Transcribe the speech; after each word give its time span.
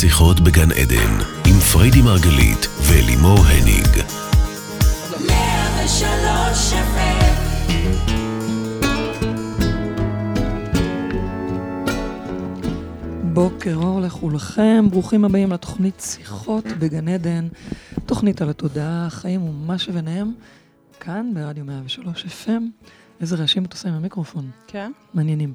שיחות 0.00 0.40
בגן 0.40 0.72
עדן, 0.72 1.14
עם 1.46 1.60
פריידי 1.72 2.02
מרגלית 2.02 2.66
ולימור 2.88 3.38
הניג. 3.38 3.86
בוקר 13.32 13.74
אור 13.74 14.00
לכולכם, 14.00 14.84
ברוכים 14.90 15.24
הבאים 15.24 15.52
לתוכנית 15.52 16.00
שיחות 16.00 16.64
בגן 16.66 17.08
עדן, 17.08 17.48
תוכנית 18.06 18.42
על 18.42 18.50
התודעה, 18.50 19.06
החיים 19.06 19.42
ומה 19.42 19.78
שביניהם, 19.78 20.32
כאן 21.00 21.30
ברדיו 21.34 21.64
103 21.64 22.24
FM. 22.24 22.88
איזה 23.20 23.36
רעשים 23.36 23.64
את 23.64 23.72
עושה 23.72 23.88
עם 23.88 23.94
המיקרופון. 23.94 24.50
כן. 24.66 24.92
מעניינים. 25.14 25.52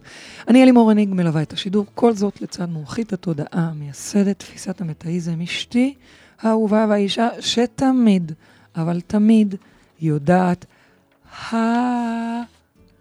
אני 0.48 0.64
אלימור 0.64 0.92
הניג, 0.92 1.10
מלווה 1.14 1.42
את 1.42 1.54
השידור, 1.54 1.86
כל 1.96 2.14
זאת 2.14 2.42
לצד 2.42 2.70
מומחית 2.70 3.14
התודעה, 3.14 3.72
מייסדת 3.76 4.40
תפיסת 4.40 4.82
המטאיזם, 4.82 5.42
אשתי 5.42 5.94
האהובה 6.42 6.86
והאישה 6.90 7.30
שתמיד, 7.40 8.32
אבל 8.76 9.02
תמיד 9.02 9.56
יודעת 10.02 10.66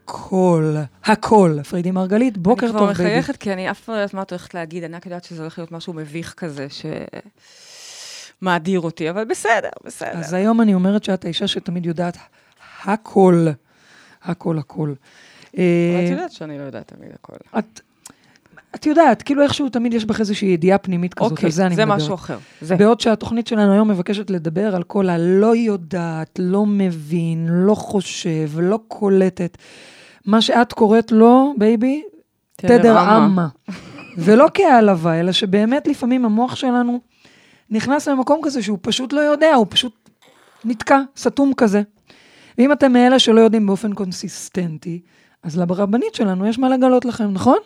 הכל, 0.06 0.76
הכל. 1.04 1.58
פרידי 1.68 1.90
מרגלית, 1.90 2.38
בוקר 2.38 2.66
טוב, 2.66 2.76
אני 2.76 2.94
כבר 2.94 3.04
baby. 3.04 3.18
מחייכת, 3.18 3.36
כי 3.36 3.52
אני 3.52 3.70
אף 3.70 3.80
פעם 3.80 3.94
לא 3.94 4.00
יודעת 4.00 4.14
מה 4.14 4.22
את 4.22 4.30
הולכת 4.30 4.54
להגיד, 4.54 4.84
אני 4.84 4.96
רק 4.96 5.06
יודעת 5.06 5.24
שזה 5.24 5.42
הולך 5.42 5.58
להיות 5.58 5.72
משהו 5.72 5.92
מביך 5.92 6.34
כזה, 6.36 6.66
שמאדיר 8.40 8.80
אותי, 8.80 9.10
אבל 9.10 9.24
בסדר, 9.24 9.68
בסדר. 9.84 10.18
אז 10.18 10.32
היום 10.32 10.60
אני 10.60 10.74
אומרת 10.74 11.04
שאת 11.04 11.24
האישה 11.24 11.48
שתמיד 11.48 11.86
יודעת 11.86 12.16
הכל, 12.84 13.46
הכל, 14.24 14.58
הכל. 14.58 14.94
אבל 15.54 15.62
אה, 15.62 16.04
את 16.04 16.10
יודעת 16.10 16.32
שאני 16.32 16.58
לא 16.58 16.62
יודעת 16.62 16.92
תמיד 16.96 17.10
הכל. 17.14 17.32
את, 17.58 17.80
את 18.74 18.86
יודעת, 18.86 19.22
כאילו 19.22 19.42
איכשהו 19.42 19.68
תמיד 19.68 19.94
יש 19.94 20.04
בך 20.04 20.20
איזושהי 20.20 20.48
ידיעה 20.48 20.78
פנימית 20.78 21.14
כזאת, 21.14 21.30
אוקיי, 21.30 21.46
על 21.46 21.52
זה 21.52 21.66
אני 21.66 21.76
זה 21.76 21.84
מדברת. 21.84 21.98
משהו 21.98 22.14
אחר. 22.14 22.38
זה. 22.60 22.76
בעוד 22.76 23.00
שהתוכנית 23.00 23.46
שלנו 23.46 23.72
היום 23.72 23.90
מבקשת 23.90 24.30
לדבר 24.30 24.76
על 24.76 24.82
כל 24.82 25.08
הלא 25.08 25.56
יודעת, 25.56 26.38
לא 26.42 26.66
מבין, 26.66 27.46
לא 27.50 27.74
חושב, 27.74 28.50
לא 28.60 28.78
קולטת. 28.88 29.58
מה 30.26 30.40
שאת 30.40 30.72
קוראת 30.72 31.12
לו, 31.12 31.54
baby, 31.58 32.02
תדר 32.56 32.98
אמבה. 32.98 33.48
ולא 34.18 34.46
כהעלבה, 34.54 35.20
אלא 35.20 35.32
שבאמת 35.32 35.86
לפעמים 35.86 36.24
המוח 36.24 36.54
שלנו 36.54 37.00
נכנס 37.70 38.08
למקום 38.08 38.40
כזה 38.44 38.62
שהוא 38.62 38.78
פשוט 38.82 39.12
לא 39.12 39.20
יודע, 39.20 39.54
הוא 39.54 39.66
פשוט 39.68 40.10
נתקע, 40.64 41.00
סתום 41.16 41.52
כזה. 41.56 41.82
ואם 42.58 42.72
אתם 42.72 42.92
מאלה 42.92 43.18
שלא 43.18 43.40
יודעים 43.40 43.66
באופן 43.66 43.92
קונסיסטנטי, 43.94 45.00
אז 45.42 45.58
לרבנית 45.58 46.14
שלנו 46.14 46.46
יש 46.46 46.58
מה 46.58 46.68
לגלות 46.68 47.04
לכם, 47.04 47.32
נכון? 47.32 47.58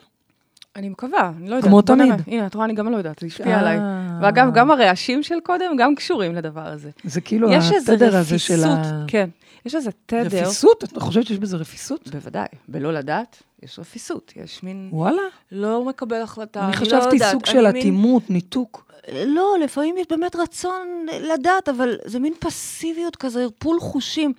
אני 0.76 0.88
מקווה, 0.88 1.32
אני 1.38 1.50
לא 1.50 1.54
יודעת. 1.56 1.70
כמו 1.70 1.82
תמיד. 1.82 2.06
נראה. 2.06 2.16
הנה, 2.26 2.46
את 2.46 2.54
רואה, 2.54 2.64
אני 2.66 2.74
גם 2.74 2.92
לא 2.92 2.96
יודעת, 2.96 3.18
זה 3.18 3.26
השפיע 3.26 3.46
אה. 3.54 3.60
עליי. 3.60 3.78
ואגב, 4.22 4.54
גם 4.54 4.70
הרעשים 4.70 5.22
של 5.22 5.34
קודם 5.42 5.76
גם 5.78 5.94
קשורים 5.94 6.34
לדבר 6.34 6.66
הזה. 6.66 6.90
זה 7.04 7.20
כאילו 7.20 7.48
התדר 7.52 8.16
הזה 8.16 8.38
של 8.38 8.64
ה... 8.64 9.04
כן. 9.06 9.28
יש 9.66 9.74
איזה 9.74 9.90
תדר, 10.06 10.26
רפיסות? 10.42 10.84
את 10.84 10.98
חושבת 10.98 11.26
שיש 11.26 11.38
בזה 11.38 11.56
רפיסות? 11.56 12.08
בוודאי, 12.08 12.46
בלא 12.68 12.92
לדעת, 12.92 13.42
יש 13.62 13.78
רפיסות, 13.78 14.32
יש 14.36 14.62
מין 14.62 14.88
וואלה. 14.92 15.22
לא 15.52 15.84
מקבל 15.84 16.22
החלטה, 16.22 16.60
אני 16.64 16.72
לא 16.72 16.76
חשבתי 16.76 17.14
יודעת, 17.14 17.32
סוג 17.32 17.42
אני 17.46 17.52
של 17.52 17.66
מין- 17.72 17.76
אטימות, 17.76 18.30
ניתוק. 18.30 18.92
לא, 19.26 19.54
לפעמים 19.64 19.96
יש 19.98 20.06
באמת 20.10 20.36
רצון 20.36 21.06
לדעת, 21.20 21.68
אבל 21.68 21.96
זה 22.04 22.18
מין 22.18 22.32
פסיביות 22.38 23.16
כזה, 23.16 23.42
ערפול 23.42 23.80
חושים. 23.80 24.32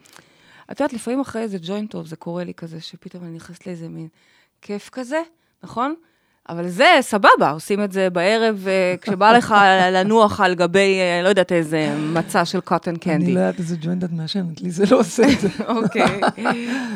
את 0.71 0.79
יודעת, 0.79 0.93
לפעמים 0.93 1.19
אחרי 1.19 1.41
איזה 1.41 1.57
ג'וינט 1.61 1.91
טוב, 1.91 2.07
זה 2.07 2.15
קורה 2.15 2.43
לי 2.43 2.53
כזה, 2.53 2.81
שפתאום 2.81 3.23
אני 3.23 3.31
נכנסת 3.31 3.67
לאיזה 3.67 3.89
מין 3.89 4.07
כיף 4.61 4.89
כזה, 4.89 5.21
נכון? 5.63 5.95
אבל 6.49 6.67
זה 6.67 6.97
סבבה, 7.01 7.51
עושים 7.53 7.83
את 7.83 7.91
זה 7.91 8.09
בערב, 8.09 8.67
אה, 8.67 8.95
כשבא 9.01 9.31
לך 9.31 9.55
לנוח 9.93 10.41
על 10.41 10.55
גבי, 10.55 10.99
אה, 10.99 11.21
לא 11.23 11.29
יודעת, 11.29 11.51
איזה 11.51 11.95
מצע 11.97 12.45
של 12.45 12.59
קוטן 12.61 12.91
אני 12.91 12.99
קנדי. 12.99 13.33
לא 13.33 13.39
יודעת 13.39 13.59
איזה 13.59 13.75
ג'וינט 13.81 14.03
את 14.03 14.11
מעשנת, 14.11 14.61
לי 14.61 14.71
זה 14.71 14.83
לא 14.91 14.99
עושה 14.99 15.23
את 15.33 15.39
זה. 15.39 15.49
אוקיי. 15.75 16.19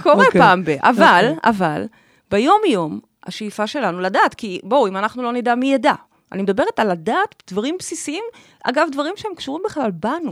קורה 0.04 0.26
אוקיי. 0.26 0.42
פעם 0.42 0.64
ב... 0.64 0.70
אבל, 0.70 1.26
אוקיי. 1.36 1.50
אבל, 1.50 1.86
ביום-יום, 2.32 3.00
השאיפה 3.26 3.68
שלנו 3.68 4.00
לדעת, 4.00 4.34
כי 4.34 4.60
בואו, 4.64 4.88
אם 4.88 4.98
אנחנו 4.98 5.24
לא 5.24 5.34
נדע, 5.34 5.56
מי 5.56 5.74
ידע? 5.74 5.94
אני 6.32 6.42
מדברת 6.42 6.80
על 6.80 6.92
לדעת 6.92 7.44
דברים 7.52 7.76
בסיסיים, 7.80 8.24
אגב, 8.64 8.88
דברים 8.92 9.14
שהם 9.18 9.32
קשורים 9.36 9.64
בכלל 9.66 9.92
בנו. 9.92 10.32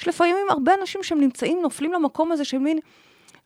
יש 0.00 0.08
לפעמים 0.08 0.36
הרבה 0.50 0.72
אנשים 0.80 1.02
שהם 1.02 1.20
נמצאים, 1.20 1.58
נופלים 1.62 1.92
למקום 1.92 2.32
הזה 2.32 2.44
של 2.44 2.58
מין, 2.58 2.78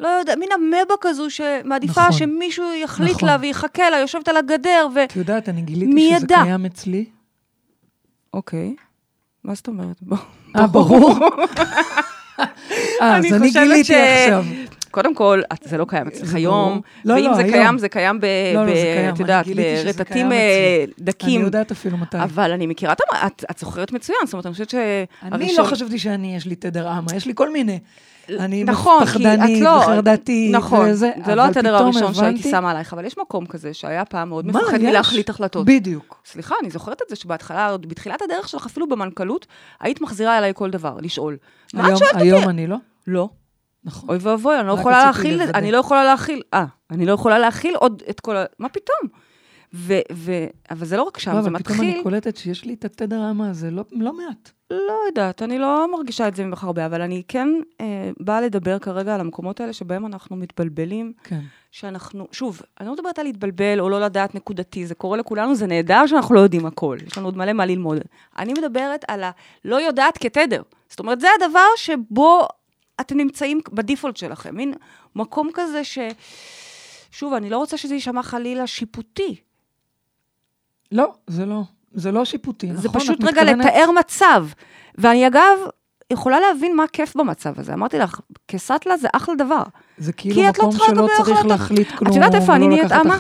לא 0.01 0.09
יודע, 0.09 0.37
מין 0.37 0.49
אמבה 0.59 0.95
כזו 1.01 1.31
שמעדיפה 1.31 2.01
נכון. 2.01 2.13
שמישהו 2.13 2.75
יחליט 2.75 3.17
נכון. 3.17 3.29
לה 3.29 3.37
ויחכה 3.41 3.91
לה, 3.91 3.99
יושבת 3.99 4.29
על 4.29 4.37
הגדר, 4.37 4.89
ו... 4.95 5.05
את 5.05 5.17
יודעת, 5.17 5.49
אני 5.49 5.63
גיליתי 5.63 5.93
שזה 6.17 6.25
ידע? 6.25 6.41
קיים 6.43 6.67
אצלי. 6.67 7.05
אוקיי. 8.35 8.75
מה 9.45 9.55
זאת 9.55 9.69
אומרת? 9.69 10.03
בוא. 10.03 10.17
אה, 10.57 10.67
ברור. 10.67 11.11
אה, 12.39 13.17
אני 13.17 13.29
אז 13.29 13.35
אני 13.35 13.49
חושבת 13.49 13.63
גיליתי 13.63 13.85
ש- 13.85 13.91
עכשיו. 13.91 14.45
קודם 14.95 15.15
כל, 15.15 15.41
זה 15.65 15.79
לא 15.79 15.85
קיים 15.89 16.07
אצלך 16.09 16.35
היום. 16.35 16.81
לא, 17.05 17.15
ואם 17.15 17.25
לא, 17.25 17.35
זה 17.35 17.41
היום. 17.43 17.51
קיים, 17.53 17.79
זה 17.79 17.89
קיים 17.89 18.21
ב... 18.21 18.25
לא, 18.55 18.67
לא, 18.67 18.73
ב- 18.73 18.75
זה 18.75 18.83
קיים. 18.83 19.09
את 19.15 19.21
אני 19.21 19.21
יודעת, 19.21 19.47
ברטטים 19.97 20.33
אה, 20.33 20.85
אני 20.85 20.93
דקים. 20.99 21.41
יודעת 21.41 21.71
אפילו 21.71 21.97
מתי. 21.99 22.17
אבל 22.23 22.53
אני 22.53 22.67
מכירה 22.67 22.93
את 22.93 23.01
המ... 23.01 23.27
את, 23.27 23.45
את 23.51 23.59
זוכרת 23.59 23.93
מצוין, 23.93 24.19
זאת 24.25 24.33
אומרת, 24.33 24.47
אני 24.47 24.53
חושבת 24.53 24.75
אני 24.75 25.47
שהראשון... 25.47 25.65
לא 25.65 25.71
חשבתי 25.71 25.99
שאני, 25.99 26.37
יש 26.37 26.47
לי 26.47 26.55
תדר 26.57 26.89
עמה, 26.89 27.07
יש 27.17 27.27
לי 27.27 27.33
כל 27.35 27.53
מיני. 27.53 27.79
אני 28.31 28.65
נכון, 28.65 29.05
פחדנית 29.05 29.63
לא... 29.63 29.69
וחרדתית 29.71 30.55
נכון, 30.55 30.87
וזה, 30.91 31.11
זה 31.27 31.35
לא 31.35 31.45
התדר 31.45 31.77
הראשון 31.77 32.15
שהייתי 32.15 32.39
הבנתי- 32.39 32.51
שמה 32.51 32.71
עלייך, 32.71 32.93
אבל 32.93 33.05
יש 33.05 33.19
מקום 33.19 33.47
כזה 33.47 33.75
שהיה 33.75 34.05
פעם 34.05 34.29
מאוד 34.29 34.47
מה, 34.47 34.53
מפחד? 34.53 34.79
מלהחליט 34.79 35.31
החלטות. 35.31 35.67
בדיוק. 35.67 36.21
סליחה, 36.27 36.55
אני 36.63 36.71
זוכרת 36.71 37.03
את 37.03 37.11
זה 37.11 37.17
שבהתחלה, 37.17 37.77
בתחילת 37.77 38.23
הדרך 38.23 38.49
שלך, 38.49 38.67
אפילו 38.67 38.89
במנכ"לות, 38.89 39.47
היית 39.81 40.01
מחזירה 40.01 40.39
אליי 40.39 40.53
כל 40.55 40.71
דבר, 40.71 40.97
לשאול. 41.03 41.37
היום-? 41.75 41.99
היום 42.15 42.49
אני 42.49 42.67
לא. 42.67 42.77
לא. 43.07 43.29
נכון. 43.85 44.09
אוי 44.09 44.19
ואבוי, 44.21 44.61
אני 44.61 44.67
לא 44.69 44.73
יכולה 44.73 45.07
להכיל, 45.07 45.39
לוודא. 45.39 45.59
אני 45.59 45.73
לא 45.73 45.79
יכולה 45.79 46.05
להכיל, 46.05 46.43
אה, 46.55 46.65
אני 46.91 47.07
לא 47.07 47.13
יכולה 47.13 47.39
להכיל 47.39 47.75
עוד 47.77 48.03
את 48.11 48.21
כל 48.21 48.37
ה... 48.37 48.45
מה 48.59 48.69
פתאום? 48.69 49.11
ו... 49.75 49.95
ו... 50.13 50.33
אבל 50.71 50.87
זה 50.87 50.97
לא 50.97 51.03
רק 51.03 51.19
שם, 51.19 51.35
לא, 51.35 51.43
זה 51.43 51.49
אבל 51.49 51.59
פתאום 51.59 51.81
אני 51.81 51.89
מתחיל... 51.89 52.03
קולטת 52.03 52.37
שיש 52.37 52.65
לי 52.65 52.75
את 52.75 52.85
התדר 52.85 53.21
העמה 53.21 53.51
הזה, 53.51 53.71
לא- 53.71 53.85
לא 53.93 54.13
מעט. 54.13 54.51
לא 54.71 54.95
יודעת, 55.07 55.43
אני 55.43 55.59
לא 55.59 55.87
מרגישה 55.93 56.29
את 56.29 56.37
זה 56.37 56.45
ממך 56.45 56.65
הרבה, 56.65 56.87
אבל 56.87 57.03
אני 57.03 57.23
כן 57.29 57.49
אה, 57.81 58.11
באה 58.21 58.41
לדבר 58.41 58.79
כרגע 58.79 59.15
על 59.15 59.21
המקומות 59.21 59.61
האלה 59.61 59.73
שבהם 59.73 60.07
אנחנו 60.07 60.37
מתבלבלים, 60.37 61.13
כן. 61.25 61.41
שאנחנו, 61.71 62.27
שוב, 62.33 62.63
אני 62.81 62.89
לא 62.89 62.95
מדברת 62.95 63.19
על 63.19 63.25
להתבלבל 63.27 63.81
או 63.81 63.89
לא 63.89 64.01
לדעת 64.01 64.35
נקודתי, 64.35 64.87
זה 64.87 64.95
קורה 64.95 65.17
לכולנו, 65.17 65.55
זה 65.55 65.67
נהדר 65.67 66.07
שאנחנו 66.07 66.35
לא 66.35 66.41
יודעים 66.41 66.67
הכל, 66.67 66.99
יש 67.07 67.19
לנו 67.19 67.27
עוד 67.27 67.37
מלא 67.37 67.53
מה 67.53 67.67
ללמוד. 67.67 67.99
אני 68.39 68.53
מדברת 68.53 69.05
על 69.09 69.23
הלא 69.25 69.77
יודעת 69.77 70.19
כתדר. 70.19 70.63
זאת 70.89 71.01
אומרת, 71.01 71.21
זה 71.21 71.27
הדבר 71.41 71.67
שבו 71.77 72.49
אתם 73.01 73.17
נמצאים 73.17 73.61
בדיפולט 73.73 74.17
שלכם, 74.17 74.57
מין 74.57 74.75
מקום 75.17 75.51
כזה 75.55 75.85
ש... 75.85 75.99
שוב, 77.11 77.33
אני 77.35 77.51
לא 77.51 77.59
רוצה 77.59 77.77
שזה 77.77 77.95
יישמע 77.95 78.23
חלילה 78.23 78.67
שיפוטי. 78.67 79.37
לא, 80.93 81.13
זה 81.27 81.47
לא. 81.47 81.61
זה 81.93 82.13
לא 82.13 82.25
שיפוטי, 82.25 82.67
נכון? 82.67 82.83
זה 82.83 82.89
פשוט 82.89 83.19
את 83.21 83.25
רגע 83.25 83.43
מתכוונת- 83.43 83.65
לתאר 83.67 83.91
מצב. 83.99 84.47
ואני 84.99 85.27
אגב, 85.27 85.59
יכולה 86.13 86.41
להבין 86.41 86.77
מה 86.77 86.85
הכיף 86.85 87.17
במצב 87.17 87.61
הזה. 87.61 87.75
אמרתי 87.75 87.99
לך, 87.99 88.21
כסטלה 88.49 88.97
זה 88.97 89.09
אחלה 89.13 89.35
דבר. 89.35 89.63
זה 89.99 90.13
כאילו 90.13 90.35
את 90.51 90.59
לא 90.59 90.65
מקום 90.65 90.71
צריכה 90.71 90.87
שלא 90.87 91.09
צריך 91.17 91.29
החלטה. 91.29 91.49
להחליט 91.49 91.89
כלום, 91.89 92.13
יודעת 92.15 92.35
איפה 92.35 92.57
אני 92.57 92.69
נהיית 92.69 92.93
אמה? 92.93 93.17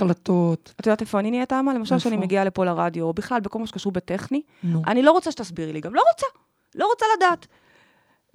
את 0.81 0.87
יודעת 0.87 1.01
איפה 1.01 1.19
אני 1.19 1.31
נהיית 1.31 1.53
אמבה? 1.53 1.75
למשל? 1.75 1.99
כשאני 1.99 2.17
מגיעה 2.17 2.45
לפה 2.45 2.65
לרדיו, 2.65 3.05
או 3.05 3.13
בכלל 3.13 3.41
בכל 3.41 3.59
מה 3.59 3.67
שקשור 3.67 3.93
בטכני, 3.93 4.43
נו. 4.63 4.83
אני 4.87 5.03
לא 5.03 5.13
רוצה 5.13 5.31
שתסבירי 5.31 5.73
לי, 5.73 5.81
גם 5.81 5.95
לא 5.95 6.03
רוצה. 6.13 6.27
לא 6.75 6.87
רוצה 6.87 7.07
לדעת. 7.17 7.47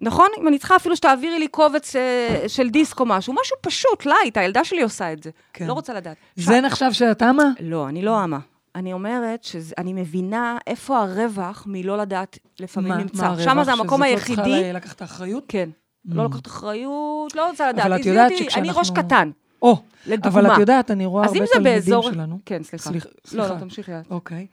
נכון? 0.02 0.28
אם 0.42 0.48
אני 0.48 0.60
צריכה 0.60 0.76
אפילו 0.76 0.96
שתעבירי 0.96 1.40
לי 1.40 1.48
קובץ 1.48 1.96
אה, 1.96 2.44
של 2.48 2.70
דיסק 2.70 3.00
או 3.00 3.06
משהו, 3.06 3.34
משהו 3.42 3.58
פשוט, 3.62 4.06
light, 4.06 4.38
הילדה 4.38 4.64
שלי 4.64 4.82
עושה 4.82 5.14
את 5.14 5.24
זה. 5.24 5.30
כן. 5.54 5.68
לא 5.68 5.74
רוצה 5.74 5.94
לדעת. 5.94 6.18
זה 6.36 6.62
נחשב 6.62 6.92
שאת 6.92 7.24
אמבה? 7.24 7.44
לא, 7.60 7.88
אני 7.90 8.02
לא 8.02 8.24
אמבה. 8.24 8.40
אני 8.76 8.94
אומרת 8.94 9.44
שאני 9.44 9.94
מבינה 9.94 10.57
איפה 10.68 11.00
הרווח 11.00 11.63
מלא 11.68 11.98
לדעת 11.98 12.38
לפעמים 12.60 12.90
מה- 12.92 12.98
נמצא. 12.98 13.22
מה 13.22 13.28
הרווח? 13.28 13.44
שם 13.44 13.63
זה 13.63 13.72
המקום 13.72 14.01
שזאת 14.04 14.13
לא 14.19 14.25
צריכה 14.25 14.44
היחידי. 14.44 14.74
לקחת 14.74 14.96
את 14.96 15.01
האחריות? 15.01 15.44
כן. 15.48 15.69
Mm. 16.07 16.12
לא 16.16 16.25
לקחת 16.25 16.48
אחריות, 16.48 17.36
לא 17.36 17.50
רוצה 17.50 17.69
לדעת. 17.69 17.86
אבל 17.86 17.95
את 18.02 18.06
יודעת 18.06 18.31
שכשאנחנו- 18.38 18.60
אני 18.62 18.69
ראש 18.72 18.92
קטן, 18.92 19.31
או, 19.62 19.78
לדוגמה. 20.06 20.31
אבל 20.42 20.54
את 20.54 20.60
יודעת, 20.60 20.92
אני 20.92 21.06
רואה 21.06 21.25
הרבה 21.25 21.38
תלמידים 21.40 21.63
באזור... 21.63 22.12
שלנו. 22.12 22.40
כן, 22.45 22.63
סליחה. 22.63 22.90
סליח- 22.90 23.06
לא, 23.06 23.12
סליחה. 23.30 23.54
לא, 23.54 23.60
תמשיכי 23.60 23.92
את. 23.92 24.12
אוקיי. 24.12 24.48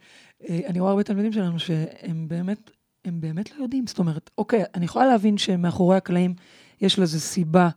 אה, 0.49 0.59
אני 0.67 0.79
רואה 0.79 0.91
הרבה 0.91 1.03
תלמידים 1.03 1.33
שלנו 1.33 1.59
שהם 1.59 2.27
באמת, 2.27 2.71
הם 3.07 3.21
באמת 3.21 3.57
לא 3.57 3.63
יודעים. 3.63 3.87
זאת 3.87 3.99
אומרת, 3.99 4.29
אוקיי, 4.37 4.63
אני 4.75 4.85
יכולה 4.85 5.05
להבין 5.05 5.37
שמאחורי 5.37 5.97
הקלעים 5.97 6.33
יש 6.81 6.99
לזה 6.99 7.19
סיבה, 7.19 7.69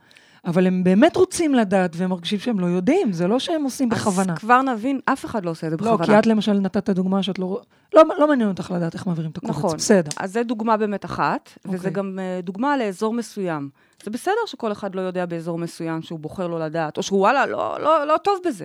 אבל 0.44 0.66
הם 0.66 0.84
באמת 0.84 1.16
רוצים 1.16 1.54
לדעת 1.54 1.96
והם 1.96 2.10
מרגישים 2.10 2.38
שהם 2.38 2.60
לא 2.60 2.66
יודעים, 2.66 3.12
זה 3.12 3.26
לא 3.26 3.38
שהם 3.38 3.64
עושים 3.64 3.88
בכוונה. 3.88 4.32
אז 4.32 4.38
כבר 4.38 4.62
נבין, 4.62 5.00
אף 5.04 5.24
אחד 5.24 5.44
לא 5.44 5.50
עושה 5.50 5.66
את 5.66 5.70
זה 5.70 5.76
לא, 5.76 5.96
בכוונה. 5.96 6.06
כי 6.06 6.18
את 6.18 6.26
למשל 6.26 6.52
נתת 6.52 6.76
את 6.76 6.88
הדוגמה 6.88 7.22
שאת 7.22 7.38
לא... 7.38 7.60
לא, 7.94 8.02
לא 8.18 8.28
מעניין 8.28 8.48
אותך 8.48 8.70
לדעת 8.76 8.94
איך 8.94 9.06
מעבירים 9.06 9.30
את 9.30 9.36
הקובץ, 9.36 9.50
נכון. 9.50 9.76
בסדר. 9.76 10.10
אז 10.16 10.32
זו 10.32 10.40
דוגמה 10.44 10.76
באמת 10.76 11.04
אחת, 11.04 11.50
וזה 11.64 11.76
אוקיי. 11.76 11.90
גם 11.90 12.18
אה, 12.18 12.40
דוגמה 12.42 12.76
לאזור 12.76 13.14
מסוים. 13.14 13.68
זה 14.04 14.10
בסדר 14.10 14.46
שכל 14.46 14.72
אחד 14.72 14.94
לא 14.94 15.00
יודע 15.00 15.26
באזור 15.26 15.58
מסוים 15.58 16.02
שהוא 16.02 16.18
בוחר 16.18 16.46
לא 16.46 16.60
לדעת, 16.60 16.96
או 16.96 17.02
שהוא 17.02 17.20
וואלה, 17.20 17.46
לא, 17.46 17.80
לא, 17.80 18.06
לא 18.06 18.16
טוב 18.16 18.38
בזה. 18.46 18.64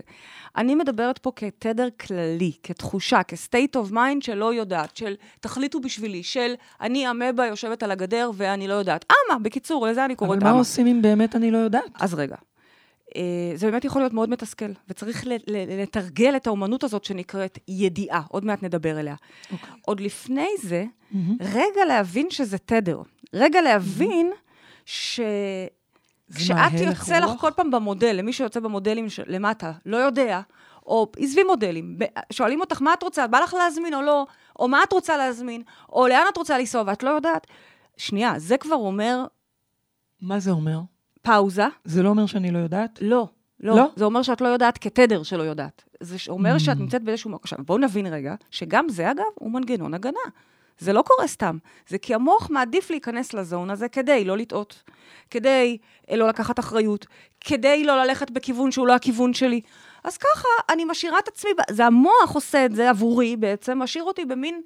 אני 0.57 0.75
מדברת 0.75 1.17
פה 1.17 1.31
כתדר 1.35 1.87
כללי, 1.99 2.51
כתחושה, 2.63 3.21
כ-state 3.27 3.77
of 3.77 3.91
mind 3.91 4.21
שלא 4.21 4.53
יודעת, 4.53 4.97
של 4.97 5.15
תחליטו 5.39 5.79
בשבילי, 5.79 6.23
של 6.23 6.53
אני 6.81 7.09
אמבה 7.11 7.45
יושבת 7.45 7.83
על 7.83 7.91
הגדר 7.91 8.31
ואני 8.35 8.67
לא 8.67 8.73
יודעת. 8.73 9.05
אמה, 9.11 9.39
בקיצור, 9.39 9.87
לזה 9.87 10.05
אני 10.05 10.15
קוראת 10.15 10.37
אבל 10.37 10.41
אמה. 10.41 10.53
מה 10.53 10.59
עושים 10.59 10.87
אם 10.87 11.01
באמת 11.01 11.35
אני 11.35 11.51
לא 11.51 11.57
יודעת? 11.57 11.91
אז 11.99 12.13
רגע. 12.13 12.35
אה, 13.15 13.21
זה 13.55 13.71
באמת 13.71 13.85
יכול 13.85 14.01
להיות 14.01 14.13
מאוד 14.13 14.29
מתסכל, 14.29 14.71
וצריך 14.89 15.23
לתרגל 15.47 16.35
את 16.35 16.47
האומנות 16.47 16.83
הזאת 16.83 17.03
שנקראת 17.03 17.59
ידיעה, 17.67 18.21
עוד 18.29 18.45
מעט 18.45 18.63
נדבר 18.63 18.97
עליה. 18.97 19.15
אוקיי. 19.51 19.69
עוד 19.81 19.99
לפני 19.99 20.47
זה, 20.61 20.85
מהמם. 21.11 21.37
רגע 21.41 21.85
להבין 21.87 22.29
שזה 22.29 22.57
תדר. 22.57 23.01
רגע 23.33 23.61
להבין 23.61 24.31
ש... 24.85 25.19
כשאת 26.35 26.73
יוצא 26.73 27.19
לך? 27.19 27.31
כל 27.39 27.51
פעם 27.55 27.71
במודל, 27.71 28.15
למי 28.15 28.33
שיוצא 28.33 28.59
במודלים 28.59 29.09
ש... 29.09 29.19
למטה, 29.27 29.71
לא 29.85 29.97
יודע, 29.97 30.41
או 30.85 31.11
עזבי 31.17 31.43
מודלים, 31.43 31.97
שואלים 32.31 32.61
אותך 32.61 32.81
מה 32.81 32.93
את 32.93 33.03
רוצה, 33.03 33.27
בא 33.27 33.39
לך 33.39 33.53
להזמין 33.53 33.93
או 33.93 34.01
לא, 34.01 34.25
או 34.59 34.67
מה 34.67 34.83
את 34.83 34.93
רוצה 34.93 35.17
להזמין, 35.17 35.61
או 35.89 36.07
לאן 36.07 36.23
את 36.29 36.37
רוצה 36.37 36.57
לנסוע 36.57 36.83
ואת 36.85 37.03
לא 37.03 37.09
יודעת. 37.09 37.47
שנייה, 37.97 38.39
זה 38.39 38.57
כבר 38.57 38.75
אומר 38.75 39.25
מה 40.21 40.39
זה 40.39 40.51
אומר? 40.51 40.79
פאוזה. 41.21 41.65
זה 41.83 42.03
לא 42.03 42.09
אומר 42.09 42.25
שאני 42.25 42.51
לא 42.51 42.57
יודעת? 42.57 42.99
לא, 43.01 43.27
לא. 43.59 43.75
לא? 43.75 43.89
זה 43.95 44.05
אומר 44.05 44.21
שאת 44.21 44.41
לא 44.41 44.47
יודעת 44.47 44.77
כתדר 44.77 45.23
שלא 45.23 45.43
יודעת. 45.43 45.83
זה 45.99 46.17
אומר 46.29 46.55
Mm. 46.55 46.59
שאת 46.59 46.77
נמצאת 46.77 47.03
באיזשהו... 47.03 47.29
מקום. 47.29 47.39
עכשיו, 47.43 47.59
בואו 47.65 47.77
נבין 47.77 48.05
רגע, 48.05 48.35
שגם 48.51 48.89
זה, 48.89 49.11
אגב, 49.11 49.23
הוא 49.35 49.51
מנגנון 49.51 49.93
הגנה. 49.93 50.19
זה 50.79 50.93
לא 50.93 51.01
קורה 51.01 51.27
סתם. 51.27 51.57
זה 51.87 51.97
כי 51.97 52.13
המוח 52.13 52.49
מעדיף 52.49 52.89
להיכנס 52.89 53.33
לזון 53.33 53.69
הזה 53.69 53.89
כדי 53.89 54.25
לא 54.25 54.37
לטעות, 54.37 54.83
כדי 55.31 55.77
אה, 56.11 56.15
לא 56.15 56.27
לקחת 56.27 56.59
אחריות, 56.59 57.05
כדי 57.41 57.83
לא 57.83 58.03
ללכת 58.03 58.31
בכיוון 58.31 58.71
שהוא 58.71 58.87
לא 58.87 58.95
הכיוון 58.95 59.33
שלי. 59.33 59.61
אז 60.03 60.17
ככה, 60.17 60.47
אני 60.69 60.85
משאירה 60.85 61.19
את 61.19 61.27
עצמי, 61.27 61.51
זה 61.69 61.85
המוח 61.85 62.31
עושה 62.33 62.65
את 62.65 62.75
זה 62.75 62.89
עבורי 62.89 63.35
בעצם, 63.35 63.79
משאיר 63.79 64.03
אותי 64.03 64.25
במין 64.25 64.61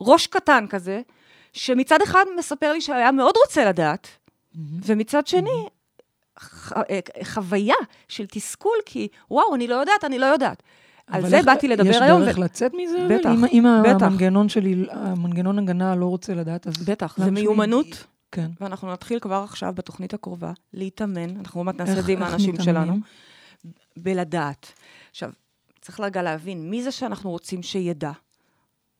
ראש 0.00 0.26
קטן 0.26 0.66
כזה, 0.70 1.00
שמצד 1.52 2.02
אחד 2.02 2.24
מספר 2.36 2.72
לי 2.72 2.80
שהיה 2.80 3.12
מאוד 3.12 3.34
רוצה 3.46 3.64
לדעת, 3.64 4.08
ומצד 4.84 5.26
שני, 5.26 5.68
ח- 6.38 6.72
אה, 6.72 7.00
חוויה 7.24 7.74
של 8.08 8.26
תסכול, 8.26 8.76
כי 8.86 9.08
וואו, 9.30 9.54
אני 9.54 9.68
לא 9.68 9.74
יודעת, 9.74 10.04
אני 10.04 10.18
לא 10.18 10.26
יודעת. 10.26 10.62
על 11.06 11.20
אבל 11.20 11.30
זה 11.30 11.36
איך- 11.36 11.46
באתי 11.46 11.68
לדבר 11.68 11.98
היום. 12.02 12.20
יש 12.22 12.26
דרך 12.28 12.38
ו- 12.38 12.40
לצאת 12.40 12.72
מזה? 12.74 13.06
אבל? 13.06 13.18
בטח, 13.18 13.30
אם- 13.30 13.44
אם 13.44 13.64
בטח. 13.84 14.06
המנגנון 14.06 14.48
שלי, 14.48 14.86
המנגנון 14.90 15.58
הגנה 15.58 15.94
לא 15.94 16.06
רוצה 16.06 16.34
לדעת, 16.34 16.66
אז... 16.66 16.74
בטח, 16.76 17.16
זה 17.18 17.30
מיומנות, 17.30 18.06
כן. 18.32 18.50
ואנחנו 18.60 18.92
נתחיל 18.92 19.18
כבר 19.18 19.44
עכשיו 19.48 19.72
בתוכנית 19.76 20.14
הקרובה 20.14 20.52
להתאמן, 20.74 21.36
אנחנו 21.36 21.60
עוד 21.60 21.66
מעט 21.66 21.80
נעשה 21.80 21.98
את 21.98 22.04
זה 22.04 22.12
עם 22.12 22.22
האנשים 22.22 22.54
מתאמנים? 22.54 22.74
שלנו, 22.84 22.96
בלדעת. 23.96 24.72
עכשיו, 25.10 25.30
צריך 25.80 26.00
רגע 26.00 26.22
להבין, 26.22 26.70
מי 26.70 26.82
זה 26.82 26.92
שאנחנו 26.92 27.30
רוצים 27.30 27.62
שידע? 27.62 28.10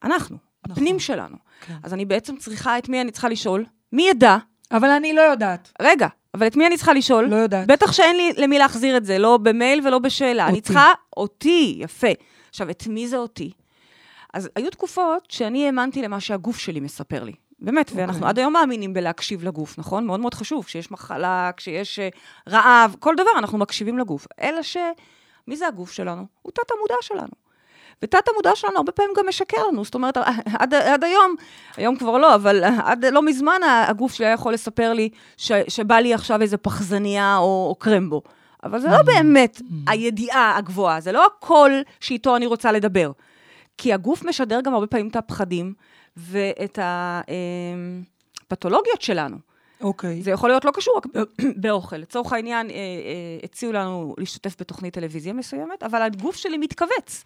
אנחנו, 0.05 0.37
נכון. 0.67 0.73
הפנים 0.83 0.99
שלנו. 1.01 1.37
כן. 1.67 1.77
אז 1.83 1.95
אני 1.95 2.05
בעצם 2.05 2.37
צריכה, 2.37 2.79
את 2.79 2.89
מי 2.89 3.01
אני 3.01 3.11
צריכה 3.11 3.29
לשאול? 3.29 3.65
מי 3.93 4.09
ידע? 4.11 4.37
אבל 4.73 4.91
אני 4.91 5.13
לא 5.13 5.21
יודעת. 5.21 5.73
רגע, 5.83 6.07
אבל 6.35 6.47
את 6.47 6.57
מי 6.57 6.67
אני 6.67 6.77
צריכה 6.77 6.93
לשאול? 6.93 7.25
לא 7.25 7.37
יודעת. 7.37 7.67
בטח 7.67 7.93
שאין 7.93 8.17
לי 8.17 8.33
למי 8.37 8.59
להחזיר 8.59 8.97
את 8.97 9.05
זה, 9.05 9.19
לא 9.19 9.37
במייל 9.37 9.87
ולא 9.87 9.99
בשאלה. 9.99 10.45
אני 10.45 10.53
אותי. 10.53 10.63
צריכה 10.63 10.93
אותי, 11.17 11.77
יפה. 11.79 12.09
עכשיו, 12.51 12.71
את 12.71 12.87
מי 12.87 13.09
זה 13.09 13.17
אותי? 13.17 13.51
אז 14.35 14.49
היו 14.57 14.71
תקופות 14.71 15.31
שאני 15.31 15.67
האמנתי 15.67 16.03
למה 16.03 16.21
שהגוף 16.21 16.59
שלי 16.59 16.81
מספר 16.81 17.25
לי. 17.25 17.33
באמת, 17.59 17.89
okay. 17.89 17.93
ואנחנו 17.97 18.17
אוקיי. 18.17 18.29
עד 18.29 18.39
היום 18.39 18.53
מאמינים 18.53 18.95
בלהקשיב 18.95 19.45
לגוף, 19.45 19.79
נכון? 19.79 20.07
מאוד 20.07 20.21
מאוד 20.21 20.35
חשוב. 20.35 20.65
כשיש 20.65 20.91
מחלה, 20.91 21.51
כשיש 21.57 21.99
אה, 21.99 22.09
רעב, 22.49 22.97
כל 22.99 23.15
דבר, 23.15 23.31
אנחנו 23.39 23.59
מקשיבים 23.59 23.99
לגוף. 23.99 24.27
אלא 24.41 24.63
ש... 24.63 24.77
מי 25.47 25.57
זה 25.57 25.69
הגוף 25.69 25.93
שלנו? 25.93 26.27
הוא 26.43 26.53
תת-המודע 26.53 26.95
שלנו. 27.01 27.33
ותת 28.03 28.29
המודע 28.29 28.51
שלנו 28.55 28.77
הרבה 28.77 28.93
פעמים 28.93 29.13
גם 29.17 29.29
משקר 29.29 29.67
לנו, 29.69 29.85
זאת 29.85 29.95
אומרת, 29.95 30.17
עד, 30.61 30.75
עד 30.75 31.05
היום, 31.05 31.35
היום 31.77 31.97
כבר 31.97 32.19
לא, 32.19 32.35
אבל 32.35 32.65
עד 32.65 33.05
לא 33.05 33.23
מזמן 33.23 33.61
הגוף 33.89 34.13
שלי 34.13 34.27
היה 34.27 34.35
יכול 34.35 34.53
לספר 34.53 34.93
לי 34.93 35.09
ש, 35.37 35.53
שבא 35.69 35.95
לי 35.95 36.15
עכשיו 36.15 36.43
איזה 36.43 36.57
פחזניה 36.57 37.37
או, 37.37 37.67
או 37.69 37.75
קרמבו. 37.75 38.23
אבל 38.65 38.81
זה 38.81 38.89
לא 38.89 39.03
באמת 39.03 39.63
הידיעה 39.87 40.57
הגבוהה, 40.57 41.01
זה 41.01 41.13
לא 41.13 41.27
הקול 41.27 41.83
שאיתו 42.01 42.37
אני 42.37 42.47
רוצה 42.47 42.73
לדבר. 42.73 43.13
כי 43.79 43.93
הגוף 43.93 44.25
משדר 44.25 44.61
גם 44.61 44.75
הרבה 44.75 44.87
פעמים 44.87 45.09
את 45.09 45.17
הפחדים 45.17 45.75
ואת 46.17 46.79
הפתולוגיות 48.49 49.03
שלנו. 49.03 49.37
אוקיי. 49.81 50.23
זה 50.23 50.31
יכול 50.31 50.51
להיות 50.51 50.65
לא 50.65 50.71
קשור 50.75 50.97
רק 50.97 51.07
באוכל. 51.63 51.97
לצורך 51.97 52.33
העניין, 52.33 52.71
אה, 52.71 52.75
אה, 52.75 52.81
הציעו 53.45 53.73
לנו 53.73 54.15
להשתתף 54.19 54.57
בתוכנית 54.61 54.95
טלוויזיה 54.95 55.33
מסוימת, 55.33 55.83
אבל 55.83 56.03
הגוף 56.03 56.37
שלי 56.37 56.59
מתכווץ. 56.59 57.25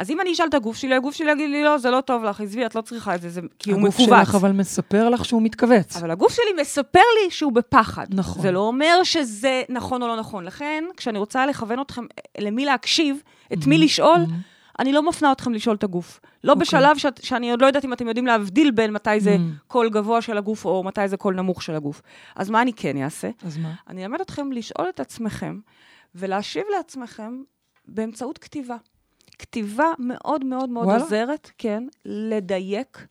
אז 0.00 0.10
אם 0.10 0.20
אני 0.20 0.32
אשאל 0.32 0.46
את 0.46 0.54
הגוף 0.54 0.76
שלי, 0.76 0.94
הגוף 0.94 1.14
שלי 1.14 1.32
יגיד 1.32 1.50
לי, 1.50 1.64
לא, 1.64 1.78
זה 1.78 1.90
לא 1.90 2.00
טוב 2.00 2.24
לך, 2.24 2.40
עזבי, 2.40 2.66
את 2.66 2.74
לא 2.74 2.80
צריכה 2.80 3.14
את 3.14 3.20
זה, 3.22 3.28
זה 3.28 3.40
כי 3.58 3.70
הוא 3.72 3.80
מכווץ. 3.80 3.94
הגוף 4.08 4.24
שלך 4.26 4.34
אבל 4.34 4.52
מספר 4.52 5.08
לך 5.08 5.24
שהוא 5.24 5.42
מתכווץ. 5.42 5.96
אבל 5.96 6.10
הגוף 6.10 6.32
שלי 6.32 6.60
מספר 6.60 7.00
לי 7.24 7.30
שהוא 7.30 7.52
בפחד. 7.52 8.06
נכון. 8.10 8.42
זה 8.42 8.50
לא 8.50 8.58
אומר 8.60 9.02
שזה 9.04 9.62
נכון 9.68 10.02
או 10.02 10.08
לא 10.08 10.16
נכון. 10.16 10.44
לכן, 10.44 10.84
כשאני 10.96 11.18
רוצה 11.18 11.46
לכוון 11.46 11.80
אתכם 11.80 12.02
אה, 12.02 12.42
למי 12.44 12.64
להקשיב, 12.64 13.22
את 13.52 13.66
מי 13.66 13.78
לשאול, 13.78 14.18
אני 14.78 14.92
לא 14.92 15.02
מפנה 15.02 15.32
אתכם 15.32 15.52
לשאול 15.52 15.76
את 15.76 15.84
הגוף. 15.84 16.20
לא 16.44 16.52
אוקיי. 16.52 16.60
בשלב 16.62 16.98
שאת- 16.98 17.20
שאני 17.24 17.50
עוד 17.50 17.62
לא 17.62 17.66
יודעת 17.66 17.84
אם 17.84 17.92
אתם 17.92 18.08
יודעים 18.08 18.26
להבדיל 18.26 18.70
בין 18.70 18.92
מתי 18.92 19.20
זה 19.20 19.36
Mm. 19.36 19.68
קול 19.68 19.88
גבוה 19.90 20.22
של 20.22 20.38
הגוף 20.38 20.64
או 20.64 20.82
מתי 20.84 21.08
זה 21.08 21.16
קול 21.16 21.34
נמוך 21.34 21.62
של 21.62 21.74
הגוף. 21.74 22.02
אז 22.36 22.50
מה 22.50 22.62
אני 22.62 22.72
כן 22.72 23.02
אעשה? 23.02 23.30
אז 23.46 23.58
מה? 23.58 23.72
אני 23.88 24.04
אלמד 24.04 24.20
אתכם 24.20 24.52
לשאול 24.52 24.88
את 24.88 25.00
עצמכם 25.00 25.58
ולהשיב 26.14 26.62
לעצמכם 26.76 27.42
באמצעות 27.88 28.38
כתיבה. 28.38 28.76
כתיבה 29.40 29.92
מאוד 29.98 30.44
מאוד 30.44 30.70
מאוד 30.70 30.86
וואלה? 30.86 31.02
עוזרת, 31.02 31.50
כן, 31.58 31.84
לדייק 32.04 33.06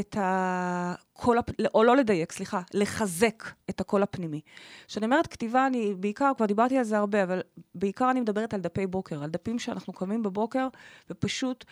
את 0.00 0.16
הקול, 0.20 1.38
הפ... 1.38 1.50
או 1.74 1.84
לא 1.84 1.96
לדייק, 1.96 2.32
סליחה, 2.32 2.60
לחזק 2.74 3.44
את 3.70 3.80
הקול 3.80 4.02
הפנימי. 4.02 4.40
כשאני 4.86 5.06
אומרת 5.06 5.26
כתיבה, 5.26 5.66
אני 5.66 5.94
בעיקר, 5.94 6.32
כבר 6.36 6.46
דיברתי 6.46 6.78
על 6.78 6.84
זה 6.84 6.98
הרבה, 6.98 7.22
אבל 7.22 7.40
בעיקר 7.74 8.10
אני 8.10 8.20
מדברת 8.20 8.54
על 8.54 8.60
דפי 8.60 8.86
בוקר, 8.86 9.22
על 9.22 9.30
דפים 9.30 9.58
שאנחנו 9.58 9.92
קמים 9.92 10.22
בבוקר 10.22 10.68
ופשוט 11.10 11.64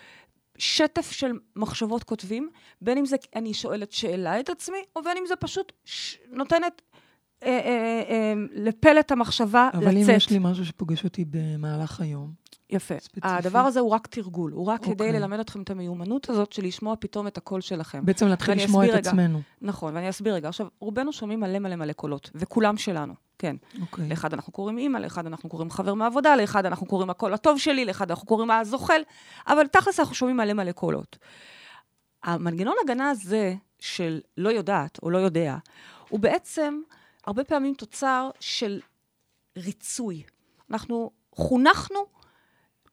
שטף 0.58 1.10
של 1.10 1.32
מחשבות 1.56 2.04
כותבים, 2.04 2.50
בין 2.80 2.98
אם 2.98 3.06
זה 3.06 3.16
אני 3.36 3.54
שואלת 3.54 3.92
שאלה 3.92 4.40
את 4.40 4.48
עצמי, 4.48 4.78
או 4.96 5.02
בין 5.02 5.16
אם 5.16 5.26
זה 5.26 5.36
פשוט 5.36 5.72
ש... 5.84 6.18
נותנת 6.30 6.82
אה, 7.42 7.48
אה, 7.48 8.02
אה, 8.08 8.34
לפלט 8.52 9.12
המחשבה 9.12 9.70
אבל 9.72 9.88
לצאת. 9.88 10.10
אם 10.10 10.16
יש 10.16 10.30
לי 10.30 10.38
משהו 10.40 10.66
שפוגש 10.66 11.04
אותי 11.04 11.24
במהלך 11.30 12.00
היום, 12.00 12.45
יפה. 12.70 12.94
ספציפי. 13.00 13.28
הדבר 13.28 13.58
הזה 13.58 13.80
הוא 13.80 13.90
רק 13.90 14.06
תרגול, 14.06 14.52
הוא 14.52 14.66
רק 14.66 14.82
כדי 14.82 14.92
אוקיי. 14.92 15.12
ללמד 15.12 15.38
אתכם 15.38 15.62
את 15.62 15.70
המיומנות 15.70 16.30
הזאת 16.30 16.52
של 16.52 16.64
לשמוע 16.64 16.94
פתאום 17.00 17.26
את 17.26 17.36
הקול 17.36 17.60
שלכם. 17.60 18.06
בעצם 18.06 18.26
להתחיל 18.26 18.54
לשמוע 18.54 18.84
את 18.84 18.90
רגע. 18.90 19.10
עצמנו. 19.10 19.42
נכון, 19.62 19.96
ואני 19.96 20.08
אסביר 20.10 20.34
רגע. 20.34 20.48
עכשיו, 20.48 20.66
רובנו 20.80 21.12
שומעים 21.12 21.40
מלא 21.40 21.58
מלא 21.58 21.76
מלא 21.76 21.92
קולות, 21.92 22.30
וכולם 22.34 22.76
שלנו, 22.76 23.14
כן. 23.38 23.56
אוקיי. 23.80 24.08
לאחד 24.08 24.32
אנחנו 24.34 24.52
קוראים 24.52 24.78
אימא, 24.78 24.98
לאחד 24.98 25.26
אנחנו 25.26 25.48
קוראים 25.48 25.70
חבר 25.70 25.94
מעבודה, 25.94 26.36
לאחד 26.36 26.66
אנחנו 26.66 26.86
קוראים 26.86 27.10
הקול 27.10 27.34
הטוב 27.34 27.58
שלי, 27.58 27.84
לאחד 27.84 28.10
אנחנו 28.10 28.26
קוראים 28.26 28.50
הזוחל, 28.50 29.02
אבל 29.46 29.66
תכלס 29.66 30.00
אנחנו 30.00 30.14
שומעים 30.14 30.36
מלא 30.36 30.52
מלא 30.52 30.72
קולות. 30.72 31.18
המנגנון 32.24 32.74
הגנה 32.84 33.10
הזה 33.10 33.54
של 33.78 34.20
לא 34.36 34.48
יודעת 34.48 34.98
או 35.02 35.10
לא 35.10 35.18
יודע, 35.18 35.56
הוא 36.08 36.20
בעצם 36.20 36.80
הרבה 37.26 37.44
פעמים 37.44 37.74
תוצר 37.74 38.30
של 38.40 38.80
ריצוי. 39.56 40.22
אנחנו 40.70 41.10
חונכנו 41.32 42.15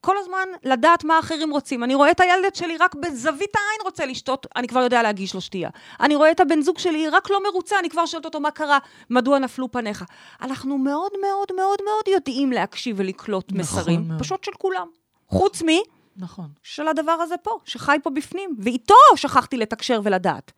כל 0.05 0.17
הזמן 0.17 0.47
לדעת 0.63 1.03
מה 1.03 1.15
האחרים 1.15 1.51
רוצים. 1.51 1.83
אני 1.83 1.95
רואה 1.95 2.11
את 2.11 2.19
הילד 2.19 2.55
שלי 2.55 2.77
רק 2.77 2.95
בזווית 2.95 3.55
העין 3.55 3.81
רוצה 3.83 4.05
לשתות, 4.05 4.47
אני 4.55 4.67
כבר 4.67 4.79
יודע 4.79 5.03
להגיש 5.03 5.33
לו 5.33 5.41
שתייה. 5.41 5.69
אני 5.99 6.15
רואה 6.15 6.31
את 6.31 6.39
הבן 6.39 6.61
זוג 6.61 6.79
שלי 6.79 7.09
רק 7.09 7.29
לא 7.29 7.43
מרוצה, 7.43 7.79
אני 7.79 7.89
כבר 7.89 8.05
שואלת 8.05 8.25
אותו 8.25 8.39
מה 8.39 8.51
קרה, 8.51 8.79
מדוע 9.09 9.39
נפלו 9.39 9.71
פניך. 9.71 10.05
אנחנו 10.41 10.77
מאוד 10.77 11.11
מאוד 11.21 11.47
מאוד 11.55 11.79
מאוד 11.85 12.07
יודעים 12.07 12.51
להקשיב 12.51 12.95
ולקלוט 12.99 13.45
נכון 13.51 13.59
מסרים, 13.59 14.07
מאוד. 14.07 14.19
פשוט 14.19 14.43
של 14.43 14.51
כולם. 14.51 14.87
חוץ 15.27 15.61
מי 15.61 15.83
נכון. 16.17 16.47
של 16.63 16.87
הדבר 16.87 17.11
הזה 17.11 17.35
פה, 17.37 17.59
שחי 17.65 17.97
פה 18.03 18.09
בפנים, 18.09 18.55
ואיתו 18.59 18.95
שכחתי 19.15 19.57
לתקשר 19.57 20.01
ולדעת. 20.03 20.51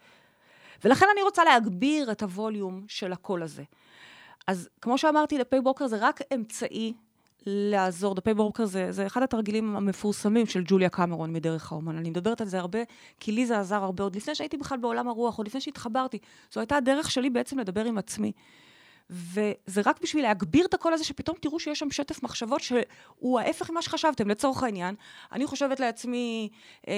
ולכן 0.86 1.06
אני 1.14 1.22
רוצה 1.22 1.44
להגביר 1.44 2.12
את 2.12 2.24
הווליום 2.24 2.84
של 2.88 3.12
הקול 3.14 3.44
הזה. 3.44 3.64
אז 4.48 4.70
כמו 4.82 4.98
שאמרתי, 4.98 5.38
דפי 5.38 5.60
בוקר 5.60 5.88
זה 5.88 5.98
רק 6.00 6.20
אמצעי 6.34 6.94
לעזור. 7.46 8.16
דפי 8.16 8.34
בוקר 8.34 8.66
זה, 8.66 8.92
זה 8.92 9.06
אחד 9.06 9.24
התרגילים 9.24 9.76
המפורסמים 9.76 10.46
של 10.46 10.64
ג'וליה 10.66 10.90
קמרון 10.90 11.34
מדרך 11.34 11.72
האומן. 11.72 11.98
אני 11.98 12.10
מדברת 12.10 12.42
על 12.42 12.48
זה 12.48 12.60
הרבה, 12.60 12.80
כי 13.20 13.32
לי 13.32 13.46
זה 13.46 13.60
עזר 13.60 13.84
הרבה, 13.84 14.04
עוד 14.04 14.16
לפני 14.16 14.36
שהייתי 14.36 14.58
בכלל 14.58 14.78
בעולם 14.78 15.08
הרוח, 15.08 15.38
עוד 15.38 15.48
לפני 15.48 15.62
שהתחברתי. 15.62 16.18
זו 16.52 16.60
הייתה 16.60 16.76
הדרך 16.76 17.12
שלי 17.12 17.30
בעצם 17.30 17.60
לדבר 17.60 17.86
עם 17.86 17.98
עצמי. 17.98 18.32
וזה 19.10 19.82
רק 19.86 20.02
בשביל 20.02 20.24
להגביר 20.24 20.66
את 20.66 20.74
הקול 20.74 20.94
הזה, 20.94 21.04
שפתאום 21.04 21.38
תראו 21.42 21.60
שיש 21.60 21.80
שם 21.80 21.92
שטף 21.92 22.24
מחשבות 22.24 22.62
שהוא 22.62 23.40
ההפך 23.40 23.70
ממה 23.70 23.82
שחשבתם. 23.82 24.30
לצורך 24.30 24.64
העניין, 24.64 24.96
אני 25.32 25.46
חושבת 25.46 25.80
לעצמי, 25.80 26.50
אה, 26.88 26.94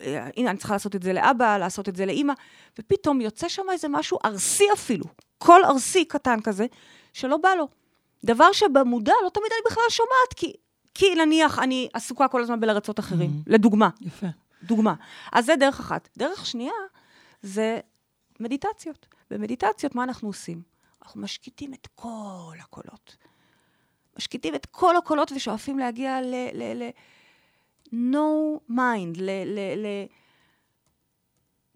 אה, 0.00 0.28
הנה, 0.36 0.50
אני 0.50 0.58
צריכה 0.58 0.74
לעשות 0.74 0.96
את 0.96 1.02
זה 1.02 1.12
לאבא, 1.12 1.58
לעשות 1.58 1.88
את 1.88 1.96
זה 1.96 2.06
לאימא, 2.06 2.32
ופתאום 2.78 3.20
יוצא 3.20 3.48
שם 3.48 3.62
איזה 3.72 3.88
משהו 3.88 4.18
ארסי 4.24 4.64
אפילו, 4.74 5.04
קול 5.38 5.64
ארסי 5.64 6.04
קטן 6.04 6.40
כזה, 6.40 6.66
שלא 7.12 7.36
בא 7.36 7.54
לו. 7.54 7.68
דבר 8.24 8.52
שבמודע 8.52 9.12
לא 9.24 9.30
תמיד 9.30 9.46
אני 9.52 9.60
בכלל 9.70 9.82
שומעת, 9.90 10.34
כי, 10.36 10.52
כי 10.94 11.14
נניח 11.14 11.58
אני 11.58 11.88
עסוקה 11.92 12.28
כל 12.28 12.42
הזמן 12.42 12.60
בלרצות 12.60 12.98
אחרים, 12.98 13.30
mm-hmm. 13.30 13.52
לדוגמה. 13.52 13.88
יפה. 14.00 14.26
דוגמה. 14.62 14.94
אז 15.32 15.46
זה 15.46 15.56
דרך 15.56 15.80
אחת. 15.80 16.08
דרך 16.16 16.46
שנייה 16.46 16.72
זה 17.42 17.80
מדיטציות. 18.40 19.06
במדיטציות, 19.30 19.94
מה 19.94 20.04
אנחנו 20.04 20.28
עושים? 20.28 20.62
אנחנו 21.02 21.20
משקיטים 21.20 21.74
את 21.74 21.88
כל 21.94 22.56
הקולות. 22.60 23.16
משקיטים 24.16 24.54
את 24.54 24.66
כל 24.66 24.96
הקולות 24.96 25.32
ושואפים 25.32 25.78
להגיע 25.78 26.20
ל... 26.20 26.34
ל, 26.52 26.82
ל 26.82 26.90
no 27.92 28.70
mind, 28.70 29.16
ל... 29.16 29.30
ל, 29.44 29.58
ל 29.76 29.86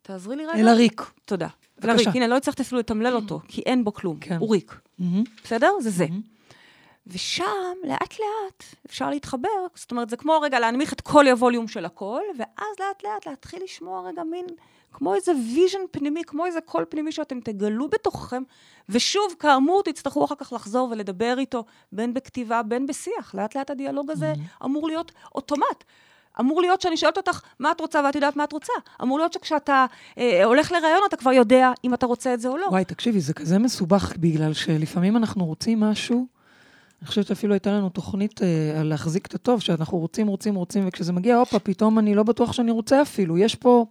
תעזרי 0.02 0.36
לי 0.36 0.46
רגע. 0.46 0.60
אל 0.60 0.68
הריק. 0.68 1.02
תודה. 1.24 1.48
אל 1.84 1.90
הריק, 1.90 2.08
הנה, 2.08 2.26
לא 2.26 2.36
הצלחת 2.36 2.60
אפילו 2.60 2.78
לתמלל 2.78 3.14
אותו, 3.14 3.40
כי 3.48 3.62
אין 3.66 3.84
בו 3.84 3.92
כלום. 3.92 4.18
כן. 4.20 4.36
הוא 4.36 4.52
ריק. 4.52 4.72
Mm-hmm. 5.00 5.04
בסדר? 5.44 5.70
זה 5.80 5.90
זה. 5.90 6.04
Mm-hmm. 6.04 6.31
ושם, 7.06 7.74
לאט-לאט, 7.84 8.64
אפשר 8.86 9.10
להתחבר. 9.10 9.48
זאת 9.74 9.90
אומרת, 9.90 10.10
זה 10.10 10.16
כמו 10.16 10.40
רגע 10.40 10.60
להנמיך 10.60 10.92
את 10.92 11.00
כל 11.00 11.28
הווליום 11.28 11.68
של 11.68 11.84
הקול, 11.84 12.22
ואז 12.38 12.76
לאט-לאט 12.80 13.26
להתחיל 13.26 13.62
לשמוע 13.64 14.08
רגע 14.08 14.22
מין, 14.22 14.46
כמו 14.92 15.14
איזה 15.14 15.32
vision 15.54 15.80
פנימי, 15.90 16.24
כמו 16.24 16.46
איזה 16.46 16.60
קול 16.60 16.84
פנימי 16.88 17.12
שאתם 17.12 17.40
תגלו 17.40 17.88
בתוככם, 17.88 18.42
ושוב, 18.88 19.34
כאמור, 19.38 19.82
תצטרכו 19.82 20.24
אחר 20.24 20.34
כך 20.34 20.52
לחזור 20.52 20.88
ולדבר 20.90 21.38
איתו, 21.38 21.64
בין 21.92 22.14
בכתיבה, 22.14 22.62
בין 22.62 22.86
בשיח. 22.86 23.34
לאט-לאט 23.34 23.70
הדיאלוג 23.70 24.10
הזה. 24.10 24.32
אמור 24.64 24.88
להיות 24.88 25.12
אוטומט. 25.34 25.84
אמור 26.40 26.60
להיות 26.60 26.80
שאני 26.80 26.96
שואלת 26.96 27.16
אותך 27.16 27.40
מה 27.58 27.70
את 27.70 27.80
רוצה 27.80 28.00
ואת 28.04 28.14
יודעת 28.14 28.36
מה 28.36 28.44
את 28.44 28.52
רוצה. 28.52 28.72
אמור 29.02 29.18
להיות 29.18 29.32
שכשאתה 29.32 29.86
אה, 30.18 30.44
הולך 30.44 30.72
לראיון 30.72 31.00
אתה 31.08 31.16
כבר 31.16 31.32
יודע 31.32 31.72
אם 31.84 31.94
אתה 31.94 32.06
רוצה 32.06 32.34
את 32.34 32.40
זה 32.40 32.48
או 32.48 32.56
לא. 32.56 32.66
וואי, 32.66 32.84
תקשיבי, 32.84 33.20
זה 33.20 33.34
כזה 33.34 33.58
מסובך, 33.58 34.16
בגלל 34.16 34.52
שלפעמים 34.52 35.16
אנחנו 35.16 35.44
רוצים 35.44 35.80
משהו, 35.80 36.26
אני 37.02 37.08
חושבת 37.08 37.26
שאפילו 37.26 37.54
הייתה 37.54 37.72
לנו 37.72 37.88
תוכנית 37.88 38.42
אה, 38.42 38.80
על 38.80 38.86
להחזיק 38.86 39.26
את 39.26 39.34
הטוב, 39.34 39.60
שאנחנו 39.60 39.98
רוצים, 39.98 40.26
רוצים, 40.26 40.54
רוצים, 40.54 40.88
וכשזה 40.88 41.12
מגיע, 41.12 41.36
הופה, 41.36 41.58
פתאום 41.58 41.98
אני 41.98 42.14
לא 42.14 42.22
בטוח 42.22 42.52
שאני 42.52 42.70
רוצה 42.70 43.02
אפילו. 43.02 43.38
יש 43.38 43.54
פה, 43.54 43.86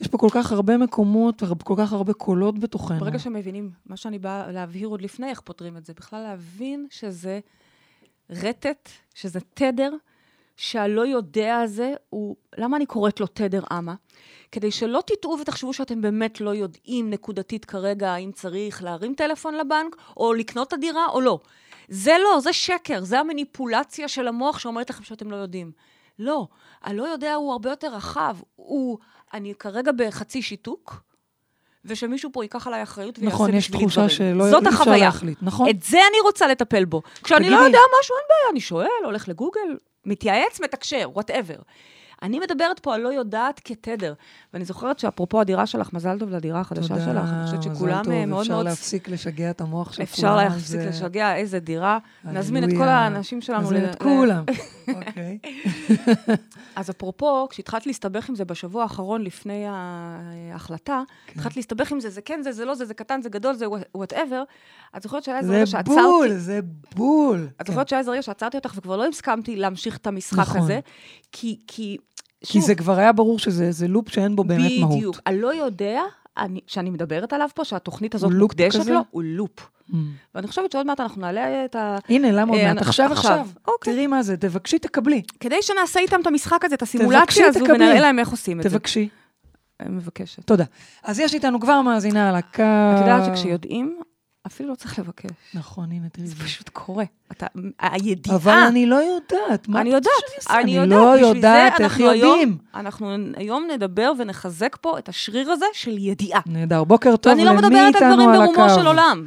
יש 0.00 0.08
פה 0.08 0.18
כל 0.18 0.28
כך 0.30 0.52
הרבה 0.52 0.76
מקומות, 0.76 1.42
וכל 1.42 1.74
כך 1.76 1.92
הרבה 1.92 2.12
קולות 2.12 2.58
בתוכנו. 2.58 2.98
ברגע 3.00 3.18
שמבינים, 3.18 3.70
מה 3.86 3.96
שאני 3.96 4.18
באה 4.18 4.52
להבהיר 4.52 4.88
עוד 4.88 5.02
לפני 5.02 5.30
איך 5.30 5.40
פותרים 5.40 5.76
את 5.76 5.84
זה, 5.84 5.92
בכלל 5.96 6.22
להבין 6.22 6.86
שזה 6.90 7.40
רטט, 8.30 8.88
שזה 9.14 9.40
תדר, 9.54 9.90
שהלא 10.56 11.06
יודע 11.06 11.56
הזה 11.56 11.94
הוא, 12.10 12.36
למה 12.58 12.76
אני 12.76 12.86
קוראת 12.86 13.20
לו 13.20 13.26
תדר 13.26 13.62
אמה? 13.72 13.94
כדי 14.52 14.70
שלא 14.70 15.02
תטעו 15.06 15.38
ותחשבו 15.40 15.72
שאתם 15.72 16.00
באמת 16.00 16.40
לא 16.40 16.54
יודעים 16.54 17.10
נקודתית 17.10 17.64
כרגע 17.64 18.10
האם 18.10 18.32
צריך 18.32 18.82
להרים 18.82 19.14
טלפון 19.14 19.54
לבנק, 19.54 19.96
או 20.16 20.32
לקנות 20.32 20.68
את 20.68 20.72
הדירה 20.72 21.06
או 21.06 21.20
לא. 21.20 21.40
זה 21.88 22.16
לא, 22.22 22.40
זה 22.40 22.52
שקר, 22.52 23.04
זה 23.04 23.20
המניפולציה 23.20 24.08
של 24.08 24.28
המוח 24.28 24.58
שאומרת 24.58 24.90
לכם 24.90 25.04
שאתם 25.04 25.30
לא 25.30 25.36
יודעים. 25.36 25.72
לא, 26.18 26.48
הלא 26.82 27.02
יודע 27.02 27.34
הוא 27.34 27.52
הרבה 27.52 27.70
יותר 27.70 27.94
רחב. 27.94 28.36
הוא, 28.56 28.98
אני 29.34 29.54
כרגע 29.58 29.92
בחצי 29.92 30.42
שיתוק, 30.42 31.02
ושמישהו 31.84 32.30
פה 32.32 32.44
ייקח 32.44 32.66
עליי 32.66 32.82
אחריות 32.82 33.18
ויעשה 33.18 33.34
נכון, 33.34 33.46
בשבילי 33.46 33.58
יש 33.58 33.68
דברים. 33.68 33.88
תחושה 33.88 34.08
שלא 34.08 34.50
זאת 34.50 34.66
החוויה. 34.66 34.98
להחליט, 34.98 35.38
נכון. 35.42 35.68
את 35.70 35.82
זה 35.82 35.98
אני 36.10 36.20
רוצה 36.22 36.46
לטפל 36.46 36.84
בו. 36.84 37.02
כשאני 37.24 37.50
לא 37.50 37.56
יודע 37.56 37.78
משהו, 38.00 38.16
אין 38.16 38.24
בעיה, 38.28 38.50
אני 38.50 38.60
שואל, 38.60 39.04
הולך 39.04 39.28
לגוגל, 39.28 39.76
מתייעץ, 40.04 40.60
מתקשר, 40.60 41.10
whatever. 41.12 41.56
אני 42.22 42.38
מדברת 42.40 42.78
פה 42.78 42.94
על 42.94 43.00
לא 43.00 43.08
יודעת 43.08 43.60
כתדר. 43.64 44.14
ואני 44.54 44.64
זוכרת 44.64 44.98
שאפרופו 44.98 45.40
הדירה 45.40 45.66
שלך, 45.66 45.92
מזל 45.92 46.18
טוב 46.18 46.30
לדירה 46.30 46.60
החדשה 46.60 46.88
תודה, 46.88 47.04
שלך. 47.04 47.28
אני 47.32 47.44
חושבת 47.46 47.62
שכולם 47.62 48.04
טוב, 48.04 48.12
אה, 48.12 48.26
מאוד 48.26 48.40
אפשר 48.40 48.54
מאוד... 48.54 48.66
להפסיק 48.66 49.08
לשגע 49.08 49.50
את 49.50 49.60
המוח 49.60 49.92
של 49.92 50.02
אפשר 50.02 50.22
כולם. 50.28 50.36
להפסיק 50.36 50.80
זה- 50.80 50.88
לשגע, 50.88 51.36
איזה 51.36 51.58
דירה. 51.58 51.98
נזמין 52.24 52.64
את 52.64 52.68
כל. 52.76 52.82
האנשים 52.82 53.40
שלנו. 53.40 53.60
נזמין 53.62 53.82
ל- 53.82 53.90
את 53.90 54.00
ל- 54.00 54.04
כולם. 54.04 54.44
אוקיי. 54.96 55.38
אז 56.76 56.90
אפרופו, 56.90 57.46
כשהתחלת 57.50 57.86
להסתבך 57.86 58.28
עם 58.28 58.34
זה 58.34 58.44
בשבוע 58.44 58.82
האחרון 58.82 59.22
לפני 59.22 59.64
ההחלטה, 59.68 61.02
התחלת 61.34 61.56
להסתבך 61.56 61.92
עם 61.92 62.00
זה, 62.00 62.10
זה 62.10 62.22
כן, 62.22 62.40
זה, 62.42 62.52
זה 62.52 62.64
לא, 62.64 62.74
זה, 62.74 62.84
זה 62.84 62.94
קטן, 62.94 63.22
זה 63.22 63.28
גדול, 63.28 63.54
זה 63.54 63.64
whatever, 63.94 64.42
את 64.96 65.02
זוכרת 65.02 65.24
שהיה 65.24 65.38
איזה 65.38 65.48
זה 65.48 65.56
רגע 65.56 65.66
שעצרתי... 65.66 66.00
בול, 66.00 66.28
זה 66.34 66.60
בול. 66.94 67.48
את 67.56 67.66
כן. 67.66 67.72
זוכרת 67.72 67.88
שהיה 67.88 68.00
איזה 68.00 68.10
רגע 68.10 68.22
שעצרתי 68.22 68.56
אותך 68.56 68.72
וכבר 68.76 68.96
לא 68.96 69.06
הסכמתי 69.06 69.56
להמשיך 69.56 69.96
את 69.96 70.06
המשחק 70.06 70.38
נכון. 70.38 70.60
הזה, 70.60 70.80
כי, 71.32 71.58
כי, 72.40 72.52
כי 72.52 72.60
זה 72.60 72.74
כבר 72.74 72.98
היה 72.98 73.12
ברור 73.12 73.38
שזה 73.38 73.72
זה 73.72 73.88
לופ 73.88 74.08
שאין 74.08 74.36
בו 74.36 74.44
באמת 74.44 74.72
מהות. 74.80 74.96
בדיוק. 74.96 75.20
הלא 75.26 75.54
יודע, 75.54 76.02
אני, 76.38 76.60
שאני 76.66 76.90
מדברת 76.90 77.32
עליו 77.32 77.48
פה, 77.54 77.64
שהתוכנית 77.64 78.14
הזאת 78.14 78.32
מוקדשת? 78.32 78.86
לו, 78.86 79.00
הוא 79.10 79.22
לופ. 79.22 79.70
Mm. 79.90 79.94
ואני 80.34 80.46
חושבת 80.46 80.72
שעוד 80.72 80.86
מעט 80.86 81.00
אנחנו 81.00 81.20
נעלה 81.20 81.64
את 81.64 81.76
ה... 81.76 81.98
הנה, 82.08 82.32
למה 82.32 82.52
עוד 82.52 82.60
אה, 82.60 82.74
מעט? 82.74 82.82
עכשיו, 82.82 83.12
עכשיו. 83.12 83.46
אוקיי. 83.68 83.92
תראי 83.92 84.06
מה 84.06 84.22
זה, 84.22 84.36
תבקשי, 84.36 84.78
תקבלי. 84.78 85.22
כדי 85.40 85.62
שנעשה 85.62 86.00
איתם 86.00 86.20
את 86.20 86.26
המשחק 86.26 86.64
הזה, 86.64 86.74
את 86.74 86.80
תבקשי, 86.80 86.98
הסימולציה 86.98 87.46
הזו. 87.46 87.64
ונראה 87.64 88.00
להם 88.00 88.18
איך 88.18 88.28
עושים 88.28 88.58
את 88.58 88.62
זה. 88.62 88.70
תבקשי. 88.70 89.08
אני 89.80 89.90
מבקשת. 89.90 90.44
תודה. 90.44 90.64
אז 91.02 91.18
יש 91.18 91.34
איתנו 91.34 91.60
כבר 91.60 91.82
מאזינה 91.82 92.28
על 92.28 92.36
הקו. 92.36 92.62
את 92.62 93.00
יודעת 93.00 93.24
שכשיודעים, 93.24 94.00
אפילו 94.48 94.70
לא 94.70 94.74
צריך 94.74 94.98
לבקש. 94.98 95.30
נכון, 95.54 95.92
הנה, 95.92 96.08
תראי. 96.08 96.26
זה 96.26 96.44
פשוט 96.44 96.68
קורה. 96.68 97.04
אתה, 97.32 97.46
הידיעה... 97.80 98.36
אבל 98.36 98.58
אני 98.68 98.86
לא 98.86 98.96
יודעת. 98.96 99.68
מה 99.68 99.80
אני 99.80 99.88
יודעת, 99.88 100.12
אני? 100.50 100.70
יודעת, 100.70 100.90
אני 100.90 101.20
לא 101.20 101.26
יודעת 101.28 101.80
איך 101.80 102.00
יודעים. 102.00 102.58
אנחנו 102.74 103.16
היום 103.36 103.68
נדבר 103.74 104.12
ונחזק 104.18 104.76
פה 104.80 104.98
את 104.98 105.08
השריר 105.08 105.50
הזה 105.50 105.66
של 105.72 105.98
ידיעה. 105.98 106.40
נהדר. 106.46 106.84
בוקר 106.84 107.16
טוב, 107.16 107.32
ואני 107.32 107.44
לא 107.44 107.50
למי 107.50 107.58
מדברת 107.58 107.72
על 107.80 107.86
איתנו 107.86 108.14
דברים 108.14 108.28
על 108.28 108.36
ברומו 108.36 108.68
של 108.68 108.80
הקו? 108.80 108.88
עולם. 108.88 109.26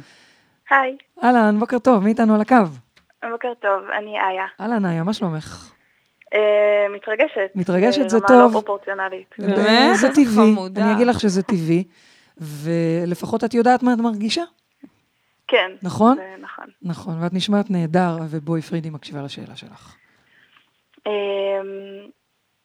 היי, 0.70 0.96
אהלן, 1.24 1.58
בוקר 1.58 1.78
טוב, 1.78 2.04
מי 2.04 2.10
איתנו 2.10 2.34
על 2.34 2.40
הקו? 2.40 2.56
בוקר 3.30 3.52
טוב, 3.62 3.90
אני 3.98 4.10
איה. 4.10 4.46
אהלן, 4.60 4.86
איה, 4.86 5.02
מה 5.02 5.12
שלומך? 5.12 5.72
אה, 6.34 6.40
מתרגשת. 6.96 7.50
מתרגשת, 7.54 8.08
זה 8.08 8.18
ברמה 8.18 8.28
טוב. 8.28 8.52
לא 8.52 8.52
פרופורציונלית. 8.52 9.34
באמת? 9.38 9.96
זה 9.96 10.08
טבעי. 10.14 10.54
אני 10.76 10.92
אגיד 10.92 11.06
לך 11.06 11.20
שזה 11.20 11.42
טבעי, 11.42 11.84
ולפחות 12.38 13.44
את 13.44 13.54
יודעת 13.54 13.82
מה 13.82 13.92
את 13.92 13.98
מרגישה. 13.98 14.42
כן. 15.52 15.72
נכון? 15.82 16.16
זה 16.16 16.36
נכון. 16.40 16.64
נכון, 16.82 17.22
ואת 17.22 17.32
נשמעת 17.34 17.70
נהדר, 17.70 18.16
ובואי 18.30 18.62
פרידי 18.62 18.90
מקשיבה 18.90 19.22
לשאלה 19.24 19.56
שלך. 19.56 19.96
אה, 21.06 21.60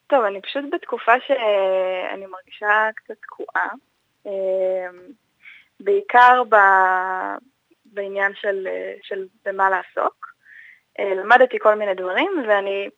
טוב, 0.08 0.24
אני 0.24 0.42
פשוט 0.42 0.64
בתקופה 0.72 1.12
שאני 1.28 2.26
מרגישה 2.26 2.90
קצת 2.96 3.14
תקועה. 3.22 3.70
אה, 4.28 4.88
בעיקר 5.80 6.44
ב... 6.50 6.56
בעניין 7.86 8.32
של, 8.36 8.68
של 9.02 9.26
במה 9.46 9.70
לעסוק. 9.70 10.28
אה, 11.00 11.16
למדתי 11.16 11.60
כל 11.60 11.76
מיני 11.76 11.94
דברים, 11.94 12.32
ואני, 12.48 12.90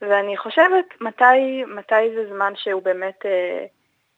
ואני 0.00 0.36
חושבת 0.36 0.84
מתי, 1.00 1.64
מתי 1.64 2.14
זה 2.14 2.34
זמן 2.34 2.52
שהוא 2.56 2.82
באמת, 2.82 3.26
אה, 3.26 3.66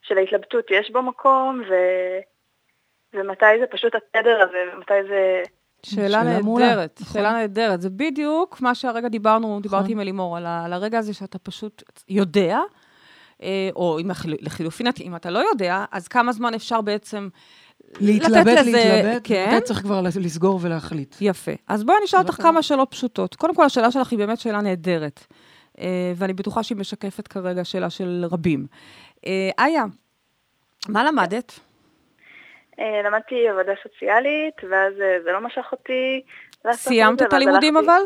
של 0.03 0.19
ההתלבטות 0.19 0.71
יש 0.71 0.91
בו 0.91 1.03
מקום, 1.03 1.63
ו, 1.71 1.75
ומתי 3.15 3.45
זה 3.61 3.67
פשוט 3.71 3.93
התדר 3.95 4.43
הזה, 4.43 4.59
ומתי 4.75 5.09
זה... 5.09 5.43
שאלה 5.83 6.23
נהדרת, 6.23 6.99
נכון. 7.01 7.13
שאלה 7.13 7.33
נהדרת. 7.33 7.81
זה 7.81 7.91
בדיוק 7.91 8.61
מה 8.61 8.75
שהרגע 8.75 9.09
דיברנו, 9.09 9.61
דיברתי 9.63 9.93
עם 9.93 10.01
אלימור, 10.01 10.37
על 10.37 10.73
הרגע 10.73 10.99
הזה 10.99 11.15
שאתה 11.15 11.39
פשוט 11.39 11.83
יודע, 12.09 12.59
אה, 13.43 13.71
או 13.77 13.99
לחילופין, 14.41 14.87
אם 15.01 15.17
אתה 15.17 15.31
לא 15.31 15.39
יודע, 15.39 15.85
אז 15.93 16.09
כמה 16.09 16.33
זמן 16.33 16.55
אפשר 16.55 16.81
בעצם 16.81 17.29
להתלבט, 18.01 18.47
לתת 18.47 18.61
לזה... 18.61 18.71
להתלבט, 18.71 19.21
כן, 19.25 19.53
מתי 19.57 19.65
צריך 19.67 19.81
כבר 19.81 20.01
לסגור 20.01 20.59
ולהחליט. 20.63 21.17
יפה. 21.21 21.53
אז 21.69 21.85
בואי 21.85 21.97
אני 21.97 22.05
אשאל 22.05 22.19
אותך 22.19 22.31
בבקשה. 22.31 22.43
כמה 22.43 22.63
שאלות 22.63 22.91
פשוטות. 22.91 23.35
קודם 23.35 23.55
כל, 23.55 23.65
השאלה 23.65 23.91
שלך 23.91 24.11
היא 24.11 24.19
באמת 24.19 24.39
שאלה 24.39 24.61
נהדרת, 24.61 25.27
אה, 25.81 26.13
ואני 26.17 26.33
בטוחה 26.33 26.63
שהיא 26.63 26.79
משקפת 26.79 27.29
כרגע 27.29 27.65
שאלה 27.65 27.91
של 27.91 28.25
רבים. 28.31 28.67
אה, 29.27 29.51
איה, 29.59 29.85
מה 30.89 31.05
למדת? 31.05 31.61
אה, 32.81 33.03
למדתי 33.05 33.49
עבודה 33.49 33.73
סוציאלית, 33.83 34.55
ואז 34.71 35.01
אה, 35.01 35.19
זה 35.25 35.33
לא 35.33 35.41
משך 35.41 35.69
אותי 35.73 36.23
לעשות 36.65 36.81
סיימת 36.81 37.19
זה, 37.19 37.25
את 37.25 37.33
הלימודים 37.33 37.77
אבל? 37.77 38.03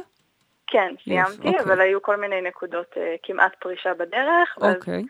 כן, 0.66 0.94
סיימתי, 1.04 1.48
אוקיי. 1.48 1.60
אבל 1.60 1.80
היו 1.80 2.02
כל 2.02 2.16
מיני 2.16 2.40
נקודות 2.40 2.94
אה, 2.96 3.14
כמעט 3.22 3.52
פרישה 3.60 3.94
בדרך, 3.94 4.58
ואז 4.60 4.74
אוקיי. 4.74 5.02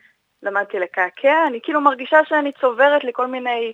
למדתי 0.42 0.78
לקעקע. 0.78 1.46
אני 1.46 1.60
כאילו 1.62 1.80
מרגישה 1.80 2.18
שאני 2.24 2.52
צוברת 2.60 3.04
לי 3.04 3.10
כל 3.14 3.26
מיני 3.26 3.72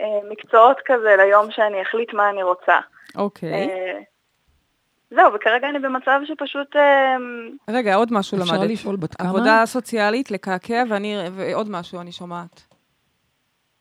אה, 0.00 0.04
מקצועות 0.30 0.76
כזה 0.84 1.16
ליום 1.18 1.50
שאני 1.50 1.82
אחליט 1.82 2.14
מה 2.14 2.30
אני 2.30 2.42
רוצה. 2.42 2.78
אוקיי. 3.16 3.52
אה, 3.52 3.98
זהו, 5.10 5.32
וכרגע 5.34 5.68
אני 5.68 5.78
במצב 5.78 6.20
שפשוט... 6.24 6.76
אה, 6.76 7.16
רגע, 7.70 7.94
עוד 7.94 8.08
משהו 8.12 8.38
אפשר 8.42 8.54
למדת. 8.54 8.70
לשאול 8.70 8.96
בת 8.96 9.14
כמה? 9.14 9.28
עבודה 9.28 9.62
סוציאלית, 9.66 10.30
לקעקע, 10.30 10.82
ואני, 10.90 11.16
ועוד 11.32 11.70
משהו 11.70 12.00
אני 12.00 12.12
שומעת. 12.12 12.73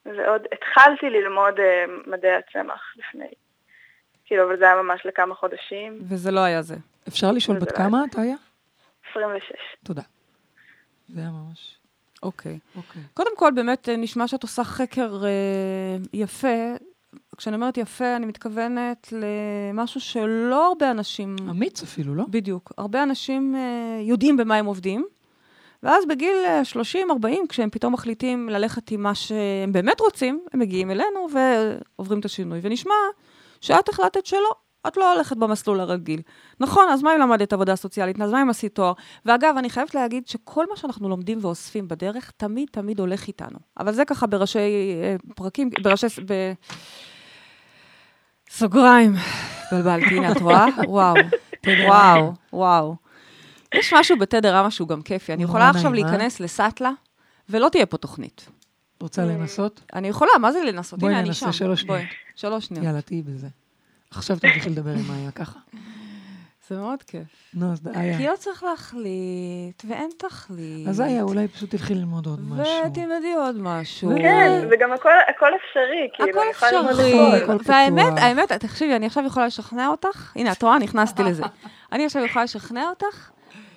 ועוד 0.05 0.41
התחלתי 0.51 1.10
ללמוד 1.10 1.60
אה, 1.60 1.86
מדעי 2.07 2.36
הצמח 2.36 2.93
לפני 2.95 3.27
כאילו, 4.25 4.48
אבל 4.48 4.57
זה 4.57 4.65
היה 4.65 4.81
ממש 4.81 5.05
לכמה 5.05 5.36
חודשים, 5.36 6.00
וזה 6.10 6.31
לא 6.31 6.39
היה 6.39 6.62
זה. 6.62 6.75
אפשר 7.07 7.31
לשאול 7.31 7.57
בת 7.57 7.69
זה 7.69 7.75
כמה 7.75 8.03
את 8.10 8.15
היה? 8.15 8.36
26. 9.12 9.51
תודה. 9.83 10.01
זה 11.10 11.19
היה 11.19 11.29
ממש... 11.29 11.77
אוקיי. 12.24 12.60
אוקיי. 12.75 13.01
קודם 13.13 13.38
כל, 13.38 13.51
באמת 13.55 13.89
אה, 13.89 13.95
נשמע 13.95 14.27
שאת 14.27 14.43
עושה 14.43 14.63
חקר 14.63 15.22
אה, 15.25 15.98
יפה. 16.13 16.74
כשאני 17.38 17.55
אומרת 17.55 17.77
יפה, 17.77 18.15
אני 18.15 18.25
מתכוונת 18.25 19.13
למשהו 19.13 20.01
שלא 20.01 20.67
הרבה 20.67 20.91
אנשים... 20.91 21.36
אמיץ 21.50 21.83
אפילו, 21.83 22.15
לא? 22.15 22.24
בדיוק. 22.29 22.72
הרבה 22.77 23.03
אנשים 23.03 23.55
אה, 23.55 24.01
יודעים 24.01 24.38
במה 24.38 24.55
הם 24.55 24.65
עובדים, 24.65 25.05
ואז 25.84 26.06
בגיל 26.06 26.36
אה, 26.46 26.62
30-40, 27.24 27.28
כשהם 27.50 27.70
פתאום 27.70 27.94
מחליטים 27.94 28.50
ללכת 28.50 28.92
עם 28.92 29.04
מה 29.04 29.16
שהם 29.16 29.72
באמת 29.72 30.00
רוצים, 30.00 30.44
הם 30.54 30.60
מגיעים 30.60 30.92
אלינו 30.92 31.28
ועוברים 31.34 32.20
את 32.20 32.25
השינוי. 32.25 32.60
ונשמע 32.62 32.94
שאת 33.62 33.90
החלטת 33.90 34.25
שלא, 34.25 34.52
את 34.88 34.98
לא 34.98 35.13
הולכת 35.13 35.38
במסלול 35.38 35.80
הרגיל. 35.80 36.22
נכון, 36.60 36.90
אז 36.90 37.04
מה 37.04 37.16
אם 37.16 37.20
למדת 37.20 37.54
עבודה 37.54 37.75
סוציאלית? 37.75 38.22
אז 38.22 38.32
מה 38.32 38.42
אם 38.42 38.50
עשית 38.50 38.75
תואר? 38.75 38.94
ואגב, 39.25 39.56
אני 39.58 39.70
חייבת 39.70 39.96
להגיד 39.96 40.28
שכל 40.28 40.66
מה 40.70 40.78
שאנחנו 40.78 41.10
לומדים 41.10 41.40
ואוספים 41.42 41.88
בדרך, 41.88 42.32
תמיד 42.38 42.68
תמיד 42.72 43.00
הולך 43.00 43.28
איתנו. 43.28 43.60
אבל 43.80 43.94
זה 43.94 44.06
ככה 44.06 44.28
בראשי 44.28 44.60
אה, 45.04 45.16
פרקים, 45.36 45.70
בראשי... 45.82 46.08
ב... 46.25 46.54
סוגריים. 48.50 49.13
התבלבלתי, 49.66 50.18
הנה, 50.18 50.32
את 50.32 50.42
רואה? 50.42 50.66
וואו. 50.88 51.16
וואו, 51.88 52.34
וואו. 52.54 53.02
יש 53.74 53.94
משהו 53.94 54.18
בתדר 54.18 54.56
רמה 54.56 54.72
שהוא 54.72 54.88
גם 54.88 55.01
כיפי. 55.01 55.34
אני 55.34 55.44
יכולה 55.44 55.70
עכשיו 55.70 55.92
אה? 55.92 55.96
להיכנס 55.96 56.39
לסאטלה, 56.39 56.92
ולא 57.50 57.70
תהיה 57.70 57.86
פה 57.86 57.98
תוכנית. 57.98 58.50
רוצה 59.01 59.25
לנסות? 59.25 59.82
אני 59.94 60.08
יכולה, 60.08 60.32
מה 60.42 60.51
זה 60.51 60.63
לנסות? 60.63 61.00
בואי 61.00 61.12
הנה, 61.12 61.20
אני 61.20 61.27
ננסה 61.27 61.46
שם. 61.46 61.51
שלוש 61.51 61.84
בואי, 61.84 62.00
שניות. 62.00 62.13
שלוש 62.36 62.65
שניות. 62.65 62.86
יאללה, 62.86 63.01
תהיי 63.01 63.22
בזה. 63.22 63.48
עכשיו 64.12 64.39
תמשיכי 64.39 64.70
לדבר 64.70 64.92
עם 64.92 65.08
מאיה 65.08 65.32
ככה. 65.32 65.60
זה 66.70 66.75
מאוד 66.75 67.03
כיף. 67.03 67.27
נו, 67.53 67.72
אז 67.72 67.82
כי 67.94 68.00
איה. 68.00 68.32
לא 68.32 68.36
צריך 68.38 68.63
להחליט, 68.63 69.84
ואין 69.88 70.10
תכלית. 70.18 70.88
אז 70.88 71.01
איה, 71.01 71.22
אולי 71.22 71.48
פשוט 71.48 71.70
תלכי 71.70 71.96
ללמוד 71.96 72.25
עוד 72.25 72.39
משהו. 72.50 72.74
ותלמדי 72.92 73.34
עוד 73.34 73.56
משהו. 73.60 74.12
כן, 74.18 74.68
וגם 74.72 74.94
הכל, 74.94 75.10
הכל 75.36 75.50
אפשרי, 75.56 76.10
כאילו, 76.13 76.30
הכל 76.30 76.39
אני 76.39 76.50
יכולה 76.50 76.72
ללמוד 76.72 76.92
אפשרי. 76.92 77.44
הכל. 77.44 77.53
הכל 77.53 77.72
והאמת. 77.72 78.13
האמת, 78.18 78.51
תקשיבי, 78.51 78.96
אני 78.96 79.06
עכשיו 79.06 79.25
יכולה 79.25 79.46
לשכנע 79.46 79.88
אותך, 79.88 80.32
הנה, 80.36 80.51
את 80.51 80.63
רואה, 80.63 80.80
נכנסתי 80.80 81.24
לזה. 81.24 81.44
אני 81.92 82.06
עכשיו 82.06 82.25
יכולה 82.25 82.44
לשכנע 82.44 82.89
אותך, 82.89 83.30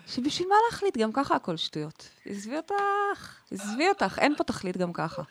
שבשביל 0.07 0.49
מה 0.49 0.55
להחליט? 0.71 0.97
גם 0.97 1.13
ככה 1.13 1.37
הכל 1.37 1.57
שטויות. 1.57 2.09
עזבי 2.27 2.57
אותך, 2.57 3.37
עזבי 3.51 3.89
אותך, 3.89 4.19
אין 4.19 4.37
פה 4.37 4.45
תכלית 4.45 4.77
גם 4.77 4.93
ככה. 4.93 5.23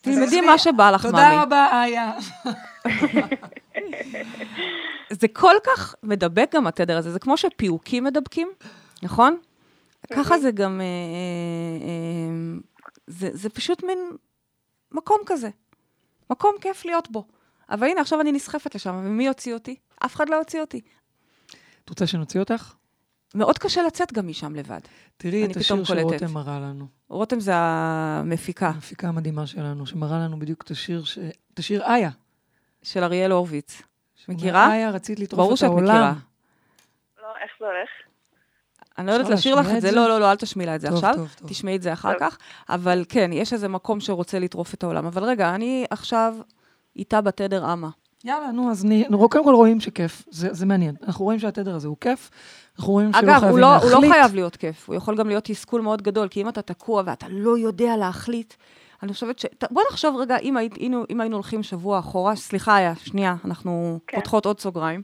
תלמדי. 0.00 0.40
מה 0.40 0.58
שבא 0.58 0.90
לך, 0.90 1.04
מאמי. 1.04 1.16
תודה 1.16 1.42
רבה, 1.42 1.84
איה. 1.84 2.12
זה 5.20 5.28
כל 5.28 5.54
כך 5.64 5.94
מדבק 6.02 6.54
גם 6.54 6.66
התדר 6.66 6.98
הזה, 6.98 7.12
זה 7.12 7.18
כמו 7.18 7.36
שפיוקים 7.36 8.04
מדבקים, 8.04 8.48
נכון? 9.02 9.36
ככה 10.12 10.38
זה 10.38 10.50
גם, 10.50 10.80
אה, 10.80 10.84
אה, 10.84 11.88
אה, 11.88 12.60
זה, 13.06 13.30
זה 13.32 13.48
פשוט 13.48 13.82
מין 13.82 13.98
מקום 14.92 15.18
כזה. 15.26 15.48
מקום 16.30 16.54
כיף 16.60 16.84
להיות 16.84 17.10
בו. 17.10 17.26
אבל 17.70 17.86
הנה, 17.86 18.00
עכשיו 18.00 18.20
אני 18.20 18.32
נסחפת 18.32 18.74
לשם, 18.74 19.02
ומי 19.04 19.26
יוציא 19.26 19.54
אותי? 19.54 19.76
אף 20.04 20.16
אחד 20.16 20.28
לא 20.28 20.36
יוציא 20.36 20.60
אותי. 20.60 20.80
את 21.84 21.88
רוצה 21.88 22.06
שנוציא 22.06 22.40
אותך? 22.40 22.74
מאוד 23.34 23.58
קשה 23.58 23.82
לצאת 23.82 24.12
גם 24.12 24.28
משם 24.28 24.54
לבד. 24.54 24.80
תראי 25.16 25.46
את 25.46 25.56
השיר 25.56 25.76
קולטת. 25.76 26.08
שרותם 26.08 26.32
מראה 26.32 26.60
לנו. 26.60 26.86
רותם 27.08 27.40
זה 27.40 27.52
המפיקה 27.54 28.68
המפיקה 28.68 29.08
המדהימה 29.08 29.46
שלנו, 29.46 29.86
שמראה 29.86 30.18
לנו 30.18 30.38
בדיוק 30.38 30.62
את 30.62 30.70
השיר, 30.70 31.04
ש... 31.04 31.18
את 31.54 31.58
השיר 31.58 31.82
איה. 31.82 32.10
של 32.82 33.04
אריאל 33.04 33.30
הורוביץ. 33.30 33.82
מכירה? 34.28 34.74
איה, 34.74 34.90
רצית 34.90 35.20
לטרוף 35.20 35.38
ברור 35.38 35.52
את 35.52 35.58
שאת 35.58 35.68
העולם. 35.68 35.84
מכירה. 35.86 36.12
לא, 37.22 37.28
איך 37.42 37.50
זה 37.60 37.66
הולך? 37.66 37.88
אני 38.98 39.06
לא 39.06 39.12
יודעת 39.12 39.30
לשיר 39.30 39.54
לך 39.54 39.66
את 39.76 39.80
זה? 39.80 39.90
לא, 39.90 40.08
לא, 40.08 40.20
לא, 40.20 40.30
אל 40.30 40.36
תשמיעי 40.36 40.66
לה 40.66 40.74
את 40.74 40.80
זה 40.80 40.88
טוב, 40.88 40.96
עכשיו. 40.96 41.14
טוב, 41.14 41.34
טוב. 41.38 41.48
תשמעי 41.48 41.76
את 41.76 41.82
זה 41.82 41.92
אחר. 41.92 42.12
כך. 42.20 42.38
אבל 42.68 43.04
כן, 43.08 43.30
יש 43.32 43.52
איזה 43.52 43.68
מקום 43.68 44.00
שרוצה 44.00 44.38
לטרוף 44.38 44.74
את 44.74 44.82
העולם. 44.82 45.06
אבל 45.06 45.24
רגע, 45.24 45.54
אני 45.54 45.86
עכשיו 45.90 46.34
איתה 46.96 47.20
בתדר 47.20 47.72
אמה. 47.72 47.88
יאללה, 48.28 48.50
נו, 48.52 48.70
אז. 48.70 48.84
נו, 49.10 49.28
קודם 49.28 49.44
כל 49.44 49.54
רואים 49.54 49.80
שכיף, 49.80 50.24
זה, 50.30 50.48
זה 50.52 50.66
מעניין. 50.66 50.94
אנחנו 51.06 51.24
רואים 51.24 51.38
שהתדר 51.40 51.74
הזה 51.74 51.88
הוא 51.88 51.96
כיף, 52.00 52.30
אנחנו 52.78 52.92
רואים 52.92 53.12
שלא 53.12 53.20
אגב, 53.20 53.30
חייבים 53.30 53.48
הוא 53.50 53.58
לא, 53.58 53.66
הוא 53.66 53.90
להחליט. 53.90 54.04
לא 54.10 54.14
חייב 54.14 54.34
להיות 54.34 54.56
כיף, 54.56 54.88
הוא 54.88 54.96
יכול 54.96 55.16
גם 55.16 55.28
להיות 55.28 55.44
תסכול 55.44 55.80
מאוד 55.80 56.02
גדול, 56.02 56.28
כי 56.28 56.42
אם 56.42 56.48
אתה 56.48 56.62
תקוע 56.62 57.02
ואתה 57.06 57.26
לא 57.30 57.58
יודע 57.58 57.96
להחליט, 57.96 58.54
אני 59.02 59.12
חושבת 59.12 59.38
ש... 59.38 59.46
בוא 59.70 59.82
נחשוב 59.90 60.16
רגע, 60.16 60.36
אם, 60.36 60.56
היית, 60.56 60.76
היינו, 60.76 61.04
אם 61.10 61.20
היינו 61.20 61.36
הולכים 61.36 61.62
שבוע 61.62 61.98
אחורה, 61.98 62.36
סליחה, 62.36 62.76
היה, 62.76 62.92
שנייה, 63.04 63.36
אנחנו 63.44 63.98
כן. 64.06 64.16
פותחות 64.16 64.46
עוד 64.46 64.60
סוגריים. 64.60 65.02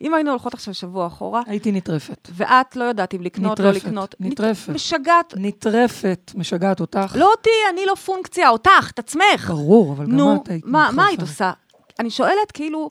אם 0.00 0.14
היינו 0.14 0.30
הולכות 0.30 0.54
עכשיו 0.54 0.74
שבוע 0.74 1.06
אחורה, 1.06 1.42
הייתי 1.46 1.72
נטרפת. 1.72 2.28
ואת 2.32 2.76
לא 2.76 2.84
יודעת 2.84 3.14
אם 3.14 3.22
לקנות, 3.22 3.60
לא 3.60 3.70
נטרפת, 3.70 3.84
לקנות, 3.86 4.14
נטרפת. 4.20 4.68
מת- 4.68 4.74
משגעת, 4.74 5.34
נטרפת, 5.36 6.32
משגעת 6.34 6.80
אותך. 6.80 7.16
לא 7.18 7.30
אותי, 7.30 7.50
אני 7.72 7.80
לא 7.86 7.94
פונקציה, 7.94 8.48
אותך, 8.50 8.90
את 8.94 8.98
עצמך. 8.98 9.50
ברור, 9.50 9.92
אבל 9.92 10.06
גם 10.06 10.16
נו, 10.16 10.36
את 10.42 10.48
היית 10.48 10.64
מה, 10.66 10.90
מה 10.92 11.06
היית. 11.06 11.20
עושה? 11.20 11.52
אני 12.00 12.10
שואלת, 12.10 12.52
כאילו, 12.54 12.90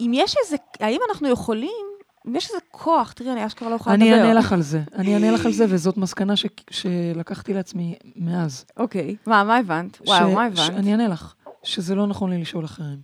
אם 0.00 0.10
יש 0.14 0.34
איזה, 0.44 0.56
האם 0.80 1.00
אנחנו 1.08 1.28
יכולים, 1.28 1.84
אם 2.28 2.36
יש 2.36 2.48
איזה 2.48 2.58
כוח, 2.70 3.12
תראי, 3.12 3.32
אני 3.32 3.46
אשכרה 3.46 3.70
לא 3.70 3.74
יכולה 3.74 3.96
לדבר. 3.96 4.08
אני 4.08 4.20
אענה 4.20 4.34
לך 4.34 4.52
על 4.52 4.62
זה, 4.62 4.80
אני 4.94 5.14
אענה 5.14 5.30
לך 5.30 5.46
על 5.46 5.52
זה, 5.52 5.64
וזאת 5.68 5.96
מסקנה 5.96 6.36
ש... 6.36 6.46
שלקחתי 6.70 7.54
לעצמי 7.54 7.94
מאז. 8.16 8.64
אוקיי, 8.76 9.16
מה, 9.26 9.44
מה 9.44 9.56
הבנת? 9.56 9.98
וואו, 10.06 10.30
ש- 10.30 10.34
מה 10.34 10.44
הבנת? 10.44 10.70
אני 10.70 10.92
אענה 10.92 11.08
לך, 11.08 11.34
שזה 11.62 11.94
לא 11.94 12.06
נכון 12.06 12.30
לי 12.30 12.40
לשאול 12.40 12.64
אחרים. 12.64 12.98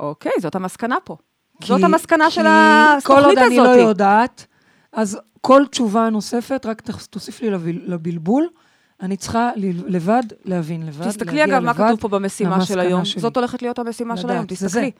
אוקיי, 0.00 0.32
זאת 0.40 0.54
המסקנה 0.54 0.96
פה. 1.04 1.16
כי- 1.60 1.66
זאת 1.66 1.82
המסקנה 1.84 2.30
של 2.30 2.42
כי 2.42 2.48
התוכנית 2.48 3.06
כל 3.06 3.24
עוד 3.24 3.38
אני 3.38 3.56
לא 3.56 3.70
הזאת. 3.70 3.88
יודעת, 3.88 4.46
אז 4.92 5.18
כל 5.40 5.62
תשובה 5.70 6.10
נוספת, 6.10 6.66
רק 6.66 6.82
תוסיף 7.10 7.40
לי 7.42 7.50
לביל- 7.50 7.82
לבלבול, 7.86 8.48
אני 9.02 9.16
צריכה 9.16 9.50
לבד 9.86 10.22
להבין, 10.44 10.86
לבד, 10.86 11.08
תסתכלי 11.08 11.44
אגב 11.44 11.58
מה 11.62 11.74
כתוב 11.74 12.00
פה 12.00 12.08
במשימה 12.08 12.64
של 12.64 12.80
היום. 12.80 13.04
שלי. 13.04 13.20
זאת 13.20 13.36
הולכת 13.36 13.62
להיות 13.62 13.78
המשימה 13.78 14.16
של 14.16 14.26
לדעת, 14.26 14.36
היום, 14.36 14.46
זה 14.50 14.66
תסתכלי. 14.66 14.90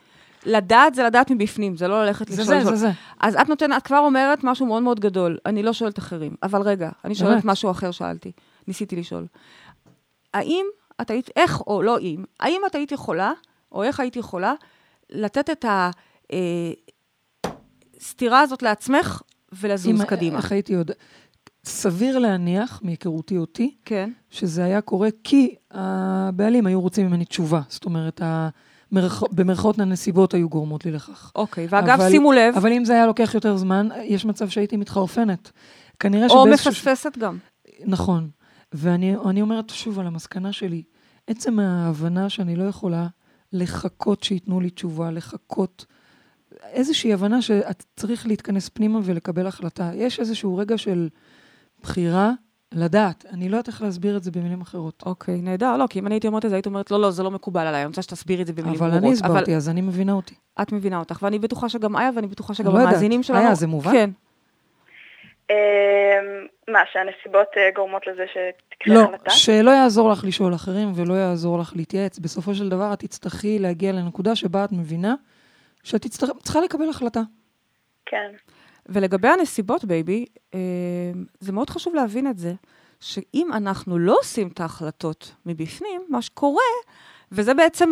לדעת 0.46 0.94
זה 0.94 1.02
לדעת 1.02 1.30
מבפנים, 1.30 1.76
זה 1.76 1.88
לא 1.88 2.04
ללכת 2.04 2.28
זה 2.28 2.42
לשאול. 2.42 2.58
זה, 2.58 2.70
זה 2.70 2.76
זה. 2.76 2.90
אז 3.20 3.36
את 3.36 3.48
נותנת, 3.48 3.76
את 3.76 3.82
כבר 3.82 3.98
אומרת 3.98 4.38
משהו 4.42 4.66
מאוד 4.66 4.82
מאוד 4.82 5.00
גדול. 5.00 5.38
אני 5.46 5.62
לא 5.62 5.72
שואלת 5.72 5.98
אחרים. 5.98 6.34
אבל 6.42 6.62
רגע, 6.62 6.90
אני 7.04 7.14
שואלת 7.14 7.32
באמת? 7.32 7.44
משהו 7.44 7.70
אחר 7.70 7.90
שאלתי. 7.90 8.32
ניסיתי 8.68 8.96
לשאול. 8.96 9.26
האם 10.34 10.66
את 11.00 11.10
היית, 11.10 11.30
איך 11.36 11.60
או 11.60 11.82
לא 11.82 11.98
אם, 11.98 12.24
האם 12.40 12.60
את 12.66 12.74
היית 12.74 12.92
יכולה, 12.92 13.32
או 13.72 13.82
איך 13.82 14.00
היית 14.00 14.16
יכולה, 14.16 14.54
לתת 15.10 15.50
את 15.50 15.64
הסתירה 18.00 18.40
הזאת 18.40 18.62
לעצמך 18.62 19.22
ולזוז 19.52 20.02
קדימה? 20.02 20.38
איך 20.38 20.52
הייתי 20.52 20.72
יודע... 20.72 20.94
סביר 21.64 22.18
להניח, 22.18 22.80
מהיכרותי 22.82 23.38
אותי, 23.38 23.74
כן. 23.84 24.10
שזה 24.30 24.64
היה 24.64 24.80
קורה 24.80 25.08
כי 25.24 25.54
הבעלים 25.70 26.66
היו 26.66 26.80
רוצים 26.80 27.06
ממני 27.06 27.24
תשובה. 27.24 27.60
זאת 27.68 27.84
אומרת, 27.84 28.20
המרכ... 28.22 29.22
במרכאות 29.32 29.78
הנסיבות 29.78 30.34
היו 30.34 30.48
גורמות 30.48 30.84
לי 30.84 30.90
לכך. 30.90 31.32
אוקיי, 31.34 31.66
ואגב, 31.70 32.00
אבל- 32.00 32.10
שימו 32.10 32.32
לב, 32.32 32.54
אבל 32.56 32.72
אם 32.72 32.84
זה 32.84 32.92
היה 32.92 33.06
לוקח 33.06 33.34
יותר 33.34 33.56
זמן, 33.56 33.88
יש 34.02 34.24
מצב 34.24 34.48
שהייתי 34.48 34.76
מתחרפנת. 34.76 35.50
כנראה 36.00 36.26
או 36.26 36.44
שבאיזשהו... 36.44 36.70
מפספסת 36.70 37.18
גם. 37.18 37.38
נכון. 37.84 38.28
ואני 38.72 39.16
אני 39.28 39.42
אומרת 39.42 39.70
שוב 39.70 39.98
על 39.98 40.06
המסקנה 40.06 40.52
שלי, 40.52 40.82
עצם 41.26 41.58
ההבנה 41.58 42.28
שאני 42.28 42.56
לא 42.56 42.64
יכולה 42.64 43.06
לחכות 43.52 44.22
שייתנו 44.22 44.60
לי 44.60 44.70
תשובה, 44.70 45.10
לחכות, 45.10 45.86
איזושהי 46.64 47.12
הבנה 47.12 47.42
שאת 47.42 47.84
צריך 47.96 48.26
להתכנס 48.26 48.68
פנימה 48.68 49.00
ולקבל 49.04 49.46
החלטה. 49.46 49.90
יש 49.94 50.20
איזשהו 50.20 50.56
רגע 50.56 50.78
של 50.78 51.08
בחירה 51.82 52.30
לדעת. 52.74 53.24
אני 53.32 53.48
לא 53.48 53.56
יודעת 53.56 53.68
איך 53.68 53.82
להסביר 53.82 54.16
את 54.16 54.22
זה 54.22 54.30
במילים 54.30 54.60
אחרות. 54.60 55.02
אוקיי, 55.06 55.42
נהדר. 55.42 55.76
לא, 55.76 55.86
כי 55.90 55.98
אם 55.98 56.06
אני 56.06 56.14
הייתי 56.14 56.26
אומרת 56.26 56.44
את 56.44 56.50
זה, 56.50 56.56
היית 56.56 56.66
אומרת, 56.66 56.90
לא, 56.90 57.00
לא, 57.00 57.10
זה 57.10 57.22
לא 57.22 57.30
מקובל 57.30 57.66
עליי, 57.66 57.80
אני 57.80 57.86
רוצה 57.86 58.02
שתסבירי 58.02 58.42
את 58.42 58.46
זה 58.46 58.52
במילים 58.52 58.74
אבל 58.78 58.90
ברורות. 58.90 59.04
אני 59.04 59.12
הסברתי, 59.12 59.56
אז 59.56 59.68
אני 59.68 59.80
מבינה 59.80 60.12
אותי. 60.12 60.34
אבל 60.56 60.64
את 60.64 60.72
מבינה 60.72 60.98
אותך, 60.98 61.18
ואני 61.22 61.38
בטוחה 61.38 61.68
שגם 61.68 61.96
איה, 61.96 62.10
ואני 62.16 62.26
בטוחה 62.26 62.54
שגם 62.54 62.72
לא 62.72 62.78
יודעת. 62.78 62.88
המאזינים 62.88 63.22
שלנו... 63.22 63.40
איה, 63.40 63.54
זה 63.54 63.66
מובן? 63.66 63.92
כן. 63.92 64.10
אמ, 65.50 65.56
מה, 66.68 66.78
שהנסיבות 66.92 67.48
אה, 67.56 67.70
גורמות 67.74 68.06
לזה 68.06 68.24
שתקרה 68.26 68.94
לא, 68.94 69.00
החלטה? 69.00 69.30
שלא 69.30 69.70
יעזור 69.70 70.10
לך 70.10 70.24
לשאול 70.24 70.54
אחרים 70.54 70.92
ולא 70.94 71.14
יעזור 71.14 71.58
לך 71.58 71.72
להתייעץ. 71.76 72.18
בסופו 72.18 72.54
של 72.54 72.68
דבר 72.68 72.92
את 72.92 72.98
תצטרכי 72.98 73.58
להגיע 73.58 73.92
לנקודה 73.92 74.36
שבה 74.36 74.64
את 74.64 74.72
מבינה 74.72 75.14
שאת 75.82 76.02
תצטרכ... 76.02 76.30
צריכה 76.42 76.60
לקבל 76.60 76.88
החלטה. 76.88 77.20
כן. 78.06 78.32
ולגבי 78.88 79.28
הנסיבות, 79.28 79.84
baby, 79.84 80.24
אה, 80.54 80.60
זה 81.40 81.52
מאוד 81.52 81.70
חשוב 81.70 81.94
להבין 81.94 82.26
את 82.26 82.38
זה, 82.38 82.54
שאם 83.00 83.52
אנחנו 83.52 83.98
לא 83.98 84.16
עושים 84.20 84.48
את 84.48 84.60
ההחלטות 84.60 85.32
מבפנים, 85.46 86.02
מה 86.08 86.22
שקורה, 86.22 86.62
וזה 87.32 87.54
בעצם 87.54 87.90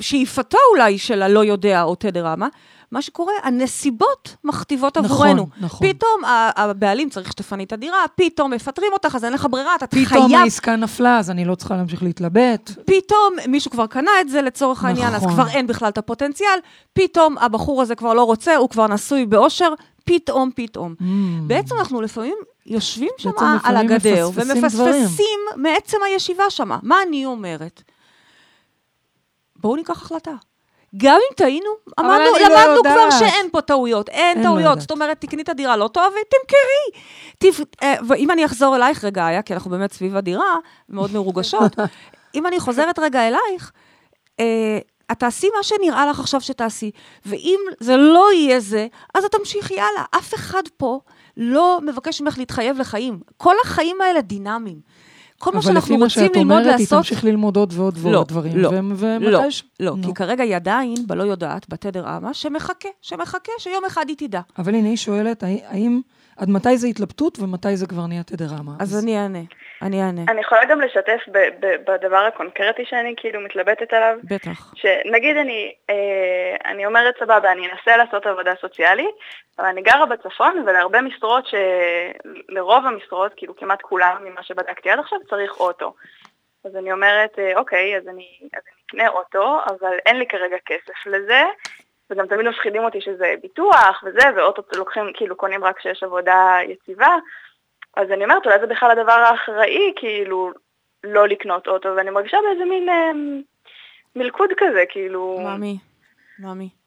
שאיפתו 0.00 0.58
אולי 0.72 0.98
של 0.98 1.22
הלא 1.22 1.44
יודע 1.44 1.82
או 1.82 1.94
תדר 1.94 2.32
אמה, 2.32 2.48
מה 2.92 3.02
שקורה, 3.02 3.32
הנסיבות 3.42 4.36
מכתיבות 4.44 4.96
נכון, 4.98 5.10
עבורנו. 5.28 5.46
נכון. 5.60 5.88
פתאום 5.88 6.24
ה- 6.24 6.62
הבעלים 6.62 7.10
צריך 7.10 7.32
שתפני 7.32 7.64
את 7.64 7.72
הדירה, 7.72 8.04
פתאום 8.14 8.50
מפטרים 8.52 8.92
אותך, 8.92 9.14
אז 9.14 9.24
אין 9.24 9.32
לך 9.32 9.46
ברירה, 9.50 9.74
אתה 9.74 9.86
פתאום 9.86 10.04
חייב 10.06 10.40
העסקה 10.40 10.76
נפלה, 10.76 11.18
אז 11.18 11.30
אני 11.30 11.44
לא 11.44 11.54
צריכה 11.54 11.76
להמשיך 11.76 12.02
להתלבט. 12.02 12.70
פתאום 12.86 13.34
מישהו 13.48 13.70
כבר 13.70 13.86
קנה 13.86 14.10
את 14.20 14.28
זה 14.28 14.42
לצורך 14.42 14.84
העניין, 14.84 15.14
אז 15.14 15.22
נכון. 15.22 15.32
כבר 15.34 15.48
אין 15.48 15.66
בכלל 15.66 15.88
את 15.88 15.98
הפוטנציאל, 15.98 16.58
פתאום 16.92 17.38
הבחור 17.38 17.82
הזה 17.82 17.94
כבר 17.94 18.14
לא 18.14 18.22
רוצה, 18.24 18.56
הוא 18.56 18.68
כבר 18.68 18.86
נשוי 18.86 19.26
באושר, 19.26 19.72
פתאום, 20.04 20.50
פתאום. 20.56 20.94
Mm. 21.00 21.04
בעצם 21.46 21.74
אנחנו 21.78 22.00
לפעמים 22.00 22.36
יושבים 22.66 23.10
שם 23.18 23.30
על 23.64 23.76
הגדר, 23.76 24.28
מפספסים 24.28 24.56
ומפספסים 24.56 25.40
מעצם 25.56 25.98
הישיבה 26.06 26.44
שם. 26.50 26.70
מה 26.82 26.96
אני 27.08 27.26
אומרת? 27.26 27.82
בואו 29.56 29.76
ניקח 29.76 30.02
החלטה. 30.02 30.30
גם 30.96 31.14
אם 31.14 31.34
טעינו, 31.36 31.70
אמרנו, 32.00 32.24
לא 32.24 32.38
למדנו 32.38 32.74
יודעת. 32.76 32.94
כבר 32.94 33.18
שאין 33.18 33.46
פה 33.52 33.60
טעויות, 33.60 34.08
אין 34.08 34.36
אין, 34.36 34.38
לא 34.38 34.42
טעויות. 34.42 34.64
יודעת. 34.64 34.80
זאת 34.80 34.90
אומרת, 34.90 35.20
תקני 35.20 35.42
את 35.42 35.48
הדירה 35.48 35.76
לא 35.76 35.88
טוב 35.88 36.04
ותמכרי. 36.12 37.02
תפ... 37.38 37.64
אה, 37.82 37.94
ואם 38.08 38.30
אני 38.30 38.44
אחזור 38.44 38.76
אלייך 38.76 39.04
רגע, 39.04 39.26
היה, 39.26 39.42
כי 39.42 39.54
אנחנו 39.54 39.70
באמת 39.70 39.92
סביב 39.92 40.16
הדירה, 40.16 40.56
מאוד 40.88 41.12
מרוגשות, 41.12 41.76
אם 42.34 42.46
אני 42.46 42.60
חוזרת 42.60 42.98
רגע 42.98 43.28
אלייך, 43.28 43.72
אה, 44.40 44.78
את 45.12 45.18
תעשי 45.18 45.48
מה 45.56 45.62
שנראה 45.62 46.06
לך 46.06 46.20
עכשיו 46.20 46.40
שתעשי, 46.40 46.90
ואם 47.26 47.60
זה 47.80 47.96
לא 47.96 48.32
יהיה 48.32 48.60
זה, 48.60 48.86
אז 49.14 49.24
את 49.24 49.32
תמשיכי 49.32 49.74
הלאה. 49.74 50.04
אף 50.18 50.34
אחד 50.34 50.62
פה 50.76 51.00
לא 51.36 51.78
מבקש 51.82 52.20
ממך 52.20 52.38
להתחייב 52.38 52.78
לחיים. 52.78 53.20
כל 53.36 53.54
החיים 53.64 54.00
האלה 54.00 54.20
דינמיים. 54.20 54.80
כל 55.40 55.50
מה 55.50 55.58
אבל 55.58 55.66
שאנחנו 55.66 55.80
לפי 55.80 55.96
מה 55.96 56.04
רוצים 56.04 56.22
שאת 56.26 56.36
ללמוד 56.36 56.52
אומרת, 56.56 56.66
היא 56.66 56.84
לעשות... 56.84 56.98
תמשיך 56.98 57.24
ללמוד 57.24 57.56
עוד 57.56 57.72
ועוד 57.76 57.94
ועוד 57.98 58.14
לא, 58.14 58.24
דברים. 58.28 58.56
לא, 58.56 58.70
ומתי 58.74 59.26
לא, 59.30 59.50
ש- 59.50 59.62
לא, 59.80 59.96
נו. 59.96 60.02
כי 60.08 60.14
כרגע 60.14 60.44
היא 60.44 60.56
עדיין 60.56 60.94
בלא 61.06 61.22
יודעת, 61.22 61.66
בתדר 61.68 62.16
אמה, 62.16 62.34
שמחכה, 62.34 62.88
שמחכה, 63.02 63.52
שיום 63.58 63.84
אחד 63.86 64.04
היא 64.08 64.16
תדע. 64.16 64.40
אבל 64.58 64.74
הנה, 64.74 64.88
היא 64.88 64.96
שואלת, 64.96 65.42
האם, 65.42 66.00
עד 66.40 66.50
מתי 66.50 66.76
זה 66.76 66.86
התלבטות 66.86 67.38
ומתי 67.38 67.76
זה 67.76 67.86
כבר 67.86 68.06
נהיה 68.06 68.22
תדרמה? 68.22 68.72
אז 68.80 69.04
אני 69.04 69.18
אענה, 69.18 69.38
אני 69.82 70.02
אענה. 70.02 70.22
אני 70.28 70.40
יכולה 70.40 70.64
גם 70.64 70.80
לשתף 70.80 71.20
ב- 71.28 71.48
ב- 71.60 71.90
בדבר 71.90 72.16
הקונקרטי 72.16 72.82
שאני 72.84 73.14
כאילו 73.16 73.40
מתלבטת 73.40 73.92
עליו. 73.92 74.16
בטח. 74.24 74.74
שנגיד 74.74 75.36
אני, 75.36 75.74
אה, 75.90 76.70
אני 76.70 76.86
אומרת 76.86 77.14
סבבה, 77.18 77.52
אני 77.52 77.68
אנסה 77.70 77.96
לעשות 77.96 78.26
עבודה 78.26 78.52
סוציאלית, 78.60 79.14
אבל 79.58 79.66
אני 79.66 79.82
גרה 79.82 80.06
בצפון 80.06 80.64
ולהרבה 80.66 81.00
משרות, 81.00 81.48
לרוב 82.48 82.86
המשרות, 82.86 83.32
כאילו 83.36 83.56
כמעט 83.56 83.82
כולם 83.82 84.16
ממה 84.24 84.42
שבדקתי 84.42 84.90
עד 84.90 84.98
עכשיו, 84.98 85.18
צריך 85.30 85.60
אוטו. 85.60 85.94
אז 86.64 86.76
אני 86.76 86.92
אומרת, 86.92 87.38
אה, 87.38 87.58
אוקיי, 87.58 87.96
אז 87.96 88.08
אני, 88.08 88.28
אז 88.54 88.62
אני 88.66 88.82
אקנה 88.86 89.08
אוטו, 89.08 89.58
אבל 89.66 89.96
אין 90.06 90.16
לי 90.16 90.26
כרגע 90.26 90.56
כסף 90.66 91.06
לזה, 91.06 91.42
וגם 92.10 92.26
תמיד 92.26 92.48
מפחידים 92.48 92.84
אותי 92.84 93.00
שזה 93.00 93.34
ביטוח 93.42 94.04
וזה, 94.04 94.28
ואוטו 94.36 94.62
לוקחים, 94.76 95.04
כאילו 95.14 95.36
קונים 95.36 95.64
רק 95.64 95.78
כשיש 95.78 96.02
עבודה 96.02 96.58
יציבה. 96.68 97.16
אז 97.96 98.10
אני 98.10 98.24
אומרת, 98.24 98.46
אולי 98.46 98.60
זה 98.60 98.66
בכלל 98.66 98.90
הדבר 98.90 99.12
האחראי, 99.12 99.92
כאילו, 99.96 100.52
לא 101.04 101.28
לקנות 101.28 101.68
אוטו, 101.68 101.88
ואני 101.96 102.10
מרגישה 102.10 102.36
באיזה 102.48 102.64
מין 102.64 102.88
אה, 102.88 103.10
מלכוד 104.16 104.50
כזה, 104.56 104.84
כאילו... 104.88 105.40
מאמי, 105.44 105.78
מאמי. 106.38 106.79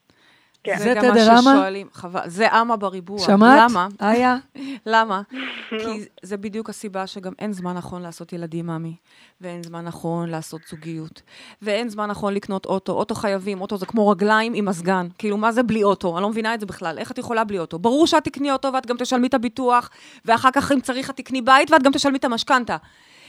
כן. 0.64 0.78
זה 0.78 0.94
גם 0.96 1.02
תדר 1.02 1.32
מה 1.32 1.38
אמה? 1.38 1.40
ששואלים, 1.40 1.86
חבל, 1.92 2.20
זה 2.26 2.52
אמה 2.60 2.76
בריבוע. 2.76 3.18
שמעת? 3.18 3.70
למה? 3.70 3.88
איה? 4.02 4.36
למה? 4.86 5.22
כי 5.70 6.04
זה 6.22 6.36
בדיוק 6.36 6.70
הסיבה 6.70 7.06
שגם 7.06 7.32
אין 7.38 7.52
זמן 7.52 7.74
נכון 7.76 8.02
לעשות 8.02 8.32
ילדים, 8.32 8.66
מאמי. 8.66 8.96
ואין 9.40 9.62
זמן 9.62 9.84
נכון 9.84 10.28
לעשות 10.28 10.60
זוגיות. 10.70 11.22
ואין 11.62 11.88
זמן 11.88 12.10
נכון 12.10 12.34
לקנות 12.34 12.66
אוטו. 12.66 12.92
אוטו 12.92 13.14
חייבים, 13.14 13.60
אוטו 13.60 13.76
זה 13.76 13.86
כמו 13.86 14.08
רגליים 14.08 14.52
עם 14.54 14.64
מזגן. 14.64 15.06
כאילו, 15.18 15.36
מה 15.36 15.52
זה 15.52 15.62
בלי 15.62 15.82
אוטו? 15.84 16.16
אני 16.16 16.22
לא 16.22 16.30
מבינה 16.30 16.54
את 16.54 16.60
זה 16.60 16.66
בכלל. 16.66 16.98
איך 16.98 17.10
את 17.10 17.18
יכולה 17.18 17.44
בלי 17.44 17.58
אוטו? 17.58 17.78
ברור 17.78 18.06
שאת 18.06 18.24
תקני 18.24 18.52
אוטו 18.52 18.72
ואת 18.72 18.86
גם 18.86 18.96
תשלמי 18.96 19.26
את 19.26 19.34
הביטוח, 19.34 19.90
ואחר 20.24 20.50
כך, 20.50 20.72
אם 20.72 20.80
צריך, 20.80 21.10
את 21.10 21.16
תקני 21.16 21.42
בית 21.42 21.70
ואת 21.70 21.82
גם 21.82 21.92
תשלמי 21.92 22.18
את 22.18 22.24
המשכנתה. 22.24 22.76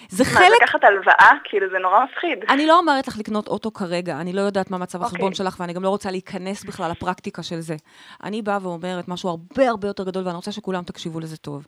זה 0.10 0.24
מה, 0.24 0.30
חלק 0.30 0.62
לקחת 0.62 0.84
הלוואה? 0.84 1.32
כאילו, 1.44 1.68
זה 1.72 1.80
נורא 1.80 2.04
מפחיד. 2.04 2.40
אני 2.50 2.66
לא 2.66 2.80
אומרת 2.80 3.08
לך 3.08 3.18
לקנות 3.18 3.48
אוטו 3.48 3.74
כרגע, 3.74 4.22
אני 4.22 4.34
לא 4.34 4.42
יודעת 4.42 4.72
מה 4.72 4.78
מצב 4.78 5.04
החשבון 5.04 5.22
אוקיי. 5.22 5.36
שלך, 5.36 5.58
ואני 5.60 5.74
גם 5.74 5.84
לא 5.84 5.90
רוצה 5.90 6.12
להיכנס 6.12 6.64
בכלל 6.64 6.92
לפרקטיקה 6.92 7.44
של 7.44 7.60
זה. 7.60 7.76
אני 8.24 8.42
באה 8.42 8.58
ואומרת 8.62 9.08
משהו 9.08 9.30
הרבה 9.30 9.70
הרבה 9.70 9.88
יותר 9.88 10.04
גדול, 10.04 10.24
ואני 10.26 10.36
רוצה 10.36 10.52
שכולם 10.52 10.84
תקשיבו 10.84 11.20
לזה 11.20 11.38
טוב. 11.38 11.68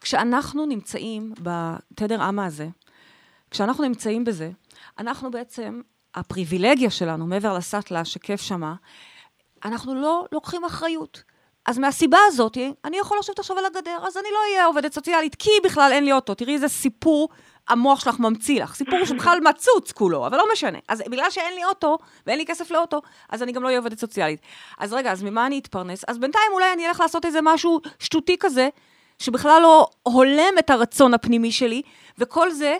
כשאנחנו 0.00 0.66
נמצאים 0.66 1.32
בתדר 1.40 2.28
אמה 2.28 2.46
הזה, 2.46 2.66
כשאנחנו 3.50 3.84
נמצאים 3.84 4.24
בזה, 4.24 4.50
אנחנו 4.98 5.30
בעצם, 5.30 5.80
הפריבילגיה 6.14 6.90
שלנו, 6.90 7.26
מעבר 7.26 7.54
לסאטלה 7.54 8.04
שכיף 8.04 8.40
שמה, 8.40 8.74
אנחנו 9.64 9.94
לא 9.94 10.24
לוקחים 10.32 10.64
אחריות. 10.64 11.22
אז 11.66 11.78
מהסיבה 11.78 12.18
הזאת, 12.26 12.58
אני 12.84 12.96
יכול 12.96 13.18
לשבת 13.18 13.38
עכשיו 13.38 13.58
על 13.58 13.64
הגדר, 13.64 13.98
אז 14.06 14.16
אני 14.16 14.28
לא 14.32 14.38
אהיה 14.50 14.66
עובדת 14.66 14.92
סוציאלית, 14.92 15.34
כי 15.34 15.50
בכלל 15.64 15.90
אין 15.92 16.04
לי 16.04 16.12
אוטו. 16.12 16.34
תראי 16.34 16.54
איזה 16.54 16.68
סיפור 16.68 17.28
המוח 17.68 18.04
שלך 18.04 18.18
ממציא 18.18 18.62
לך. 18.62 18.74
סיפור 18.74 19.04
שבכלל 19.04 19.38
מצוץ 19.48 19.92
כולו, 19.92 20.26
אבל 20.26 20.36
לא 20.36 20.44
משנה. 20.52 20.78
אז 20.88 21.02
בגלל 21.10 21.30
שאין 21.30 21.54
לי 21.54 21.64
אוטו, 21.64 21.98
ואין 22.26 22.38
לי 22.38 22.46
כסף 22.46 22.70
לאוטו, 22.70 23.02
אז 23.28 23.42
אני 23.42 23.52
גם 23.52 23.62
לא 23.62 23.66
אהיה 23.66 23.78
עובדת 23.78 23.98
סוציאלית. 23.98 24.40
אז 24.78 24.92
רגע, 24.92 25.12
אז 25.12 25.22
ממה 25.22 25.46
אני 25.46 25.58
אתפרנס? 25.58 26.04
אז 26.08 26.18
בינתיים 26.18 26.52
אולי 26.52 26.72
אני 26.72 26.88
אלך 26.88 27.00
לעשות 27.00 27.24
איזה 27.24 27.38
משהו 27.42 27.80
שטותי 27.98 28.36
כזה, 28.40 28.68
שבכלל 29.18 29.62
לא 29.62 29.88
הולם 30.02 30.58
את 30.58 30.70
הרצון 30.70 31.14
הפנימי 31.14 31.52
שלי, 31.52 31.82
וכל 32.18 32.50
זה, 32.50 32.76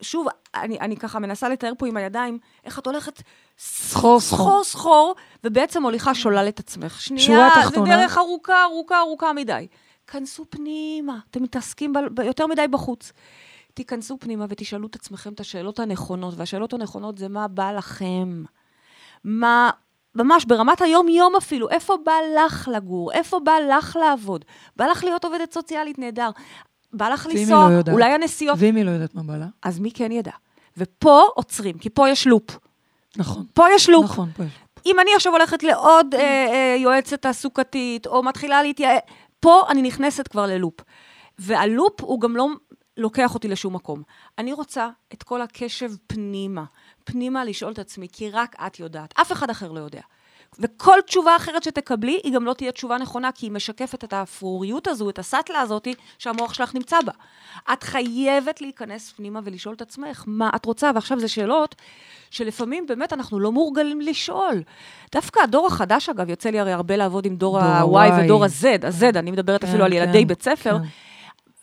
שוב, 0.00 0.26
אני, 0.54 0.80
אני 0.80 0.96
ככה 0.96 1.18
מנסה 1.18 1.48
לתאר 1.48 1.72
פה 1.78 1.86
עם 1.86 1.96
הידיים, 1.96 2.38
איך 2.64 2.78
את 2.78 2.86
הולכת 2.86 3.22
סחור, 3.58 4.20
סחור. 4.20 4.64
סחור, 4.64 5.14
ובעצם 5.44 5.82
מוליכה 5.82 6.14
שולל 6.14 6.48
את 6.48 6.60
עצמך. 6.60 7.00
שנייה, 7.00 7.48
זה. 7.96 7.96
דרך 7.96 8.18
ארוכה, 8.18 8.64
ארוכה, 8.64 9.00
ארוכה 9.00 9.32
מדי. 9.32 9.66
כנסו 10.06 10.44
פנימה, 10.50 11.18
אתם 11.30 11.42
מתעסקים 11.42 11.92
ב, 11.92 11.98
ב, 12.14 12.20
יותר 12.20 12.46
מדי 12.46 12.68
בחוץ. 12.68 13.12
תיכנסו 13.74 14.18
פנימה 14.20 14.46
ותשאלו 14.48 14.86
את 14.86 14.94
עצמכם 14.94 15.32
את 15.32 15.40
השאלות 15.40 15.78
הנכונות, 15.78 16.34
והשאלות 16.36 16.72
הנכונות 16.72 17.18
זה 17.18 17.28
מה 17.28 17.48
בא 17.48 17.72
לכם. 17.72 18.44
מה, 19.24 19.70
ממש 20.14 20.44
ברמת 20.44 20.80
היום-יום 20.80 21.36
אפילו, 21.36 21.70
איפה 21.70 21.96
בא 22.04 22.12
לך 22.36 22.68
לגור? 22.72 23.12
איפה 23.12 23.40
בא 23.40 23.52
לך 23.52 23.96
לעבוד? 24.00 24.44
בא 24.76 24.86
לך 24.86 25.04
להיות 25.04 25.24
עובדת 25.24 25.52
סוציאלית, 25.52 25.98
נהדר. 25.98 26.30
בא 26.92 27.08
לך 27.08 27.26
לנסוע, 27.26 27.68
לא 27.68 27.74
יודעת? 27.74 27.94
אולי 27.94 28.12
הנסיעות, 28.12 28.56
ואם 28.60 28.76
היא 28.76 28.84
לא 28.84 28.90
יודעת 28.90 29.14
מה 29.14 29.22
בא 29.22 29.36
לה? 29.36 29.46
אז 29.62 29.78
מי 29.78 29.90
כן 29.90 30.12
ידע? 30.12 30.32
ופה 30.76 31.22
עוצרים, 31.34 31.78
כי 31.78 31.90
פה 31.90 32.08
יש 32.08 32.26
לופ. 32.26 32.58
נכון. 33.16 33.44
פה 33.54 33.64
יש 33.74 33.88
לופ. 33.88 34.04
נכון, 34.04 34.30
פה 34.36 34.44
יש. 34.44 34.52
אם 34.86 35.00
אני 35.00 35.10
עכשיו 35.16 35.32
הולכת 35.32 35.62
לעוד 35.62 36.14
אה, 36.14 36.20
אה, 36.20 36.76
יועצת 36.78 37.22
תעסוקתית, 37.22 38.06
או 38.06 38.22
מתחילה 38.22 38.62
להתייעץ, 38.62 39.02
פה 39.40 39.62
אני 39.68 39.82
נכנסת 39.82 40.28
כבר 40.28 40.46
ללופ. 40.46 40.74
והלופ 41.38 42.00
הוא 42.00 42.20
גם 42.20 42.36
לא 42.36 42.48
לוקח 42.96 43.34
אותי 43.34 43.48
לשום 43.48 43.74
מקום. 43.74 44.02
אני 44.38 44.52
רוצה 44.52 44.88
את 45.12 45.22
כל 45.22 45.42
הקשב 45.42 45.90
פנימה, 46.06 46.64
פנימה 47.04 47.44
לשאול 47.44 47.72
את 47.72 47.78
עצמי, 47.78 48.08
כי 48.12 48.30
רק 48.30 48.56
את 48.66 48.80
יודעת, 48.80 49.14
אף 49.20 49.32
אחד 49.32 49.50
אחר 49.50 49.72
לא 49.72 49.80
יודע. 49.80 50.00
וכל 50.58 50.98
תשובה 51.06 51.36
אחרת 51.36 51.62
שתקבלי, 51.62 52.20
היא 52.24 52.34
גם 52.34 52.44
לא 52.44 52.52
תהיה 52.52 52.72
תשובה 52.72 52.98
נכונה, 52.98 53.32
כי 53.32 53.46
היא 53.46 53.52
משקפת 53.52 54.04
את 54.04 54.12
האפרוריות 54.12 54.88
הזו, 54.88 55.10
את 55.10 55.18
הסאטלה 55.18 55.60
הזאתי, 55.60 55.94
שהמוח 56.18 56.54
שלך 56.54 56.74
נמצא 56.74 56.96
בה. 57.06 57.12
את 57.72 57.82
חייבת 57.82 58.60
להיכנס 58.60 59.12
פנימה 59.12 59.40
ולשאול 59.44 59.74
את 59.74 59.82
עצמך 59.82 60.24
מה 60.26 60.50
את 60.56 60.66
רוצה, 60.66 60.90
ועכשיו 60.94 61.20
זה 61.20 61.28
שאלות 61.28 61.74
שלפעמים 62.30 62.86
באמת 62.86 63.12
אנחנו 63.12 63.40
לא 63.40 63.52
מורגלים 63.52 64.00
לשאול. 64.00 64.62
דווקא 65.12 65.40
הדור 65.40 65.66
החדש, 65.66 66.08
אגב, 66.08 66.30
יוצא 66.30 66.50
לי 66.50 66.60
הרי 66.60 66.72
הרבה 66.72 66.96
לעבוד 66.96 67.26
עם 67.26 67.36
דור 67.36 67.58
ה-Y. 67.58 68.24
ודור 68.24 68.44
ה-Z, 68.44 68.86
ה-Z, 68.86 69.18
אני 69.18 69.30
מדברת 69.30 69.60
כן, 69.60 69.68
אפילו 69.68 69.84
על 69.84 69.90
כן, 69.90 69.96
ילדי 69.96 70.24
בית 70.24 70.42
ספר. 70.42 70.78
כן. 70.78 70.84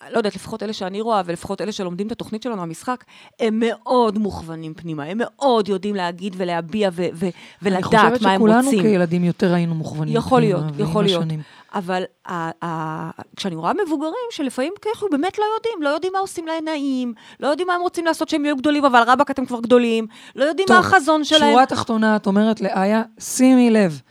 לא 0.10 0.18
יודעת, 0.18 0.36
לפחות 0.36 0.64
אלה 0.64 0.74
שאני 0.74 1.02
רואה, 1.02 1.22
ולפחות 1.26 1.62
אלה 1.62 1.72
שלומדים 1.72 2.08
את 2.08 2.12
התוכנית 2.12 2.44
שלנו, 2.44 2.62
המשחק, 2.62 3.04
הם 3.40 3.60
מאוד 3.66 4.18
מוכוונים 4.18 4.74
פנימה, 4.74 5.04
הם 5.04 5.18
מאוד 5.22 5.68
יודעים 5.70 5.96
להגיד 5.96 6.34
ולהביע 6.38 6.90
ו- 6.94 7.06
ו- 7.14 7.30
ולדעת 7.62 7.94
מה 7.94 8.00
הם 8.02 8.08
אני 8.08 8.14
חושבת 8.14 8.30
רוצים. 8.40 8.62
שכולנו 8.62 8.82
כילדים 8.82 9.24
יותר 9.24 9.54
היינו 9.54 9.76
מוכוונים. 9.76 10.16
יכול 10.16 10.42
פנימה, 10.42 10.60
להיות, 10.60 10.90
יכול 10.90 11.04
להיות. 11.04 11.22
השנים. 11.24 11.42
אבל 11.74 12.04
ה- 12.26 12.66
ה- 12.66 13.10
כשאני 13.36 13.56
רואה 13.56 13.72
מבוגרים 13.86 14.14
שלפעמים 14.32 14.74
ככה 14.82 15.06
באמת 15.12 15.38
לא 15.40 15.44
יודעים, 15.58 15.82
לא 15.82 15.90
יודעים 15.90 16.14
מה 16.14 16.20
עושים 16.20 16.48
להם 16.48 16.66
נעים, 16.66 17.14
לא 17.40 17.48
יודעים 17.48 17.68
מה 17.68 17.74
הם 17.74 17.82
רוצים 17.82 18.06
לעשות 18.06 18.30
שהם 18.30 18.46
יהיו 18.46 18.56
גדולים, 18.58 18.86
אבל 18.86 19.04
רבאק 19.08 19.32
אתם 19.32 19.46
כבר 19.46 19.60
גדולים, 19.60 20.08
לא 20.36 20.44
יודעים 20.46 20.68
מה 20.70 20.78
החזון 20.80 21.24
שלהם. 21.24 21.52
שורה 21.52 21.66
תחתונה, 21.66 22.16
את 22.16 22.28
אומרת 22.28 22.62
לאיה, 22.62 23.02
שימי 23.20 23.72
לב, 23.72 24.02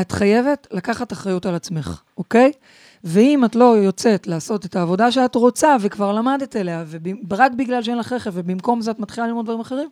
את 0.00 0.12
חייבת 0.12 0.66
לקחת 0.70 1.12
אחריות 1.12 1.46
על 1.46 1.54
עצמך, 1.54 2.00
אוקיי? 2.18 2.52
ואם 3.04 3.44
את 3.44 3.56
לא 3.56 3.76
יוצאת 3.76 4.26
לעשות 4.26 4.64
את 4.64 4.76
העבודה 4.76 5.12
שאת 5.12 5.34
רוצה 5.34 5.76
וכבר 5.80 6.12
למדת 6.12 6.56
אליה, 6.56 6.84
ורק 7.30 7.52
בגלל 7.52 7.82
שאין 7.82 7.98
לך 7.98 8.12
רכב, 8.12 8.30
ובמקום 8.34 8.80
זה 8.80 8.90
את 8.90 8.98
מתחילה 8.98 9.26
ללמוד 9.26 9.44
דברים 9.46 9.60
אחרים, 9.60 9.88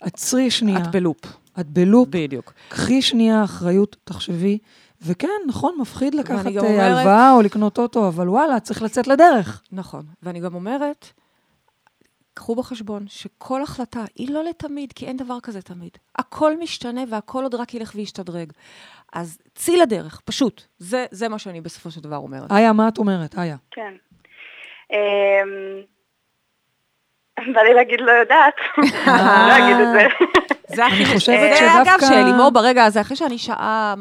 עצרי 0.00 0.50
שנייה. 0.50 0.78
את 0.78 0.90
בלופ. 0.90 1.20
את 1.60 1.66
בלופ. 1.68 2.08
בדיוק. 2.10 2.52
קחי 2.68 3.02
שנייה 3.02 3.44
אחריות, 3.44 3.96
תחשבי. 4.04 4.58
וכן, 5.02 5.28
נכון, 5.46 5.74
מפחיד 5.80 6.14
לקחת 6.14 6.46
אה, 6.46 6.60
אומרת- 6.60 6.96
הלוואה 6.98 7.32
או 7.32 7.42
לקנות 7.42 7.78
אוטו, 7.78 8.08
אבל 8.08 8.28
וואלה, 8.28 8.60
צריך 8.60 8.82
לצאת 8.82 9.06
לדרך. 9.06 9.62
נכון. 9.72 10.02
ואני 10.22 10.40
גם 10.40 10.54
אומרת, 10.54 11.06
קחו 12.34 12.54
בחשבון 12.54 13.04
שכל 13.08 13.62
החלטה 13.62 14.00
היא 14.16 14.34
לא 14.34 14.44
לתמיד, 14.44 14.92
כי 14.92 15.06
אין 15.06 15.16
דבר 15.16 15.40
כזה 15.42 15.62
תמיד. 15.62 15.90
הכל 16.18 16.58
משתנה 16.58 17.00
והכל 17.10 17.42
עוד 17.42 17.54
רק 17.54 17.74
ילך 17.74 17.92
וישתדרג. 17.94 18.52
אז 19.12 19.38
צאי 19.54 19.76
לדרך, 19.76 20.20
פשוט. 20.24 20.62
זה, 20.78 21.06
זה 21.10 21.28
מה 21.28 21.38
שאני 21.38 21.60
בסופו 21.60 21.90
של 21.90 22.00
דבר 22.00 22.16
אומרת. 22.16 22.52
איה, 22.52 22.72
מה 22.72 22.88
את 22.88 22.98
אומרת? 22.98 23.38
איה. 23.38 23.56
כן. 23.70 23.94
אמ, 24.92 24.96
בא 27.54 27.60
לי 27.60 27.74
להגיד 27.74 28.00
לא 28.00 28.10
יודעת. 28.10 28.54
לא 29.48 29.56
אגיד 29.58 29.76
את 29.76 29.92
זה. 29.92 30.06
זה 30.76 30.86
הכי... 30.86 30.96
אני 30.96 31.04
חושבת 31.04 31.20
זה 31.40 31.56
שדווקא- 31.56 31.90
אגב 31.90 32.00
שלימור 32.08 32.50
ברגע 32.50 32.84
הזה, 32.84 33.00
אחרי 33.00 33.16
שאני 33.16 33.38
שעה 33.38 33.94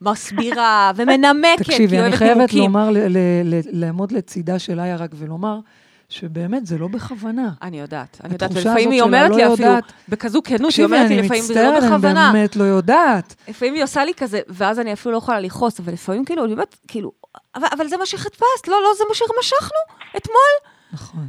מסבירה 0.00 0.92
ומנמקת, 0.96 1.58
תקשיבי, 1.62 1.88
כי 1.88 1.94
אני 1.98 2.02
אוהבת 2.02 2.18
חייבת 2.18 2.36
נימוקים. 2.36 2.62
לומר, 2.62 2.90
ל- 2.90 2.98
ל- 2.98 3.18
ל- 3.44 3.80
לעמוד 3.84 4.12
לצידה 4.12 4.58
של 4.58 4.80
איה 4.80 4.96
רק 4.96 5.10
ולומר, 5.14 5.58
שבאמת 6.08 6.66
זה 6.66 6.78
לא 6.78 6.88
בכוונה. 6.88 7.50
אני 7.62 7.80
יודעת, 7.80 8.20
אני 8.24 8.32
יודעת, 8.32 8.50
ולפעמים 8.54 8.90
היא 8.90 9.02
אומרת 9.02 9.30
לא 9.30 9.36
לי 9.36 9.52
אפילו, 9.52 9.68
יודעת. 9.68 9.92
בכזו 10.08 10.42
כנות, 10.44 10.60
היא 10.60 10.68
תקשיבי, 10.68 10.84
אומרת 10.84 11.08
לי 11.08 11.18
אני 11.18 11.22
לפעמים, 11.22 11.42
זה 11.42 11.52
מצטערת, 11.52 11.72
לא 11.72 11.78
אני 11.78 11.86
בכוונה. 11.86 12.30
באמת 12.32 12.56
לא 12.56 12.64
יודעת. 12.64 13.34
לפעמים 13.48 13.74
היא 13.74 13.84
עושה 13.84 14.04
לי 14.04 14.14
כזה, 14.14 14.40
ואז 14.48 14.80
אני 14.80 14.92
אפילו 14.92 15.12
לא 15.12 15.18
יכולה 15.18 15.40
לכעוס, 15.40 15.80
אבל 15.80 15.92
לפעמים 15.92 16.24
כאילו, 16.24 16.44
אני 16.44 16.54
באמת, 16.54 16.76
כאילו, 16.88 17.12
אבל, 17.54 17.66
אבל 17.72 17.88
זה 17.88 17.96
מה 17.96 18.06
שחיפשת, 18.06 18.68
לא, 18.68 18.82
לא, 18.82 18.88
זה 18.98 19.04
מה 19.08 19.14
שמשכנו 19.14 19.78
אתמול. 20.16 20.72
נכון. 20.92 21.26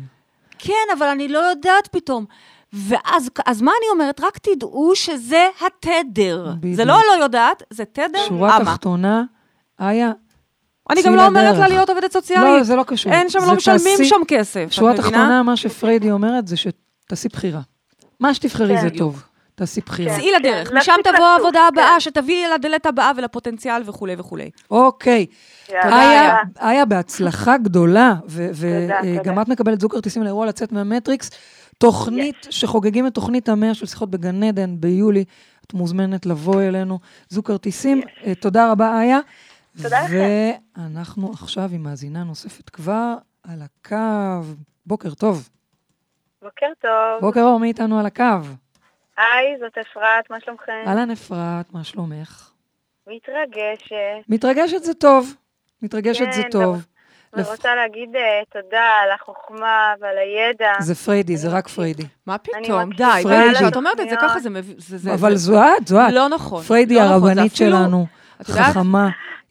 כן, 0.59 0.73
אבל 0.97 1.07
אני 1.07 1.27
לא 1.27 1.39
יודעת 1.39 1.87
פתאום. 1.91 2.25
ואז 2.73 3.29
אז 3.45 3.61
מה 3.61 3.71
אני 3.81 3.89
אומרת? 3.91 4.19
רק 4.19 4.37
תדעו 4.37 4.91
שזה 4.95 5.47
התדר. 5.61 6.53
בדיוק. 6.59 6.75
זה 6.75 6.85
לא 6.85 6.99
לא 7.09 7.23
יודעת, 7.23 7.63
זה 7.69 7.85
תדר 7.85 8.25
שורה 8.27 8.57
אמה. 8.57 8.65
תחתונה, 8.65 9.23
איה, 9.81 10.11
אני 10.89 11.01
גם 11.03 11.15
לא 11.15 11.25
אומרת. 11.25 11.57
לה 11.57 11.67
להיות 11.67 11.89
עובדת 11.89 12.11
סוציאלית. 12.11 12.57
לא, 12.57 12.63
זה 12.63 12.75
לא 12.75 12.83
קשור. 12.83 13.11
אין 13.13 13.29
שם, 13.29 13.39
לא 13.47 13.55
משלמים 13.55 13.97
שם 14.03 14.21
כסף, 14.27 14.67
שורה? 14.71 14.97
תחתונה, 14.97 15.43
מה 15.43 15.57
שפריידי 15.57 16.11
אומרת 16.11 16.47
זה 16.47 16.55
שתעשי 16.57 17.29
בחירה. 17.29 17.61
מה 18.19 18.33
שתבחרי 18.33 18.75
כן. 18.75 18.81
זה 18.81 18.89
טוב. 18.97 19.23
תעשי 19.55 19.81
בחירה. 19.85 20.15
צאי 20.15 20.31
לדרך, 20.39 20.69
כן, 20.69 20.77
משם 20.77 20.93
תבוא 21.03 21.25
העבודה 21.25 21.59
כן. 21.59 21.79
הבאה, 21.79 21.99
שתביאי 21.99 22.47
לדלת 22.55 22.85
הבאה 22.85 23.11
ולפוטנציאל 23.17 23.81
וכולי 23.85 24.15
וכולי. 24.17 24.49
אוקיי. 24.71 25.25
איה, 26.61 26.85
בהצלחה 26.85 27.57
גדולה, 27.57 28.13
וגם. 28.27 29.41
את 29.41 29.47
מקבלת 29.47 29.81
זוג 29.81 29.91
כרטיסים 29.91 30.23
לאירוע 30.23 30.45
לצאת 30.45 30.71
מהמטריקס. 30.71 31.29
תוכנית 31.77 32.35
שחוגגים 32.49 33.07
את 33.07 33.13
תוכנית 33.13 33.49
המאה 33.49 33.73
של 33.73 33.85
שיחות 33.85 34.09
בגן 34.09 34.43
עדן 34.43 34.75
ביולי. 34.79 35.23
את 35.67 35.73
מוזמנת 35.73 36.25
לבוא 36.25 36.61
אלינו. 36.61 36.99
זוג 37.29 37.45
כרטיסים. 37.45 38.01
אה, 38.25 38.35
תודה 38.35 38.71
רבה, 38.71 39.01
איה. 39.01 39.19
תודה 39.83 40.01
לכם. 40.03 40.51
ואנחנו 40.77 41.31
עכשיו 41.33 41.69
עם 41.73 41.83
מאזינה 41.83 42.23
נוספת 42.23 42.69
כבר 42.69 43.13
על 43.43 43.59
הקו. 43.61 44.47
בוקר 44.85 45.13
טוב. 45.13 45.49
בוקר 46.41 46.67
טוב. 46.81 47.21
בוקר 47.21 47.41
אור, 47.41 47.59
מי 47.59 47.67
איתנו 47.67 47.99
על 47.99 48.05
הקו? 48.05 48.23
היי, 49.17 49.57
זאת 49.59 49.77
אפרת, 49.77 50.29
מה 50.29 50.37
שלומכם? 50.45 50.71
אהלן 50.87 51.11
אפרת, 51.11 51.73
מה 51.73 51.83
שלומך? 51.83 52.49
מתרגשת. 53.07 54.29
מתרגשת 54.29 54.83
זה 54.83 54.93
טוב. 54.93 55.33
מתרגשת 55.81 56.31
זה 56.31 56.43
כן, 56.43 56.49
טוב. 56.49 56.85
לפ- 57.33 57.47
ורוצה 57.47 57.75
להגיד 57.75 58.09
אה, 58.15 58.21
תודה 58.61 58.81
על 59.03 59.09
החוכמה 59.11 59.93
ועל 60.01 60.15
הידע. 60.17 60.71
זה 60.79 60.95
פריידי, 60.95 61.37
זה 61.37 61.49
רק 61.49 61.67
פריידי. 61.67 62.03
מה 62.25 62.37
פתאום? 62.37 62.89
די, 62.93 63.03
פריידי. 63.23 63.49
די, 63.49 63.55
כשאת 63.55 63.75
אומרת 63.75 63.99
את 63.99 64.09
זה. 64.09 64.15
ככה, 64.21 64.39
זה 64.39 64.49
מביא... 64.49 64.75
זה- 64.77 64.97
זה- 64.97 65.13
אבל 65.13 65.31
זה- 65.31 65.37
זו 65.37 65.61
את, 65.63 65.87
זו 65.87 65.99
את. 66.07 66.11
לא 66.13 66.29
נכון. 66.29 66.63
פריידי 66.63 66.95
לא 66.95 67.01
נכון, 67.01 67.19
זה 67.19 67.25
הרבנית 67.27 67.53
אפילו- 67.53 67.71
שלנו, 67.77 68.05
את 68.41 68.47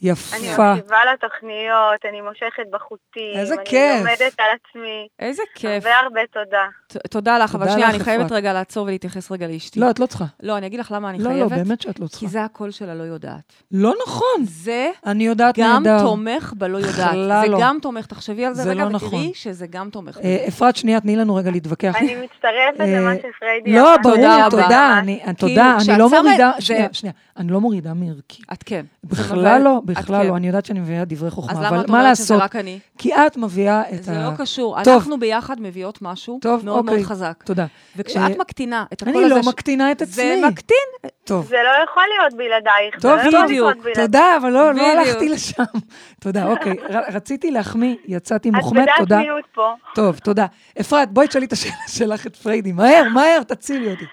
חכמה, 0.04 0.38
אני 0.38 0.46
יפה. 0.52 0.74
מקשיבה 0.74 0.96
לתוכניות, 1.12 2.00
אני 2.09 2.20
מושכת 2.20 2.70
בחוטים. 2.72 3.37
איזה 3.37 3.54
אני 3.54 3.64
כיף. 3.64 3.98
לומדת 3.98 4.35
על 4.38 4.46
עצמי. 4.68 5.09
איזה 5.18 5.42
כיף. 5.54 5.85
הרבה 5.87 5.96
הרבה 5.98 6.20
תודה. 6.32 6.64
ת- 6.87 7.06
תודה 7.06 7.38
לך, 7.38 7.54
אבל 7.54 7.68
שנייה, 7.70 7.90
אני 7.90 7.98
חייבת 8.00 8.24
אפרת. 8.26 8.32
רגע 8.38 8.52
לעצור 8.52 8.87
ולהתייחס 8.87 9.32
רגע 9.32 9.46
לאשתי. 9.46 9.80
לא, 9.80 9.90
את 9.90 9.98
לא 10.00 10.06
צריכה. 10.06 10.24
לא, 10.42 10.56
אני 10.59 10.66
אגיד 10.66 10.80
לך 10.80 10.92
למה 10.92 11.11
אני 11.11 11.18
לא, 11.18 11.24
לא, 11.24 11.35
חייבת. 11.35 11.50
באמת 11.52 11.80
שאת 11.80 12.00
לא 12.00 12.04
כי 12.06 12.11
צריכה. 12.11 12.26
זה 12.26 12.44
הקול 12.44 12.70
שלה 12.70 12.94
לא 12.94 13.02
יודעת. 13.02 13.52
לא 13.72 13.94
נכון. 14.06 14.44
זה 14.44 14.90
אני 15.06 15.26
יודעת 15.26 15.59
גם 15.59 15.82
נהדר. 15.82 15.98
תומך 16.04 16.52
בלא 16.56 16.78
יודעת. 16.78 16.94
בכלל 16.94 17.32
זה 17.44 17.48
לא. 17.50 17.59
גם 17.61 17.78
תומך, 17.82 18.06
תחשבי 18.06 18.44
על 18.46 18.54
זה 18.54 18.62
זה 18.62 18.70
רגע, 18.70 18.85
לא 18.85 18.90
נכון. 18.90 19.09
ותראי 19.09 19.32
שזה 19.35 19.66
גם 19.70 19.90
תומך. 19.90 20.18
אה, 20.24 20.44
אפרת, 20.48 20.76
שנייה, 20.76 21.00
תני 21.00 21.16
לנו 21.16 21.35
רגע 21.35 21.50
להתווכח. 21.50 21.96
אני 21.96 22.14
מצטרפת 22.14 22.80
אה, 22.80 23.00
למה 23.00 23.12
שפריידי 23.16 23.72
לא, 23.72 23.80
אמרה. 23.80 23.98
ברור, 24.02 24.16
תודה. 24.50 24.98
אני- 24.98 25.20
אני 25.24 25.98
לא 25.98 26.09
מורידה, 26.11 26.50
שנייה. 26.61 27.12
אני 27.37 27.52
לא 27.52 27.61
מערכי. 27.61 28.42
את 28.52 28.62
כן. 28.62 28.85
בכלל 29.04 29.62
לא, 29.62 29.80
בכלל 29.87 30.22
כן. 30.22 30.29
לא. 30.29 30.37
אני 30.37 30.46
יודעת 30.46 30.66
שאני 30.66 30.81
מביאה 30.81 31.05
דברי 31.05 31.29
אז 31.29 31.35
חוכמה, 31.35 31.59
למה 31.59 31.68
אבל 31.68 31.81
את 31.81 31.88
מה 31.90 31.99
אומרת 32.01 32.16
שזה 32.16 32.35
לעשות? 32.35 32.42
רק 32.44 32.57
אני? 32.57 32.79
כי 32.99 33.14
את 33.14 33.37
מביאה 33.37 33.83
את 33.94 34.03
זה 34.03 34.12
ה... 34.12 34.31
לא 34.31 34.37
קשור. 34.38 34.83
טוב. 34.85 34.94
אנחנו 34.94 35.18
ביחד 35.18 35.61
מביאות 35.61 35.99
משהו 36.03 36.38
טוב, 36.42 36.64
מאוד 36.64 36.85
מאוד 36.85 36.88
אוקיי. 36.99 37.05
חזק. 37.05 37.42
תודה. 37.46 37.66
וכשאת 37.96 38.38
מקטינה 38.38 38.85
את 38.92 39.03
הקול 39.03 39.14
אני 39.16 39.25
הזה... 39.25 39.35
לא 39.35 39.42
ש- 39.42 39.46
מקטינה 39.49 39.90
את 39.92 39.99
זה 39.99 40.05
עצמי. 40.05 40.44
מקטין. 40.49 40.77
טוב. 41.25 41.46
זה 41.46 41.57
לא 41.64 41.85
יכול 41.85 42.03
להיות 42.18 42.35
בלעדייך. 42.35 42.94
טוב, 43.01 43.16
זה 43.22 43.31
לא 43.31 43.37
יכול 43.37 43.44
בדיוק. 43.44 43.72
תודה, 43.94 44.37
אבל 44.40 44.51
לא, 44.51 44.75
לא. 44.75 44.83
הלכתי 44.83 45.29
לשם. 45.29 45.62
תודה, 46.22 46.46
אוקיי. 46.46 46.75
רציתי 47.09 47.51
להחמיא, 47.51 47.96
יצאתי 48.07 48.51
מוחמד, 48.51 48.83
את 48.83 48.88
תודה. 48.99 49.05
בדעת 49.16 49.20
מיעוט 49.27 49.44
פה. 49.55 49.75
טוב, 49.94 50.18
תודה. 50.18 50.46
אפרת, 50.81 51.11
בואי 51.11 51.29
תשאלי 51.29 51.46
את 51.46 51.53
השאלה 51.53 51.75
שלך 51.99 52.27
את 52.27 52.37
פריידי. 52.37 52.72
מהר, 52.72 53.09
מהר, 53.14 53.42
תצילי 53.42 53.90
אותי. 53.90 54.05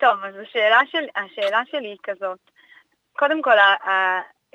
טוב, 0.00 0.10
אז 0.28 0.34
השאלה, 0.42 0.78
של, 0.90 0.98
השאלה 1.16 1.60
שלי 1.70 1.88
היא 1.88 1.96
כזאת. 2.02 2.38
קודם 3.18 3.42
כל, 3.42 3.50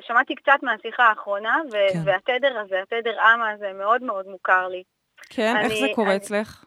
שמעתי 0.01 0.35
קצת 0.35 0.57
מהשיחה 0.63 1.03
האחרונה, 1.03 1.57
ו, 1.67 1.75
כן. 1.93 1.99
והתדר 2.05 2.59
הזה, 2.59 2.81
התדר 2.81 3.17
אמה 3.33 3.49
הזה, 3.51 3.73
מאוד 3.73 4.03
מאוד 4.03 4.27
מוכר 4.27 4.67
לי. 4.67 4.83
כן, 5.29 5.53
איך 5.57 5.65
אני- 5.71 5.79
זה 5.79 5.87
קורה 5.95 6.07
אני- 6.07 6.17
אצלך? 6.17 6.65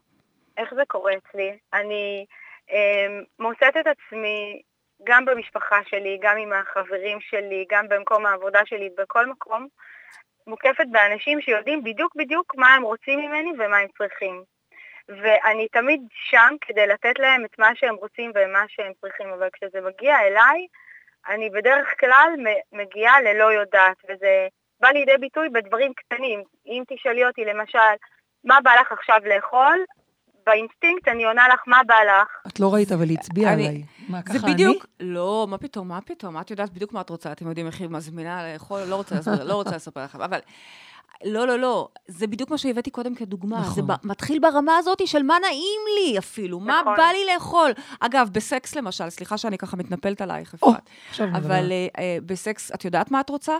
איך 0.57 0.75
זה 0.75 0.83
קורה 0.88 1.12
אצלי? 1.17 1.59
אני 1.73 2.27
אה, 2.71 3.07
מוצאת 3.38 3.77
את 3.77 3.87
עצמי 3.87 4.62
גם 5.05 5.25
במשפחה 5.25 5.77
שלי, 5.88 6.19
גם 6.23 6.37
עם 6.37 6.53
החברים 6.53 7.21
שלי, 7.21 7.64
גם 7.71 7.88
במקום 7.88 8.27
העבודה 8.27 8.61
שלי, 8.64 8.88
בכל 8.99 9.27
מקום, 9.27 9.69
מוקפת 10.47 10.87
באנשים 10.91 11.41
שיודעים 11.41 11.85
בדיוק 11.85 12.17
בדיוק 12.17 12.55
מה 12.57 12.75
הם 12.75 12.83
רוצים 12.83 13.19
ממני 13.19 13.53
ומה 13.59 13.77
הם 13.79 13.88
צריכים. 13.99 14.43
ואני 15.09 15.69
תמיד 15.69 16.01
שם 16.31 16.55
כדי 16.61 16.87
לתת 16.87 17.19
להם 17.19 17.45
את 17.45 17.59
מה 17.59 17.71
שהם 17.75 17.95
רוצים 17.95 18.33
ומה 18.35 18.64
שהם 18.69 18.93
צריכים, 19.01 19.29
אבל 19.29 19.49
כשזה 19.53 19.81
מגיע 19.81 20.21
אליי, 20.21 20.67
אני 21.29 21.51
בדרך 21.51 21.87
כלל 22.01 22.31
מגיעה 22.73 23.21
ללא 23.21 23.53
יודעת, 23.53 23.97
וזה 24.05 24.47
בא 24.81 24.88
לידי 24.88 25.17
ביטוי 25.21 25.49
בדברים 25.49 25.93
קטנים. 25.95 26.43
אם 26.67 26.83
תשאלי 26.88 27.27
אותי 27.27 27.45
למשל, 27.45 27.79
מה 28.45 28.59
בא 28.64 28.71
לך 28.81 28.93
עכשיו 28.93 29.17
לאכול? 29.35 29.79
באינסטינקט 30.47 31.09
אני 31.09 31.25
עונה 31.25 31.49
לך 31.49 31.61
מה 31.67 31.81
בא 31.87 31.95
לך. 31.95 32.29
את 32.47 32.61
לא 32.61 32.75
ראית, 32.75 32.93
אבל 32.93 33.09
היא 33.09 33.19
הצביעה 33.19 33.53
אני- 33.53 33.69
עליי. 33.69 33.83
מה, 34.09 34.19
זה 34.27 34.38
ככה 34.38 34.47
אני? 34.47 34.55
בדיוק, 34.55 34.87
לא, 35.01 35.47
מה 35.51 35.59
פתאום, 35.59 35.88
מה 35.88 36.01
פתאום, 36.01 36.41
את 36.41 36.51
יודעת 36.51 36.71
בדיוק 36.71 36.93
מה 36.93 37.01
את 37.01 37.11
רוצה, 37.11 37.33
אתם 37.33 37.49
יודעים 37.49 37.67
איך 37.67 37.81
היא 37.81 37.88
מזמינה 37.88 38.53
לאכול, 38.53 38.81
לא 38.88 38.97
רוצה 38.97 39.14
לספר, 39.14 39.45
לא 39.45 39.55
רוצה 39.55 39.77
לספר 39.77 40.05
לכם, 40.05 40.21
אבל... 40.23 40.38
לא, 41.24 41.46
לא, 41.46 41.59
לא, 41.59 41.88
זה 42.07 42.26
בדיוק 42.26 42.50
מה 42.50 42.59
שהבאתי 42.59 42.90
קודם 42.90 43.14
כדוגמה. 43.14 43.57
נכון. 43.61 43.74
זה 43.74 43.83
ב- 43.83 44.07
מתחיל 44.07 44.38
ברמה 44.38 44.76
הזאת 44.76 45.07
של 45.09 45.22
מה 45.22 45.38
נעים 45.38 45.81
לי 45.98 46.18
אפילו, 46.18 46.61
מה 46.61 46.81
נכון. 46.81 46.96
בא 46.96 47.02
לי 47.12 47.35
לאכול. 47.35 47.70
אגב, 48.00 48.28
בסקס 48.33 48.76
למשל, 48.76 49.11
סליחה 49.11 49.38
שאני 49.38 49.59
ככה 49.59 49.76
מתנפלת 49.76 50.20
עלייך, 50.20 50.54
אפרת, 50.54 50.90
נדבר. 51.20 51.38
אבל 51.38 51.72
אה, 51.72 51.87
אה, 51.98 52.16
בסקס, 52.26 52.72
את 52.74 52.85
יודעת 52.85 53.11
מה 53.11 53.20
את 53.20 53.31
רוצה? 53.31 53.57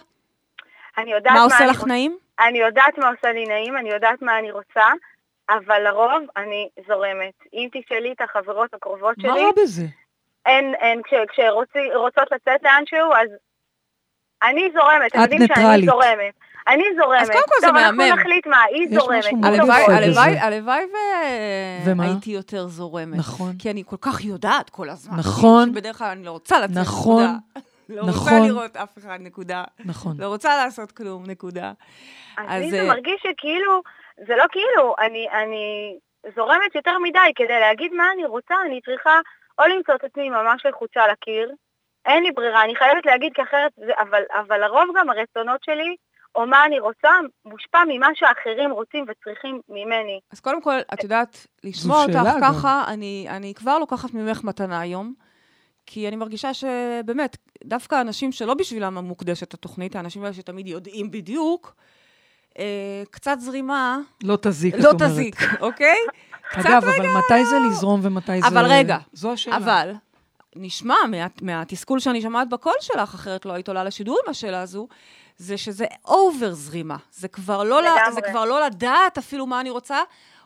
אני 0.99 1.13
יודעת 1.13 1.33
מה 1.35 1.43
עושה 1.43 1.59
אני 1.59 1.67
לך 1.67 1.81
רוצ- 1.83 1.87
נעים? 1.89 2.17
אני 2.41 2.59
יודעת 2.59 2.99
מה 2.99 3.09
עושה 3.09 3.33
לי 3.33 3.47
נעים, 3.47 3.77
אני 3.77 3.91
יודעת 3.91 4.23
מה 4.23 4.39
אני 4.39 4.51
רוצה, 4.51 4.85
אבל 5.51 5.83
לרוב 5.83 6.13
אני 6.37 6.69
זורמת. 6.89 7.35
אם 7.53 7.69
תשאלי 7.73 8.13
את 8.13 8.21
החברות 8.21 8.75
הקרובות 8.75 9.19
מה 9.19 9.23
שלי, 9.35 9.45
רע 9.45 9.51
בזה? 9.63 9.83
אין, 10.47 10.75
אין, 10.75 11.03
כש- 11.03 11.15
כשרוצות 11.33 12.33
לצאת 12.33 12.63
לאנשהו, 12.63 13.13
אז 13.13 13.29
אני 14.43 14.71
זורמת, 14.75 15.13
אתם 15.13 15.19
את 15.19 15.23
יודעים 15.23 15.41
שאני 15.47 15.61
ניטרלית. 15.65 15.85
זורמת. 15.91 16.35
אני 16.69 16.85
זורמת. 16.97 17.23
אז 17.23 17.31
קודם 17.31 17.43
כל 17.47 17.61
זה 17.61 17.67
טוב, 17.67 17.75
מהמם. 17.75 18.01
אנחנו 18.01 18.17
נחליט 18.17 18.47
מה, 18.47 18.63
היא 18.63 18.89
זורמת. 18.99 19.25
הלוואי? 20.41 20.83
והייתי 21.85 22.31
יותר 22.31 22.67
זורמת. 22.67 23.19
נכון. 23.19 23.53
כי 23.59 23.71
אני 23.71 23.83
כל 23.87 23.97
כך 24.01 24.25
יודעת 24.25 24.71
כל 24.71 24.91
הזמן. 24.91 25.19
נכון. 25.19 25.69
שבדרך 25.69 25.99
כלל 25.99 26.09
אני 26.09 26.25
לא 26.25 26.31
רוצה 26.31 26.59
לצאת, 26.59 26.77
נכון. 26.77 27.23
נקודה. 27.23 27.39
לא 27.89 28.01
רוצה 28.01 28.11
נכון. 28.11 28.49
לראות 28.49 28.77
אף 28.77 28.99
אחד, 28.99 29.19
נקודה. 29.21 29.65
נכון. 29.85 30.17
לא 30.19 30.27
רוצה 30.27 30.57
לעשות 30.57 30.93
כלום, 30.93 31.25
נקודה. 31.27 31.73
אז 32.37 32.47
אז, 32.49 32.63
לי 32.63 32.71
זה 32.71 32.81
אה, 32.81 32.89
מרגיש 32.89 33.23
שכאילו, 33.23 33.83
זה 34.27 34.37
לא 34.37 34.45
כאילו, 34.53 34.95
אני, 34.99 35.27
אני 35.43 35.97
זורמת 36.37 36.75
יותר 36.75 36.99
מדי, 36.99 37.33
כדי 37.37 37.61
להגיד 37.61 37.93
מה 37.93 38.05
אני 38.15 38.27
רוצה, 38.27 38.55
אני 38.67 38.81
צריכה 38.81 39.21
או 39.59 39.65
למצוא 39.67 39.95
את 39.95 40.05
עצמי 40.05 40.31
ממש 40.31 40.67
לחוצה 40.67 41.07
לקיר, 41.07 41.53
אין 42.07 42.23
לי 42.23 42.31
ברירה, 42.33 42.65
אני 42.65 42.77
חייבת 42.77 43.07
להגיד 43.07 43.33
כי 43.35 43.43
אחרת, 43.43 43.73
זה, 43.77 43.93
אבל, 43.99 44.23
אבל 44.41 44.61
לרוב 44.61 44.89
גם 44.97 45.11
הרצונות 45.11 45.65
שלי, 45.65 45.97
או 46.35 46.47
מה 46.47 46.65
אני 46.65 46.81
רוצה, 46.81 47.09
מושפע 47.45 47.79
ממה 47.89 48.09
שאחרים 48.15 48.71
רוצים 48.71 49.05
וצריכים 49.09 49.61
ממני. 49.69 50.21
אז 50.33 50.41
קודם 50.41 50.63
כל, 50.63 50.79
את 50.95 51.03
יודעת, 51.03 51.47
לשמוע 51.65 52.03
אותך 52.03 52.15
גם. 52.15 52.41
ככה, 52.43 52.85
אני, 52.89 53.27
אני 53.31 53.55
כבר 53.55 53.79
לוקחת 53.79 54.15
ממך 54.15 54.45
מתנה 54.45 54.81
היום, 54.81 55.15
כי 55.87 56.09
אני 56.09 56.17
מרגישה 56.17 56.55
שבאמת, 56.55 57.37
דווקא 57.65 58.01
אנשים 58.01 58.33
שלא 58.33 58.55
בשבילם 58.55 58.99
מוקדשת 58.99 59.55
התוכנית, 59.55 59.97
האנשים 59.97 60.23
האלה 60.23 60.35
שתמיד 60.35 60.67
יודעים 60.67 61.11
בדיוק, 61.11 61.75
אה, 62.59 63.03
קצת 63.11 63.37
זרימה 63.41 63.99
לא 64.23 64.39
תזיק, 64.43 64.75
את 64.75 64.81
לא 64.81 64.91
אומרת. 64.91 65.11
תזיק, 65.11 65.37
אוקיי? 65.61 65.99
אגב, 66.61 66.85
אבל 66.85 67.07
מתי 67.07 67.45
זה 67.45 67.57
לזרום 67.69 68.01
ומתי 68.03 68.41
זה... 68.41 68.49
אבל 68.49 68.67
רגע, 68.67 68.99
זו 69.13 69.33
השאלה. 69.33 69.57
אבל 69.57 69.93
נשמע 70.57 70.95
מה, 71.11 71.27
מהתסכול 71.43 71.99
שאני 71.99 72.23
שומעת 72.23 72.49
בקול 72.49 72.73
שלך, 72.81 73.15
אחרת 73.15 73.47
לא 73.47 73.53
היית 73.53 73.69
עולה 73.69 73.85
לשידור 73.85 74.19
עם 74.25 74.31
השאלה 74.31 74.61
הזו, 74.61 74.89
זה 75.39 75.57
שזה 75.57 75.87
over 76.05 76.55
זרימה. 76.55 76.97
זה 77.13 77.29
כבר, 77.29 77.65
לא 77.65 77.83
ל, 77.83 77.87
זה 78.15 78.21
כבר 78.21 78.45
לא 78.45 78.67
לדעת 78.67 79.19
אפילו 79.19 79.47
מה 79.47 79.61
אני 79.61 79.71
רוצה, 79.71 80.03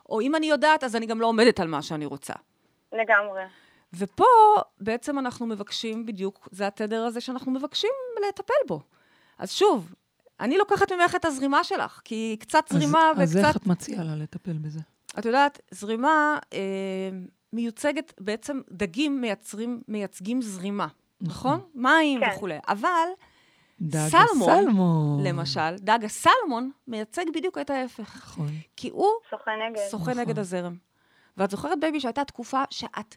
או 0.09 0.21
אם 0.21 0.35
אני 0.35 0.45
יודעת, 0.45 0.83
אז 0.83 0.95
אני 0.95 1.05
גם 1.05 1.21
לא 1.21 1.27
עומדת 1.27 1.59
על 1.59 1.67
מה 1.67 1.81
שאני 1.81 2.05
רוצה. 2.05 2.33
לגמרי. 2.93 3.41
ופה 3.93 4.25
בעצם 4.79 5.19
אנחנו 5.19 5.45
מבקשים 5.45 6.05
בדיוק, 6.05 6.49
זה 6.51 6.67
התדר 6.67 7.05
הזה 7.05 7.21
שאנחנו 7.21 7.51
מבקשים 7.51 7.89
לטפל 8.29 8.53
בו. 8.67 8.81
אז 9.37 9.51
שוב, 9.51 9.93
אני 10.39 10.57
לוקחת 10.57 10.91
ממך 10.91 11.15
את 11.15 11.25
הזרימה 11.25 11.63
שלך, 11.63 12.01
כי 12.03 12.37
קצת 12.39 12.63
זרימה 12.69 13.11
אז, 13.11 13.17
וקצת... 13.17 13.39
אז 13.39 13.45
איך 13.45 13.57
את 13.57 13.67
מציעה 13.67 14.03
לה 14.03 14.15
לטפל 14.15 14.53
בזה? 14.53 14.79
את 15.19 15.25
יודעת, 15.25 15.61
זרימה 15.71 16.37
אה, 16.53 16.59
מיוצגת, 17.53 18.13
בעצם 18.19 18.61
דגים 18.71 19.21
מייצרים, 19.21 19.81
מייצגים 19.87 20.41
זרימה, 20.41 20.87
נכון? 21.21 21.61
מים 21.75 22.19
כן. 22.19 22.31
וכולי. 22.35 22.57
אבל 22.67 23.07
דג 23.83 24.07
סלמון, 24.09 24.49
הסלמון. 24.49 25.23
למשל, 25.23 25.75
דג 25.79 25.99
הסלמון 26.05 26.71
מייצג 26.87 27.25
בדיוק 27.35 27.57
את 27.57 27.69
ההפך. 27.69 28.15
נכון. 28.15 28.47
כי 28.75 28.89
הוא 28.89 29.09
שוחה 29.29 29.51
נגד. 29.69 29.81
שוחה 29.91 30.11
נכון. 30.11 30.23
נגד 30.23 30.39
הזרם. 30.39 30.75
ואת 31.37 31.51
זוכרת, 31.51 31.79
בייבי, 31.79 31.99
שהייתה 31.99 32.23
תקופה 32.25 32.63
שאת, 32.69 33.15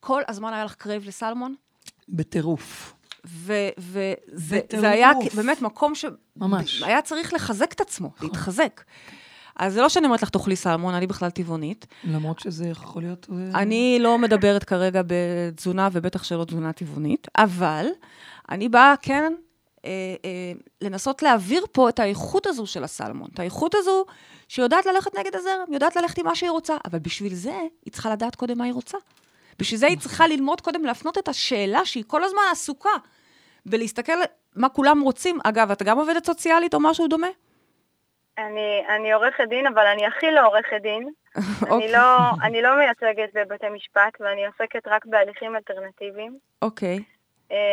כל 0.00 0.22
הזמן 0.28 0.52
היה 0.52 0.64
לך 0.64 0.74
קרב 0.74 1.02
לסלמון? 1.06 1.54
בטירוף. 2.08 2.94
וזה. 3.24 4.14
היה 4.82 5.10
באמת 5.36 5.62
מקום 5.62 5.92
ממש. 6.36 6.78
שהיה 6.78 7.02
צריך 7.02 7.34
לחזק 7.34 7.72
את 7.72 7.80
עצמו, 7.80 8.10
להתחזק. 8.22 8.82
אז 9.56 9.72
זה 9.74 9.80
לא 9.80 9.88
שאני 9.88 10.06
אומרת 10.06 10.22
לך, 10.22 10.28
תאכלי 10.28 10.56
סלמון, 10.56 10.94
אני 10.94 11.06
בכלל 11.06 11.30
טבעונית. 11.30 11.86
למרות 12.04 12.38
שזה 12.38 12.68
יכול 12.68 13.02
להיות... 13.02 13.26
אה, 13.32 13.60
אני 13.62 13.98
לא 14.00 14.18
מדברת 14.18 14.64
כרגע 14.64 15.02
בתזונה, 15.06 15.88
ובטח 15.92 16.24
שלא 16.24 16.44
תזונה 16.44 16.72
טבעונית, 16.72 17.28
אבל 17.36 17.86
אני 18.50 18.68
באה 18.68 18.94
כן 19.02 19.32
לנסות 20.80 21.22
להעביר 21.22 21.66
פה 21.72 21.88
את 21.88 21.98
האיכות 21.98 22.46
הזו 22.46 22.66
של 22.66 22.84
הסלמון. 22.84 23.28
את 23.34 23.38
האיכות 23.38 23.74
הזו 23.74 24.04
שיודעת 24.48 24.86
ללכת 24.86 25.14
נגד 25.18 25.36
הזרם, 25.36 25.64
יודעת 25.72 25.96
ללכת 25.96 26.18
עם 26.18 26.26
מה 26.26 26.34
שהיא 26.34 26.50
רוצה, 26.50 26.76
אבל 26.84 26.98
בשביל 26.98 27.34
זה 27.34 27.58
היא 27.84 27.92
צריכה 27.92 28.10
לדעת 28.10 28.34
קודם 28.34 28.58
מה 28.58 28.64
היא 28.64 28.72
רוצה. 28.72 28.98
בשביל 29.58 29.80
זה 29.80 29.86
היא 29.86 29.98
צריכה 29.98 30.26
ללמוד 30.26 30.60
קודם 30.60 30.84
להפנות 30.84 31.18
את 31.18 31.28
השאלה 31.28 31.84
שהיא 31.84 32.04
כל 32.06 32.24
הזמן 32.24 32.42
עסוקה 32.52 32.90
בלהסתכל 33.66 34.12
מה 34.56 34.68
כולם 34.68 35.00
רוצים. 35.00 35.38
אגב, 35.44 35.70
את 35.70 35.82
גם 35.82 35.98
עובדת 35.98 36.26
סוציאלית 36.26 36.74
או 36.74 36.80
משהו 36.80 37.08
דומה? 37.08 37.26
אני, 38.38 38.82
אני 38.96 39.12
עורכת 39.12 39.44
דין, 39.48 39.66
אבל 39.66 39.86
אני 39.86 40.06
הכי 40.06 40.30
לא 40.30 40.46
עורכת 40.46 40.82
דין. 40.82 41.02
אני, 41.36 41.70
אוקיי. 41.70 41.92
לא, 41.92 42.30
אני 42.42 42.62
לא 42.62 42.70
מייצגת 42.78 43.34
בבתי 43.34 43.68
משפט, 43.68 44.20
ואני 44.20 44.46
עוסקת 44.46 44.86
רק 44.86 45.06
בהליכים 45.06 45.56
אלטרנטיביים. 45.56 46.38
אוקיי. 46.62 46.96
אה, 46.96 47.11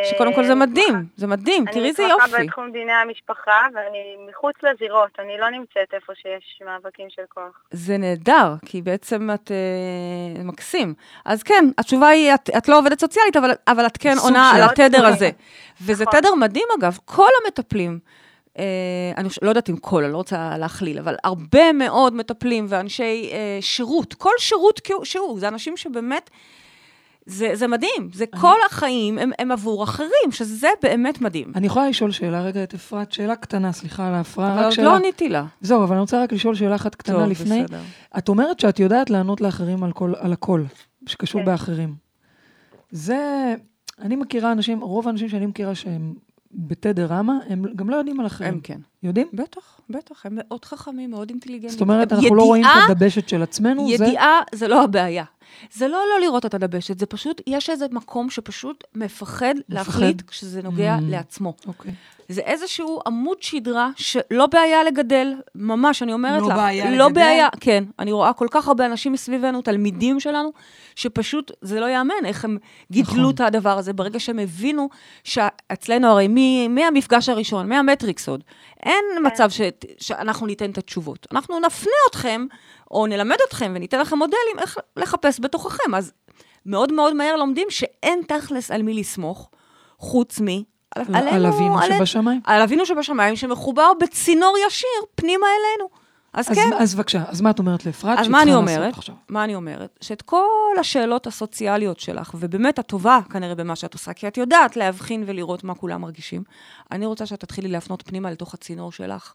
שקודם 0.09 0.33
כל 0.33 0.43
זה 0.43 0.55
מדהים, 0.55 1.05
זה 1.15 1.27
מדהים, 1.27 1.65
תראי 1.71 1.87
איזה 1.87 2.05
אני 2.05 2.13
מתמחה 2.13 2.29
יופי. 2.31 2.47
בתחום 2.47 2.71
דיני 2.71 2.91
המשפחה, 2.91 3.67
ואני 3.73 4.29
מחוץ 4.29 4.55
לזירות, 4.63 5.09
אני 5.19 5.37
לא 5.37 5.49
נמצאת 5.49 5.93
איפה 5.93 6.13
שיש 6.15 6.61
מאבקים 6.65 7.07
של 7.09 7.21
כוח. 7.29 7.63
זה 7.71 7.97
נהדר, 7.97 8.53
כי 8.65 8.81
בעצם 8.81 9.29
את 9.33 9.51
אה, 9.51 10.43
מקסים. 10.43 10.93
אז 11.25 11.43
כן, 11.43 11.65
התשובה 11.77 12.07
היא, 12.07 12.33
את, 12.33 12.49
את 12.57 12.67
לא 12.67 12.77
עובדת 12.77 12.99
סוציאלית, 12.99 13.37
אבל, 13.37 13.51
אבל 13.67 13.85
את 13.85 13.97
כן 13.97 14.15
עונה. 14.23 14.51
על 14.55 14.61
התדר. 14.61 15.05
הזה. 15.05 15.29
וזה 15.85 16.03
נכון. 16.03 16.19
תדר 16.19 16.35
מדהים, 16.35 16.67
אגב. 16.79 16.97
כל 17.05 17.29
המטפלים, 17.43 17.99
אה, 18.59 18.63
אני 19.17 19.29
לא 19.41 19.49
יודעת 19.49 19.69
אם 19.69 19.77
כל, 19.77 20.03
אני 20.03 20.13
לא 20.13 20.17
רוצה 20.17 20.57
להכליל, 20.57 20.99
אבל 20.99 21.15
הרבה 21.23 21.73
מאוד 21.73 22.13
מטפלים 22.13 22.65
ואנשי 22.69 23.29
אה, 23.33 23.57
שירות, 23.61 24.13
כל 24.13 24.33
שירות 24.37 24.81
שהוא, 25.03 25.39
זה 25.39 25.47
אנשים 25.47 25.77
שבאמת... 25.77 26.29
זה, 27.29 27.51
זה 27.53 27.67
מדהים, 27.67 28.09
זה 28.13 28.25
כל 28.25 28.55
החיים 28.65 29.17
הם, 29.17 29.31
הם 29.39 29.51
עבור 29.51 29.83
אחרים, 29.83 30.31
שזה 30.31 30.67
באמת 30.83 31.21
מדהים. 31.21 31.51
אני 31.55 31.67
יכולה 31.67 31.89
לשאול 31.89 32.11
שאלה 32.11 32.41
רגע 32.41 32.63
את 32.63 32.73
אפרת? 32.73 33.11
שאלה 33.11 33.35
קטנה, 33.35 33.71
סליחה 33.71 34.07
על 34.07 34.13
ההפרעה. 34.13 34.53
אבל 34.53 34.63
עוד 34.63 34.71
שאלה. 34.71 34.87
לא 34.87 34.95
עניתי 34.95 35.29
לה. 35.29 35.45
זהו, 35.61 35.83
אבל 35.83 35.91
אני 35.91 36.01
רוצה 36.01 36.23
רק 36.23 36.33
לשאול 36.33 36.55
שאלה 36.55 36.75
אחת 36.75 36.95
קטנה 36.95 37.19
טוב, 37.19 37.29
לפני. 37.29 37.63
בסדר. 37.63 37.81
את 38.17 38.29
אומרת 38.29 38.59
שאת 38.59 38.79
יודעת 38.79 39.09
לענות 39.09 39.41
לאחרים 39.41 39.83
על, 39.83 39.91
כל, 39.91 40.13
על 40.19 40.33
הכל, 40.33 40.63
שקשור 41.05 41.41
כן. 41.41 41.45
באחרים. 41.45 41.95
זה, 42.91 43.55
אני 44.01 44.15
מכירה 44.15 44.51
אנשים, 44.51 44.81
רוב 44.81 45.07
האנשים 45.07 45.29
שאני 45.29 45.45
מכירה 45.45 45.75
שהם 45.75 46.13
בתדר 46.51 47.05
רמה, 47.05 47.37
הם 47.49 47.65
גם 47.75 47.89
לא 47.89 47.95
יודעים 47.95 48.19
על 48.19 48.25
אחרים. 48.25 48.53
הם 48.53 48.59
כן. 48.59 48.79
יודעים? 49.03 49.27
בטח, 49.33 49.79
בטח, 49.89 50.25
הם 50.25 50.31
מאוד 50.35 50.65
חכמים, 50.65 51.11
מאוד 51.11 51.29
אינטליגנטים. 51.29 51.69
זאת 51.69 51.81
אומרת, 51.81 52.13
אנחנו 52.13 52.35
לא 52.35 52.43
רואים 52.43 52.65
את 52.65 52.89
הדבשת 52.89 53.29
של 53.29 53.41
עצמנו, 53.41 53.87
זה... 53.87 54.05
ידיעה 54.05 54.41
זה 54.55 54.67
לא 54.67 54.83
הבעיה. 54.83 55.23
זה 55.73 55.87
לא 55.87 56.03
לא 56.13 56.25
לראות 56.25 56.45
את 56.45 56.53
הדבשת, 56.53 56.99
זה 56.99 57.05
פשוט, 57.05 57.41
יש 57.47 57.69
איזה 57.69 57.85
מקום 57.91 58.29
שפשוט 58.29 58.83
מפחד 58.95 59.53
להחליט 59.69 60.21
כשזה 60.29 60.61
נוגע 60.61 60.95
Mm. 60.97 61.01
לעצמו. 61.03 61.53
אוקיי. 61.67 61.91
זה 62.29 62.41
איזשהו 62.41 62.99
עמוד 63.07 63.43
שדרה 63.43 63.89
שלא 63.95 64.45
בעיה 64.45 64.83
לגדל, 64.83 65.33
ממש, 65.55 66.03
אני 66.03 66.13
אומרת 66.13 66.41
לא 66.41 66.49
לך. 66.49 66.55
בעיה 66.55 66.91
לא 66.91 67.05
לגדל? 67.05 67.13
בעיה, 67.21 67.47
כן. 67.59 67.83
אני 67.99 68.11
רואה 68.11 68.33
כל 68.33 68.47
כך 68.51 68.67
הרבה 68.67 68.85
אנשים 68.85 69.11
מסביבנו, 69.13 69.61
תלמידים 69.61 70.19
שלנו, 70.19 70.51
שפשוט, 70.95 71.51
זה 71.61 71.79
לא 71.79 71.85
ייאמן 71.85 72.13
איך 72.25 72.45
הם 72.45 72.57
גידלו 72.91 73.13
נכון. 73.13 73.29
את 73.29 73.41
הדבר 73.41 73.77
הזה, 73.77 73.93
ברגע 73.93 74.19
שהם 74.19 74.39
הבינו 74.39 74.89
שאצלנו 75.23 76.07
הרי 76.07 76.27
מ- 76.29 76.75
מהמפגש 76.75 77.29
הראשון, 77.29 77.69
מהמטריקס 77.69 78.29
עוד, 78.29 78.43
אין 78.83 79.05
מצב 79.25 79.49
ש, 79.49 79.61
שאנחנו 79.97 80.47
ניתן 80.47 80.71
את 80.71 80.77
התשובות. 80.77 81.27
אנחנו 81.31 81.59
נפנה 81.59 81.91
אתכם, 82.09 82.45
או 82.91 83.07
נלמד 83.07 83.37
אתכם 83.47 83.71
וניתן 83.75 83.99
לכם 83.99 84.17
מודלים 84.17 84.59
איך 84.59 84.77
לחפש 84.97 85.39
בתוככם. 85.39 85.95
אז 85.95 86.11
מאוד 86.65 86.93
מאוד 86.93 87.13
מהר 87.13 87.35
לומדים 87.35 87.67
שאין 87.69 88.21
תכלס 88.27 88.71
על 88.71 88.81
מי 88.81 88.93
לסמוך, 88.93 89.49
חוץ 89.97 90.41
מ... 90.41 90.47
על, 90.47 90.61
על- 90.95 91.15
עלינו, 91.15 91.35
על 91.35 91.45
אבינו 91.45 91.79
עלינו- 91.79 91.95
שבשמיים? 91.97 92.41
על 92.45 92.61
אבינו 92.61 92.85
שבשמיים, 92.85 93.35
שמחובר 93.35 93.91
בצינור 94.01 94.55
ישיר 94.67 94.89
פנימה 95.15 95.45
אלינו. 95.47 95.89
אז, 96.33 96.51
אז, 96.51 96.55
כן, 96.55 96.69
אז 96.79 96.95
בבקשה, 96.95 97.23
אז 97.27 97.41
מה 97.41 97.49
את 97.49 97.59
אומרת 97.59 97.85
לאפרת? 97.85 98.19
אז 98.19 98.27
מה 98.27 98.41
אני 98.41 98.53
אומרת? 98.55 98.93
מה 99.29 99.43
אני 99.43 99.55
אומרת? 99.55 99.97
שאת 100.01 100.21
כל 100.21 100.45
השאלות 100.79 101.27
הסוציאליות 101.27 101.99
שלך, 101.99 102.31
ובאמת 102.39 102.79
את 102.79 102.87
טובה 102.87 103.19
כנראה 103.31 103.55
במה 103.55 103.75
שאת 103.75 103.93
עושה, 103.93 104.13
כי 104.13 104.27
את 104.27 104.37
יודעת 104.37 104.77
להבחין 104.77 105.23
ולראות 105.27 105.63
מה 105.63 105.75
כולם 105.75 106.01
מרגישים, 106.01 106.43
אני 106.91 107.05
רוצה 107.05 107.25
שאת 107.25 107.39
תתחילי 107.39 107.67
להפנות 107.67 108.03
פנימה 108.05 108.31
לתוך 108.31 108.53
הצינור 108.53 108.91
שלך. 108.91 109.33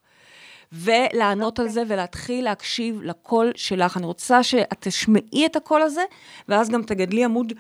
ולענות 0.73 1.59
על 1.59 1.69
זה 1.69 1.83
ולהתחיל 1.89 2.45
להקשיב 2.45 3.03
לקול 3.03 3.53
שלך. 3.57 3.97
אני 3.97 4.07
רוצה 4.07 4.43
שאת 4.43 4.77
תשמעי 4.81 5.47
את 5.47 5.57
הקול 5.57 5.83
הזה, 5.83 6.03
ואז 6.49 6.71
גם 6.71 6.83
תגדלי 6.83 7.25
עמוד 7.25 7.53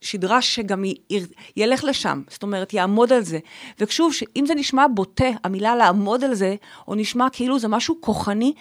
שדרה 0.00 0.42
שגם 0.42 0.84
י- 0.84 0.94
י- 1.10 1.18
ילך 1.56 1.84
לשם, 1.84 2.22
זאת 2.30 2.42
אומרת, 2.42 2.72
יעמוד 2.72 3.12
על 3.12 3.22
זה. 3.22 3.38
ושוב, 3.80 4.12
אם 4.36 4.46
זה 4.46 4.54
נשמע 4.54 4.86
בוטה, 4.94 5.28
המילה 5.44 5.76
לעמוד 5.76 6.24
על 6.24 6.34
זה, 6.34 6.54
או 6.88 6.94
נשמע 6.94 7.26
כאילו 7.32 7.58
זה 7.58 7.68
משהו 7.68 7.96
כוחני, 8.00 8.52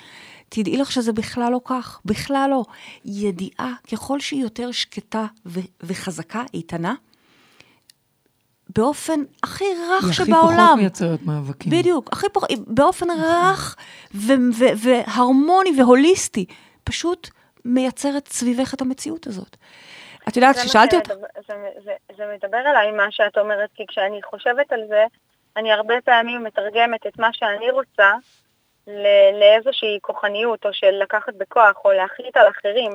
תדעי 0.49 0.77
לך 0.77 0.91
שזה 0.91 1.13
בכלל 1.13 1.51
לא 1.51 1.61
כך, 1.65 1.99
בכלל 2.05 2.47
לא. 2.51 2.63
ידיעה, 3.05 3.73
ככל 3.91 4.19
שהיא 4.19 4.41
יותר 4.41 4.71
שקטה 4.71 5.25
ו- 5.45 5.59
וחזקה, 5.83 6.43
איתנה, 6.53 6.93
באופן 8.75 9.19
הכי 9.43 9.63
רך 9.65 10.03
היא 10.03 10.11
הכי 10.11 10.25
שבעולם. 10.25 10.57
פחות 10.67 10.77
מייצרת 10.79 11.19
מאבקים. 11.25 11.71
בדיוק, 11.71 12.09
הכי 12.13 12.27
פחות, 12.33 12.49
באופן 12.67 13.07
רך 13.11 13.75
והרמוני 14.77 15.69
והוליסטי, 15.81 16.45
פשוט 16.83 17.29
מייצרת 17.65 18.27
סביבך 18.27 18.73
את 18.73 18.81
המציאות 18.81 19.27
הזאת. 19.27 19.55
את 20.27 20.35
יודעת, 20.35 20.55
כששאלתי 20.57 20.95
אותך, 20.95 21.09
זה, 21.47 21.53
זה, 21.83 21.91
זה 22.17 22.23
מדבר 22.35 22.57
אליי 22.71 22.91
מה 22.91 23.07
שאת 23.11 23.37
אומרת, 23.37 23.69
כי 23.75 23.83
כשאני 23.87 24.19
חושבת 24.23 24.71
על 24.71 24.79
זה, 24.87 25.03
אני 25.57 25.71
הרבה 25.71 25.93
פעמים 26.05 26.43
מתרגמת 26.43 27.07
את 27.07 27.19
מה 27.19 27.29
שאני 27.33 27.71
רוצה 27.71 28.13
ל- 28.87 29.39
לאיזושהי 29.39 29.97
כוחניות, 30.01 30.65
או 30.65 30.73
של 30.73 30.91
לקחת 31.03 31.33
בכוח, 31.37 31.75
או 31.85 31.91
להחליט 31.91 32.37
על 32.37 32.45
אחרים. 32.59 32.91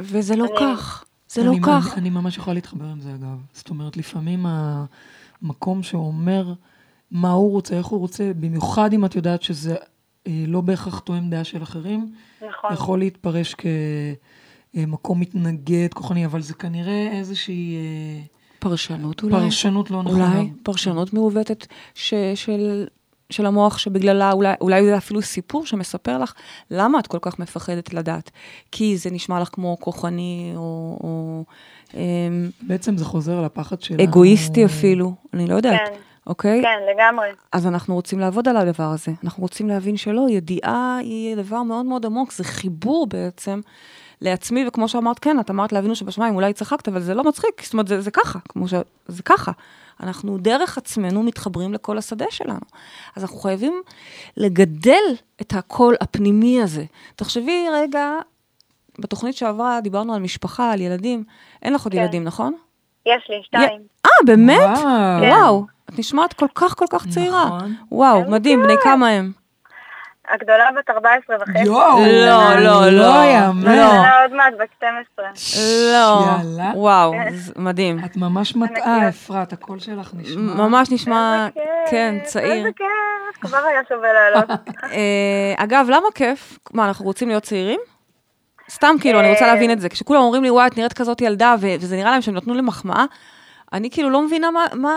וזה 0.00 0.36
לא 0.36 0.44
אני- 0.44 0.56
כך, 0.76 1.04
זה 1.34 1.44
לא 1.44 1.54
כך. 1.62 1.92
אני, 1.92 2.00
אני 2.00 2.10
ממש 2.10 2.36
יכולה 2.36 2.54
להתחבר 2.54 2.84
עם 2.84 3.00
זה, 3.00 3.14
אגב. 3.14 3.38
זאת 3.52 3.70
אומרת, 3.70 3.96
לפעמים 3.96 4.46
המקום 5.42 5.82
שאומר 5.82 6.54
מה 7.10 7.30
הוא 7.30 7.50
רוצה, 7.50 7.76
איך 7.76 7.86
הוא 7.86 8.00
רוצה, 8.00 8.32
במיוחד 8.40 8.92
אם 8.92 9.04
את 9.04 9.16
יודעת 9.16 9.42
שזה 9.42 9.76
אה, 10.26 10.44
לא 10.46 10.60
בהכרח 10.60 10.98
תואם 10.98 11.30
דעה 11.30 11.44
של 11.44 11.62
אחרים, 11.62 12.12
נכון. 12.48 12.72
יכול 12.72 12.98
להתפרש 12.98 13.54
כמקום 14.74 15.20
מתנגד, 15.20 15.88
כוחני, 15.94 16.26
אבל 16.26 16.40
זה 16.40 16.54
כנראה 16.54 17.08
איזושהי 17.12 17.76
אה, 17.76 18.22
פרשנות 18.58 19.22
אולי. 19.22 19.34
פרשנות 19.34 19.90
לא 19.90 20.02
נכונה. 20.02 20.36
אולי 20.36 20.50
פרשנות 20.62 21.12
מעוותת 21.12 21.66
ש, 21.94 22.14
של, 22.34 22.86
של 23.30 23.46
המוח 23.46 23.78
שבגללה, 23.78 24.32
אולי, 24.32 24.54
אולי 24.60 24.84
זה 24.84 24.96
אפילו 24.96 25.22
סיפור 25.22 25.66
שמספר 25.66 26.18
לך 26.18 26.32
למה 26.70 26.98
את 26.98 27.06
כל 27.06 27.18
כך 27.22 27.38
מפחדת 27.38 27.94
לדעת. 27.94 28.30
כי 28.72 28.96
זה 28.96 29.10
נשמע 29.10 29.40
לך 29.40 29.48
כמו 29.52 29.76
כוחני 29.80 30.52
או, 30.56 30.98
או 31.02 31.44
אמ, 31.94 32.50
בעצם 32.60 32.96
זה 32.96 33.04
חוזר 33.04 33.40
לפחד 33.40 33.82
שלנו. 33.82 34.02
אגואיסטי 34.02 34.64
אפילו, 34.64 35.14
אני 35.34 35.46
לא 35.46 35.54
יודעת, 35.54 35.80
כן. 35.88 35.94
אוקיי? 36.26 36.62
כן, 36.62 36.78
לגמרי. 36.94 37.28
אז 37.52 37.66
אנחנו 37.66 37.94
רוצים 37.94 38.20
לעבוד 38.20 38.48
על 38.48 38.56
הדבר 38.56 38.90
הזה. 38.90 39.12
אנחנו 39.24 39.42
רוצים 39.42 39.68
להבין 39.68 39.96
שלא, 39.96 40.26
ידיעה 40.30 40.98
היא 41.00 41.36
דבר 41.36 41.62
מאוד 41.62 41.86
מאוד 41.86 42.06
עמוק, 42.06 42.32
זה 42.32 42.44
חיבור 42.44 43.06
בעצם 43.06 43.60
לעצמי, 44.20 44.64
וכמו 44.68 44.88
שאמרת, 44.88 45.18
כן, 45.18 45.40
את 45.40 45.50
אמרת 45.50 45.72
לאבינו 45.72 45.96
שבשמיים, 45.96 46.34
אולי 46.34 46.52
צחקת, 46.52 46.88
אבל 46.88 47.00
זה 47.00 47.14
לא 47.14 47.24
מצחיק, 47.24 47.62
זאת 47.62 47.72
אומרת, 47.72 47.88
זה, 47.88 48.00
זה 48.00 48.10
ככה, 48.10 48.38
כמו 48.48 48.68
ש... 48.68 48.74
זה 49.08 49.22
ככה. 49.22 49.52
אנחנו 50.00 50.38
דרך 50.38 50.78
עצמנו 50.78 51.22
מתחברים 51.22 51.72
לכל 51.72 51.98
השדה 51.98 52.26
שלנו. 52.30 52.60
אז 53.16 53.22
אנחנו 53.22 53.38
חייבים 53.38 53.82
לגדל 54.36 55.02
את 55.40 55.52
הקול 55.52 55.94
הפנימי 56.00 56.62
הזה. 56.62 56.84
תחשבי 57.16 57.66
רגע, 57.72 58.10
בתוכנית 58.98 59.36
שעברה 59.36 59.80
דיברנו 59.80 60.14
על 60.14 60.22
משפחה, 60.22 60.72
על 60.72 60.80
ילדים. 60.80 61.24
אין 61.62 61.72
לך 61.72 61.84
עוד 61.84 61.92
כן. 61.92 61.98
ילדים, 61.98 62.24
נכון? 62.24 62.54
יש 63.06 63.26
לי 63.28 63.36
שתיים. 63.42 63.80
אה, 64.06 64.10
באמת? 64.26 64.60
וואו. 64.60 65.20
כן. 65.20 65.28
וואו, 65.28 65.66
את 65.90 65.98
נשמעת 65.98 66.32
כל 66.32 66.46
כך 66.54 66.78
כל 66.78 66.86
כך 66.90 67.08
צעירה. 67.08 67.46
נכון. 67.46 67.74
וואו, 67.92 68.24
כן, 68.24 68.30
מדהים, 68.30 68.62
בני 68.62 68.74
כמה 68.82 69.08
הם? 69.08 69.32
הגדולה 70.28 70.68
בת 70.78 70.90
14 70.90 71.36
וחצי. 71.40 71.58
יואו. 71.64 71.98
לא, 72.00 72.54
לא, 72.54 72.60
לא. 72.60 72.90
לא 72.90 73.24
יאמן. 73.24 73.64
לא. 73.64 73.70
הגדולה 73.70 74.22
עוד 74.22 74.32
מעט 74.32 74.52
בת 74.60 74.68
12. 74.76 75.24
לא. 75.92 76.24
יאללה. 76.26 76.70
וואו, 76.74 77.12
מדהים. 77.56 77.98
את 78.04 78.16
ממש 78.16 78.56
מטעה, 78.56 79.08
אפרת, 79.08 79.52
הקול 79.52 79.78
שלך 79.78 80.10
נשמע. 80.14 80.54
ממש 80.54 80.90
נשמע, 80.90 81.46
כן, 81.90 82.14
צעיר. 82.24 82.52
איזה 82.52 82.70
כיף, 82.76 83.40
כבר 83.40 83.58
היה 83.70 83.80
שווה 83.88 84.08
לעלות. 84.12 84.50
אה, 84.92 85.54
אגב, 85.56 85.86
למה 85.88 86.06
כיף? 86.14 86.58
מה, 86.72 86.86
אנחנו 86.86 87.04
רוצים 87.04 87.28
להיות 87.28 87.42
צעירים? 87.42 87.80
סתם 88.70 88.96
כאילו, 89.00 89.20
אני 89.20 89.30
רוצה 89.30 89.46
להבין 89.46 89.70
את 89.70 89.80
זה. 89.80 89.88
כשכולם 89.88 90.20
אומרים 90.20 90.42
לי, 90.42 90.50
וואי, 90.50 90.66
את 90.66 90.76
נראית 90.76 90.92
כזאת 90.92 91.20
ילדה, 91.20 91.54
וזה 91.60 91.96
נראה 91.96 92.10
להם 92.10 92.22
שהם 92.22 92.34
נתנו 92.34 92.54
לי 92.54 92.62
מחמאה, 92.62 93.04
אני 93.72 93.90
כאילו 93.90 94.10
לא 94.10 94.22
מבינה 94.22 94.48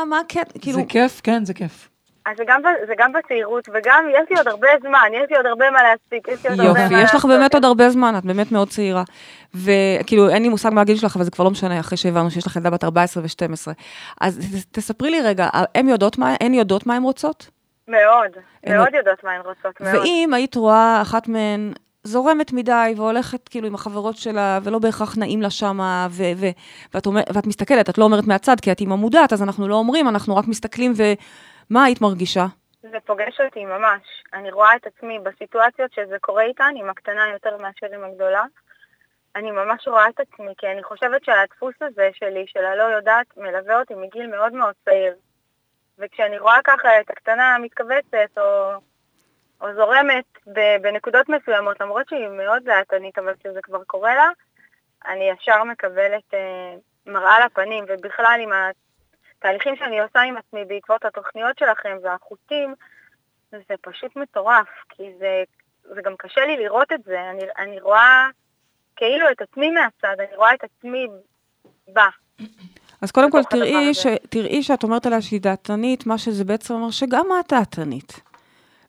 מה 0.05 0.19
הקטע, 0.19 0.59
כאילו... 0.59 0.80
זה 0.80 0.86
כיף, 0.89 1.21
כן, 1.23 1.45
זה 1.45 1.53
כיף. 1.53 1.89
אז 2.28 2.38
זה 2.38 2.43
גם, 2.47 2.61
ב- 2.61 2.88
זה 2.88 2.93
גם 2.97 3.11
בצעירות, 3.13 3.69
וגם 3.73 4.05
יש 4.11 4.30
לי 4.30 4.38
עוד 4.38 4.47
הרבה 4.47 4.67
זמן, 4.82 5.07
יש 5.13 5.30
לי 5.30 5.38
עוד 5.38 5.45
הרבה 5.45 5.71
מה 5.71 5.80
להספיק, 5.84 6.28
יש 6.28 6.43
לי 6.45 6.49
עוד 6.49 6.59
הרבה 6.59 6.82
יופי, 6.82 6.95
מה 6.95 7.01
יש 7.01 7.15
לך. 7.15 7.25
באמת 7.25 7.53
עוד 7.53 7.65
הרבה 7.65 7.89
זמן, 7.89 8.13
את 8.17 8.25
באמת 8.25 8.51
מאוד 8.51 8.69
צעירה. 8.69 9.03
וכאילו, 9.55 10.30
אין 10.30 10.43
לי 10.43 10.49
מושג 10.49 10.69
מה 10.69 10.82
הגיל 10.82 10.97
שלך, 10.97 11.15
אבל 11.15 11.25
זה 11.25 11.32
כבר 11.32 11.43
לא 11.43 11.51
משנה, 11.51 11.80
אחרי 11.80 11.97
שהבנו 11.97 12.32
שיש 12.32 12.47
לך 12.47 12.55
ילדה 12.55 12.69
בת 12.69 12.84
14 12.84 13.23
ו-12. 13.23 13.73
אז 14.21 14.39
תספרי 14.71 15.09
לי 15.11 15.21
רגע, 15.21 15.49
הן 15.75 15.89
יודעות 15.89 16.17
מה, 16.17 16.36
הן 16.41 16.53
יודעות 16.53 16.88
מה 16.88 16.95
הן 16.95 17.03
רוצות? 17.03 17.49
מאוד, 17.88 18.32
מאוד 18.69 18.93
יודעות 18.93 19.23
מה 19.23 19.32
הן 19.32 19.41
רוצות, 19.45 19.82
מאוד. 19.82 19.95
ואם 19.95 20.30
היית 20.34 20.55
רואה 20.55 20.99
אחת 21.01 21.28
מהן 21.28 21.73
זורמת 22.03 22.53
מדי 22.53 22.93
והולכת 22.97 23.47
כאילו 23.47 23.67
עם 23.67 23.75
החברות 23.75 24.17
שלה, 24.17 24.59
ולא 24.63 24.80
בהכרח 24.80 25.17
נעים 25.17 25.41
לה 25.41 25.49
שמה, 25.49 26.07
ו- 26.11 26.23
ו- 26.38 26.49
ואת, 26.93 27.05
אומר, 27.05 27.21
ואת 27.34 27.47
מסתכלת, 27.47 27.89
את 27.89 27.97
לא 27.97 28.03
אומרת 28.03 28.28
מהצד, 28.28 28.59
כי 28.59 28.71
את 28.71 28.80
אימא 28.80 28.95
מודעת, 28.95 29.34
אז 29.34 29.43
אנחנו 29.43 29.67
לא 29.67 29.75
אומרים, 29.75 30.07
אנחנו 30.07 30.36
רק 30.36 30.47
מסתכלים, 30.47 30.93
ומה 31.72 31.84
היית 31.84 32.01
מרגישה? 32.01 32.45
זה 32.82 32.97
פוגש 33.05 33.41
אותי 33.41 33.65
ממש. 33.65 34.01
אני 34.34 34.51
רואה 34.51 34.76
את 34.76 34.88
עצמי 34.88 35.20
בסיטואציות 35.20 35.93
שזה 35.93 36.18
קורה 36.22 36.43
איתן, 36.43 36.74
עם 36.78 36.89
הקטנה 36.89 37.28
יותר 37.34 37.57
מאשר 37.57 37.88
עם 37.95 38.03
הגדולה. 38.03 38.43
אני 39.36 39.51
ממש 39.51 39.88
רואה 39.88 40.09
את 40.09 40.20
עצמי, 40.20 40.53
כי 40.57 40.68
אני 40.68 40.84
חושבת 40.84 41.24
שהדפוס 41.26 41.76
הזה 41.82 42.09
שלי, 42.13 42.45
של 42.47 42.65
הלא 42.65 42.84
יודעת, 42.84 43.38
מלווה 43.38 43.80
אותי 43.80 43.93
מגיל 43.95 44.28
מאוד 44.28 44.53
מאוד 44.53 44.74
צעיר. 44.86 45.13
וכשאני 45.97 46.39
רואה 46.39 46.57
ככה 46.63 46.99
את 47.01 47.09
הקטנה 47.09 47.57
מתכווצת, 47.61 48.38
או, 48.38 48.72
או 49.61 49.74
זורמת 49.76 50.26
בנקודות 50.82 51.30
מסוימות, 51.30 51.82
למרות 51.82 52.09
שהיא 52.09 52.28
מאוד 52.28 52.63
דעתנית, 52.63 53.18
אבל 53.18 53.34
כשזה 53.39 53.59
כבר 53.61 53.84
קורה 53.84 54.15
לה, 54.15 54.30
אני 55.07 55.30
ישר 55.30 55.63
מקבלת 55.63 56.34
אה, 56.34 56.74
מראה 57.05 57.45
לפנים, 57.45 57.86
ובכלל 57.88 58.39
עם 58.43 58.51
התהליכים 59.39 59.75
שאני 59.75 59.99
עושה 59.99 60.21
עם 60.21 60.38
עצמי 60.38 60.65
בעקבות 60.65 61.05
התוכניות 61.05 61.57
שלכם 61.57 61.97
והחוטים, 62.03 62.73
זה 63.51 63.75
פשוט 63.81 64.15
מטורף, 64.15 64.67
כי 64.89 65.03
זה, 65.19 65.43
זה 65.83 66.01
גם 66.01 66.13
קשה 66.17 66.45
לי 66.45 66.57
לראות 66.57 66.91
את 66.91 67.03
זה. 67.03 67.29
אני, 67.29 67.43
אני 67.57 67.79
רואה 67.79 68.27
כאילו 68.95 69.31
את 69.31 69.41
עצמי 69.41 69.71
מהצד, 69.71 70.15
אני 70.19 70.35
רואה 70.35 70.53
את 70.53 70.63
עצמי 70.63 71.07
בה. 71.88 72.07
אז 73.01 73.11
קודם 73.11 73.31
כל, 73.31 73.43
תראי. 73.43 73.93
ש, 73.93 74.07
תראי 74.29 74.63
שאת 74.63 74.83
אומרת 74.83 75.05
עליה 75.05 75.21
שהיא 75.21 75.41
דעתנית, 75.41 76.05
מה 76.05 76.17
שזה 76.17 76.43
בעצם 76.43 76.73
אומר 76.73 76.91
שגם 76.91 77.25
את 77.39 77.53
דעתנית. 77.53 78.19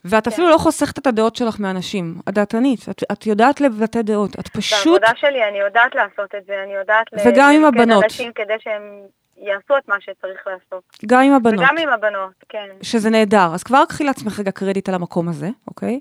ואת 0.05 0.25
כן. 0.25 0.31
אפילו 0.31 0.51
לא 0.51 0.59
חוסכת 0.59 0.99
את 0.99 1.07
הדעות 1.07 1.37
שלך 1.37 1.61
מאנשים. 1.61 2.15
את 2.29 2.35
דעתנית, 2.35 2.81
את, 2.91 3.03
את 3.13 3.27
יודעת 3.27 3.61
לבטא 3.61 4.03
דעות, 4.03 4.31
את 4.41 4.49
פשוט... 4.49 5.01
בעבודה 5.03 5.21
שלי 5.21 5.49
אני 5.49 5.59
יודעת 5.59 5.95
לעשות 5.95 6.35
את 6.35 6.45
זה, 6.47 6.63
אני 6.63 6.75
יודעת 6.75 7.07
וגם 7.27 7.51
עם 7.55 7.65
הבנות. 7.65 8.05
אנשים 8.05 8.33
כדי 8.33 8.55
שהם 8.59 9.07
יעשו 9.41 9.79
את 9.79 9.89
מה 9.89 9.97
שצריך 10.01 10.41
לעשות. 10.47 10.83
גם 11.07 11.23
עם 11.23 11.33
הבנות. 11.33 11.61
וגם 11.65 11.79
עם 11.79 11.89
הבנות, 11.89 12.45
כן. 12.49 12.69
שזה 12.83 13.11
נהדר. 13.11 13.55
אז 13.55 13.63
כבר 13.63 13.85
קחי 13.89 14.05
לעצמך 14.05 14.41
רגע 14.41 14.51
קרדיט 14.51 14.89
על 14.89 14.95
המקום 14.95 15.29
הזה, 15.29 15.49
אוקיי? 15.69 16.01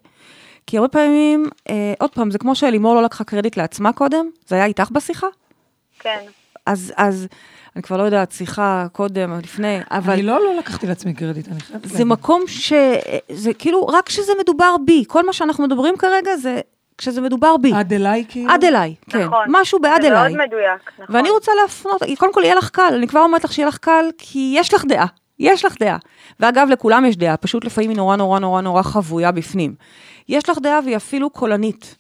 כי 0.68 0.78
הרבה 0.78 0.90
פעמים, 0.90 1.46
אה, 1.70 1.94
עוד 2.00 2.12
פעם, 2.14 2.32
זה 2.32 2.38
כמו 2.38 2.56
שלימור 2.56 2.96
לא 2.96 3.04
לקחה 3.04 3.24
קרדיט 3.24 3.58
לעצמה 3.58 3.94
קודם, 3.94 4.30
זה 4.48 4.56
היה 4.56 4.66
איתך 4.66 4.92
בשיחה? 4.92 5.28
כן. 6.00 6.20
אז, 6.66 6.94
אז, 6.98 7.28
אני 7.76 7.84
כבר 7.84 7.98
לא 7.98 8.04
יודעת, 8.04 8.32
שיחה 8.32 8.88
קודם, 8.92 9.40
לפני, 9.40 9.80
אבל... 9.92 10.14
אני 10.14 10.24
לא, 10.24 10.40
לא 10.40 10.56
לקחתי 10.60 10.88
לעצמי 10.88 11.14
קרדיט, 11.14 11.48
אני 11.48 11.60
חייבת 11.60 11.86
זה 11.86 11.94
להגיד. 11.94 12.08
מקום 12.08 12.44
ש... 12.48 12.74
זה 13.32 13.54
כאילו, 13.54 13.88
רק 13.88 14.06
כשזה 14.06 14.32
מדובר 14.40 14.76
בי. 14.86 15.04
כל 15.08 15.26
מה 15.26 15.34
שאנחנו 15.34 15.64
מדברים 15.64 15.98
כרגע 15.98 16.36
זה 16.36 16.62
כשזה 16.98 17.22
מדובר 17.22 17.58
בי. 17.58 17.74
עד 17.74 17.94
אליי 17.94 18.26
כאילו? 18.30 18.52
עד 18.52 18.64
אליי, 18.64 18.96
כן. 19.10 19.24
נכון. 19.26 19.46
משהו 19.48 19.80
בעד 19.80 20.02
זה 20.02 20.08
אליי. 20.08 20.34
מאוד 20.34 20.48
מדויק, 20.48 20.92
נכון. 21.00 21.16
ואני 21.16 21.30
רוצה 21.30 21.52
להפנות, 21.62 22.02
קודם 22.18 22.34
כל 22.34 22.42
יהיה 22.44 22.56
לך 22.56 22.70
קל, 22.70 22.94
אני 22.98 23.08
כבר 23.08 23.20
אומרת 23.20 23.44
לך 23.44 23.54
שיהיה 23.54 23.68
לך 23.68 23.78
קל, 23.78 24.06
כי 24.18 24.54
יש 24.58 24.74
לך 24.74 24.86
דעה. 24.86 25.06
יש 25.40 25.66
לך 25.66 25.76
דעה. 25.80 25.98
ואגב, 26.40 26.68
לכולם 26.70 27.06
יש 27.06 27.18
דעה, 27.18 27.38
פשוט 27.38 27.66
לפעמים 27.66 27.90
היא 27.90 27.98
נורא 27.98 28.16
נורא 28.16 28.40
נורא 28.40 28.62
נורא 28.62 28.82
חבויה 28.82 29.32
בפנים. 29.32 29.76
יש 30.30 30.50
לך 30.50 30.58
דעה 30.62 30.80
והיא 30.84 30.96
אפילו 30.96 31.30
קולנית. 31.30 31.96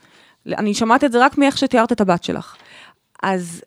אני 0.47 0.73
שמעת 0.73 1.03
את 1.03 1.11
זה 1.11 1.25
רק 1.25 1.37
מאיך 1.37 1.57
שתיארת 1.57 1.91
את 1.91 2.01
הבת 2.01 2.23
שלך. 2.23 2.55
אז 3.23 3.61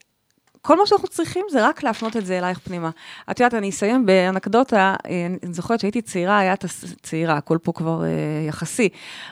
כל 0.63 0.77
מה 0.77 0.87
שאנחנו 0.87 1.09
צריכים 1.09 1.47
זה 1.51 1.67
רק 1.67 1.83
להפנות 1.83 2.17
את 2.17 2.27
זה 2.27 2.39
אלייך 2.39 2.59
פנימה. 2.59 2.91
את 3.31 3.41
יודעת, 3.41 3.55
אני 3.55 3.71
אסיים 3.71 4.07
באנקדוטה, 4.07 4.95
אה, 5.07 5.27
אני 5.43 5.55
זוכרת 5.55 5.81
שהייתי 5.81 6.03
צעירה, 6.03 6.39
היה 6.39 6.53
את 6.53 6.65
הס... 6.65 6.85
צעירה, 7.03 7.37
הכל 7.37 7.59
פה 7.63 7.73
כבר 7.73 8.05
אה, 8.05 8.09
יחסי. 8.49 8.89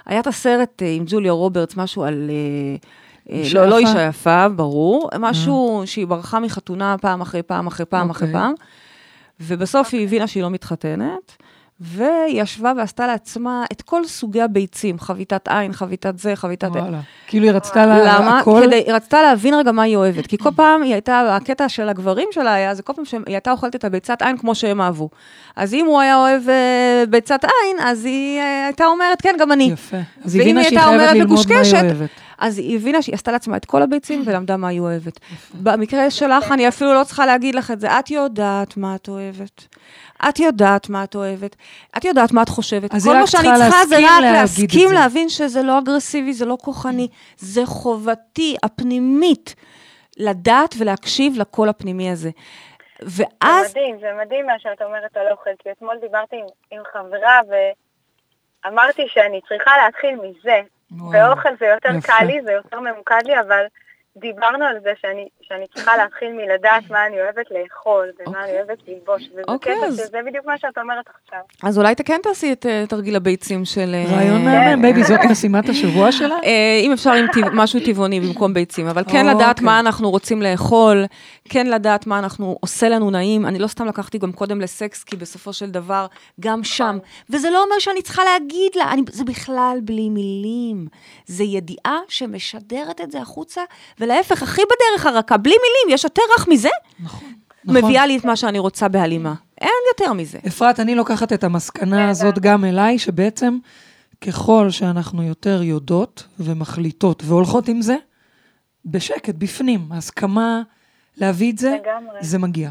היה 0.06 0.20
את 0.20 0.26
הסרט 0.26 0.82
אה, 0.82 0.88
עם 0.90 1.04
ג'וליה 1.06 1.32
רוברטס, 1.32 1.76
משהו 1.76 2.04
על... 2.04 2.30
אה, 2.30 2.76
אה, 3.32 3.42
לא, 3.54 3.66
לא? 3.66 3.78
אישה 3.78 4.02
יפה, 4.02 4.48
ברור. 4.48 5.10
משהו 5.18 5.82
שהיא 5.84 6.06
ברחה 6.06 6.40
מחתונה 6.40 6.96
פעם 7.00 7.20
אחרי 7.20 7.42
פעם 7.42 7.66
אחרי 7.66 7.86
פעם 7.86 8.10
אחרי 8.10 8.28
אוקיי. 8.28 8.40
פעם, 8.40 8.54
ובסוף 9.40 9.88
היא 9.92 10.04
הבינה 10.04 10.26
שהיא 10.26 10.42
לא 10.42 10.50
מתחתנת, 10.50 11.36
והיא 11.80 12.42
ישבה 12.42 12.72
ועשתה 12.76 13.06
לעצמה 13.06 13.64
את 13.72 13.82
כל 13.82 14.04
סוגי 14.04 14.42
הביצים, 14.42 14.98
חביתת 14.98 15.48
עין, 15.48 15.72
חביתת 15.72 16.18
זה, 16.18 16.36
חביתת... 16.36 16.68
וואלה. 16.68 17.00
כאילו 17.26 17.44
היא 17.46 17.52
רצתה 17.52 17.86
לה 17.86 17.98
למה? 18.04 18.38
הכל... 18.38 18.62
כדי, 18.66 18.76
היא 18.76 18.92
רצתה 18.92 19.22
להבין 19.22 19.54
רגע 19.54 19.72
מה 19.72 19.82
היא 19.82 19.96
אוהבת. 19.96 20.26
כי 20.26 20.38
כל 20.38 20.50
פעם 20.56 20.82
היא 20.82 20.92
הייתה, 20.92 21.36
הקטע 21.36 21.68
של 21.68 21.88
הגברים 21.88 22.28
שלה 22.30 22.54
היה, 22.54 22.74
זה 22.74 22.82
כל 22.82 22.92
פעם 22.92 23.04
שהיא 23.04 23.20
הייתה 23.26 23.50
אוכלת 23.50 23.76
את 23.76 23.84
הביצת 23.84 24.22
עין 24.22 24.36
כמו 24.36 24.54
שהם 24.54 24.80
אהבו. 24.80 25.08
אז 25.56 25.74
אם 25.74 25.86
הוא 25.86 26.00
היה 26.00 26.16
אוהב 26.16 26.48
אה, 26.48 27.04
ביצת 27.10 27.44
עין, 27.44 27.76
אז 27.80 28.04
היא 28.04 28.40
אה, 28.40 28.64
הייתה 28.66 28.86
אומרת, 28.86 29.22
כן, 29.22 29.36
גם 29.38 29.52
אני. 29.52 29.64
יפה. 29.64 29.96
אז 30.24 30.34
היא 30.34 30.42
הבינה 30.42 30.60
היא 30.60 30.68
שהיא 30.68 30.80
חייבת 30.80 31.16
ללמוד 31.16 31.46
מה 31.48 31.60
היא 31.60 31.84
אוהבת. 31.84 32.10
אז 32.38 32.58
היא 32.58 32.76
הבינה 32.76 33.02
שהיא 33.02 33.14
עשתה 33.14 33.32
לעצמה 33.32 33.56
את 33.56 33.64
כל 33.64 33.82
הביצים 33.82 34.22
ולמדה 34.26 34.56
מה 34.56 34.68
היא 34.68 34.80
אוהבת. 34.80 35.20
במקרה 35.54 36.10
שלך, 36.10 36.52
אני 36.52 36.68
אפילו 36.68 36.94
לא 36.94 37.04
צריכה 37.04 37.26
להגיד 37.26 37.54
לך 37.54 37.70
את 37.70 37.80
זה, 37.80 37.98
את 37.98 38.10
יודעת 38.10 38.76
מה 38.76 38.94
את 38.94 39.08
אוהבת. 39.08 39.76
את 40.28 40.38
יודעת 40.38 40.88
מה 40.88 41.04
את 41.04 41.14
אוהבת. 41.14 41.56
את 41.96 42.04
יודעת 42.04 42.32
מה 42.32 42.42
את 42.42 42.48
חושבת. 42.48 42.94
אז 42.94 43.04
כל 43.04 43.16
מה 43.16 43.26
שאני 43.26 43.48
צריכה 43.56 43.86
זה 43.86 43.96
רק 43.96 44.22
להסכים 44.22 44.88
זה. 44.88 44.94
להבין 44.94 45.28
שזה 45.28 45.62
לא 45.62 45.78
אגרסיבי, 45.78 46.32
זה 46.32 46.44
לא 46.44 46.56
כוחני, 46.62 47.08
זה 47.36 47.66
חובתי 47.66 48.56
הפנימית 48.62 49.54
לדעת 50.16 50.74
ולהקשיב 50.78 51.38
לקול 51.38 51.68
הפנימי 51.68 52.10
הזה. 52.10 52.30
זה 53.02 53.24
ואז, 53.42 53.70
מדהים, 53.70 53.98
זה 54.00 54.06
מדהים 54.22 54.46
מה 54.46 54.58
שאת 54.58 54.82
אומרת 54.82 55.16
על 55.16 55.26
אוכל, 55.30 55.50
כי 55.58 55.70
אתמול 55.70 55.96
דיברתי 56.00 56.36
עם, 56.36 56.46
עם 56.70 56.82
חברה 56.92 57.40
ואמרתי 58.64 59.08
שאני 59.08 59.40
צריכה 59.48 59.70
להתחיל 59.84 60.16
מזה. 60.16 60.60
ואוכל 60.90 61.48
זה 61.60 61.66
יותר 61.66 61.88
יפה. 61.98 62.06
קל 62.06 62.24
לי, 62.24 62.42
זה 62.42 62.52
יותר 62.52 62.80
ממוקד 62.80 63.20
לי, 63.24 63.40
אבל 63.40 63.64
דיברנו 64.16 64.64
על 64.64 64.80
זה 64.80 64.92
שאני, 65.00 65.28
שאני 65.48 65.64
צריכה 65.74 65.96
להתחיל 65.96 66.28
מלדעת 66.32 66.90
מה 66.90 67.06
אני 67.06 67.16
אוהבת 67.22 67.46
לאכול 67.50 68.06
ומה 68.26 68.44
אני 68.44 68.52
אוהבת 68.52 68.78
ללבוש, 68.88 69.22
וזה 69.32 69.42
אוקיי, 69.48 69.76
קטע 69.76 69.86
אז- 69.86 69.94
שזה 69.96 70.18
בדיוק 70.26 70.46
מה 70.46 70.58
שאת 70.58 70.78
אומרת 70.78 71.04
עכשיו. 71.24 71.38
אז 71.62 71.78
אולי 71.78 71.92
את 71.92 72.02
כן 72.02 72.18
תעשי 72.22 72.52
את 72.52 72.66
אה, 72.66 72.84
תרגיל 72.88 73.16
הביצים 73.16 73.64
של... 73.64 73.94
אה, 73.94 74.16
רעיון 74.16 74.44
מהמם, 74.44 74.82
בייבי, 74.82 75.04
זאת 75.04 75.20
משימת 75.30 75.68
השבוע 75.68 76.12
שלה? 76.12 76.36
אה, 76.44 76.80
אם 76.82 76.92
אפשר 76.92 77.12
עם 77.12 77.26
טבע- 77.32 77.50
משהו 77.52 77.80
טבעוני 77.84 78.20
במקום 78.20 78.54
ביצים, 78.54 78.86
אבל 78.88 79.02
כן 79.04 79.08
אוקיי. 79.28 79.34
לדעת 79.34 79.60
מה 79.60 79.80
אנחנו 79.80 80.10
רוצים 80.10 80.42
לאכול, 80.42 81.04
כן 81.48 81.66
לדעת 81.66 82.06
מה 82.06 82.18
אנחנו, 82.18 82.56
עושה 82.60 82.88
לנו 82.88 83.10
נעים. 83.10 83.46
אני 83.46 83.58
לא 83.58 83.66
סתם 83.66 83.86
לקחתי 83.86 84.18
גם 84.18 84.32
קודם 84.32 84.60
לסקס, 84.60 85.04
כי 85.04 85.16
בסופו 85.16 85.52
של 85.52 85.70
דבר, 85.70 86.06
גם 86.40 86.64
שם. 86.64 86.98
וזה 87.30 87.50
לא 87.50 87.62
אומר 87.64 87.78
שאני 87.78 88.02
צריכה 88.02 88.22
להגיד 88.24 88.72
לה, 88.76 88.92
אני, 88.92 89.02
זה 89.10 89.24
בכלל 89.24 89.78
בלי 89.82 90.08
מילים. 90.10 90.86
זה 91.26 91.44
ידיעה 91.44 91.98
שמשדרת 92.08 93.00
את 93.00 93.10
זה 93.10 93.20
החוצה, 93.20 93.62
ולהפך, 94.00 94.42
הכי 94.42 94.62
בדרך 94.62 95.06
הרכה, 95.06 95.36
בלי 95.42 95.54
מילים, 95.54 95.94
יש 95.94 96.04
יותר 96.04 96.22
רך 96.38 96.48
מזה, 96.48 96.68
נכון. 97.00 97.28
נכון. 97.64 97.84
מביאה 97.84 98.06
לי 98.06 98.16
את 98.16 98.24
מה 98.24 98.36
שאני 98.36 98.58
רוצה 98.58 98.88
בהלימה. 98.88 99.34
אין 99.60 99.70
יותר 99.88 100.12
מזה. 100.12 100.38
אפרת, 100.46 100.80
אני 100.80 100.94
לוקחת 100.94 101.32
את 101.32 101.44
המסקנה 101.44 102.10
הזאת 102.10 102.38
גם 102.38 102.64
אליי, 102.64 102.98
שבעצם 102.98 103.58
ככל 104.20 104.70
שאנחנו 104.70 105.22
יותר 105.22 105.62
יודעות 105.62 106.26
ומחליטות 106.40 107.22
והולכות 107.26 107.68
עם 107.68 107.82
זה, 107.82 107.96
בשקט, 108.84 109.34
בפנים, 109.38 109.92
ההסכמה 109.92 110.62
להביא 111.16 111.52
את 111.52 111.58
זה, 111.58 111.76
לגמרי. 111.82 112.18
זה 112.20 112.38
מגיע. 112.38 112.70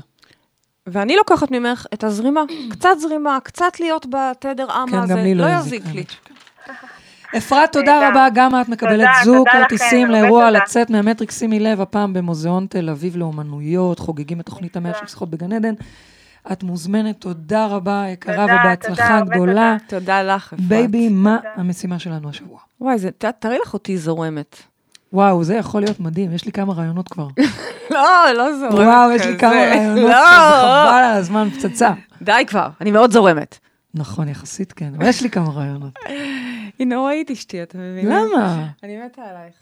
ואני 0.87 1.15
לוקחת 1.15 1.51
ממך 1.51 1.85
את 1.93 2.03
הזרימה, 2.03 2.43
קצת 2.69 2.89
זרימה, 2.99 3.37
קצת 3.43 3.79
להיות 3.79 4.05
בתדר, 4.09 4.71
אה, 4.71 4.91
כן, 4.91 4.97
הזה, 4.97 5.33
לא 5.35 5.45
לא 5.45 5.59
יזיק, 5.59 5.83
לי. 5.93 6.03
אפרת, 7.37 7.71
תודה. 7.71 8.09
רבה, 8.09 8.27
גם 8.33 8.61
את 8.61 8.69
מקבלת 8.69 8.91
תודה, 8.99 9.11
זוג 9.23 9.37
תודה 9.49 9.51
כרטיסים 9.51 10.07
לאירוע 10.11 10.45
תודה. 10.47 10.59
לצאת 10.63 10.89
מהמטריקס, 10.89 11.39
שימי 11.39 11.59
לב, 11.59 11.81
הפעם 11.81 12.13
במוזיאון 12.13 12.65
תל 12.69 12.89
אביב 12.89 13.17
לאומנויות, 13.17 13.99
חוגגים 13.99 14.39
את 14.39 14.45
תוכנית 14.45 14.77
המאה 14.77 14.91
של 14.99 15.07
שיחות 15.07 15.29
בגן 15.29 15.53
עדן. 15.53 15.73
את 16.51 16.63
מוזמנת, 16.63 17.21
תודה 17.21 17.65
רבה, 17.65 18.05
יקרה, 18.09 18.35
תודה, 18.35 18.45
ובהצלחה 18.61 19.19
תודה, 19.19 19.35
גדולה. 19.35 19.77
תודה 19.87 20.23
לך, 20.23 20.53
אפרת. 20.53 20.59
בייבי, 20.67 21.09
מה 21.09 21.37
המשימה 21.55 21.99
שלנו 21.99 22.29
השבוע? 22.29 22.59
וואי, 22.81 22.99
זה- 22.99 23.09
ת- 23.17 23.25
תראי 23.25 23.57
לך 23.65 23.73
אותי 23.73 23.97
זורמת. 23.97 24.55
וואו, 25.13 25.43
זה 25.43 25.55
יכול 25.55 25.81
להיות 25.81 25.99
מדהים, 25.99 26.33
יש 26.33 26.45
לי 26.45 26.51
כמה 26.51 26.73
רעיונות 26.73 27.07
כבר. 27.09 27.27
לא, 27.91 27.99
לא 28.37 28.53
זורמת 28.59 28.73
כזה. 28.73 28.83
וואו, 28.87 29.11
יש 29.11 29.25
לי 29.25 29.37
כמה 29.37 29.51
רעיונות 29.51 29.97
לא, 30.03 30.07
כבר, 30.09 30.59
חבל 30.87 31.03
על 31.03 31.17
הזמן, 31.17 31.49
פצצה. 31.49 31.91
די 32.21 32.43
כבר, 32.47 32.67
אני 32.81 32.91
מאוד 32.91 33.11
זורמת. 33.11 33.59
נכון, 33.93 34.27
יחסית 34.27 34.73
כן, 34.73 34.91
אבל 34.97 35.05
יש 35.07 35.21
לי 35.21 35.29
כמה 35.29 35.49
רעיונות. 35.49 35.93
היא 36.79 36.87
נוראית 36.87 37.31
אשתי, 37.31 37.63
אתה 37.63 37.77
מבין? 37.77 38.05
למה? 38.09 38.67
אני 38.83 38.97
מתה 39.05 39.21
עלייך. 39.21 39.53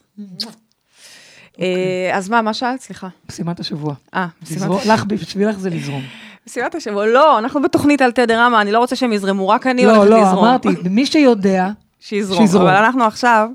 אה, 1.59 2.11
אז 2.13 2.29
מה, 2.29 2.41
מה 2.41 2.53
שאלת? 2.53 2.81
סליחה. 2.81 3.07
משימת 3.29 3.59
השבוע. 3.59 3.93
אה, 4.13 4.27
משימת 4.43 4.61
לזרום- 4.61 4.81
לך, 4.93 5.05
בשבילך 5.05 5.59
זה 5.59 5.69
לזרום. 5.69 6.01
משימת 6.47 6.75
השבוע. 6.75 7.05
לא, 7.05 7.39
אנחנו 7.39 7.61
בתוכנית 7.61 8.01
על 8.01 8.11
תדר 8.11 8.39
רמה, 8.39 8.61
אני 8.61 8.71
לא 8.71 8.79
רוצה 8.79 8.95
שהם 8.95 9.13
יזרמו, 9.13 9.49
רק 9.49 9.67
אני 9.67 9.85
לא, 9.85 9.95
הולכת 9.95 10.09
לא, 10.11 10.21
לזרום. 10.21 10.45
אמרתי, 10.45 10.69
מי 10.89 11.05
שיודע, 11.05 11.69
שיזרום. 11.99 12.39
שיזרום. 12.41 12.67
אבל 12.67 12.75
אנחנו 12.75 13.03
עכשיו 13.03 13.49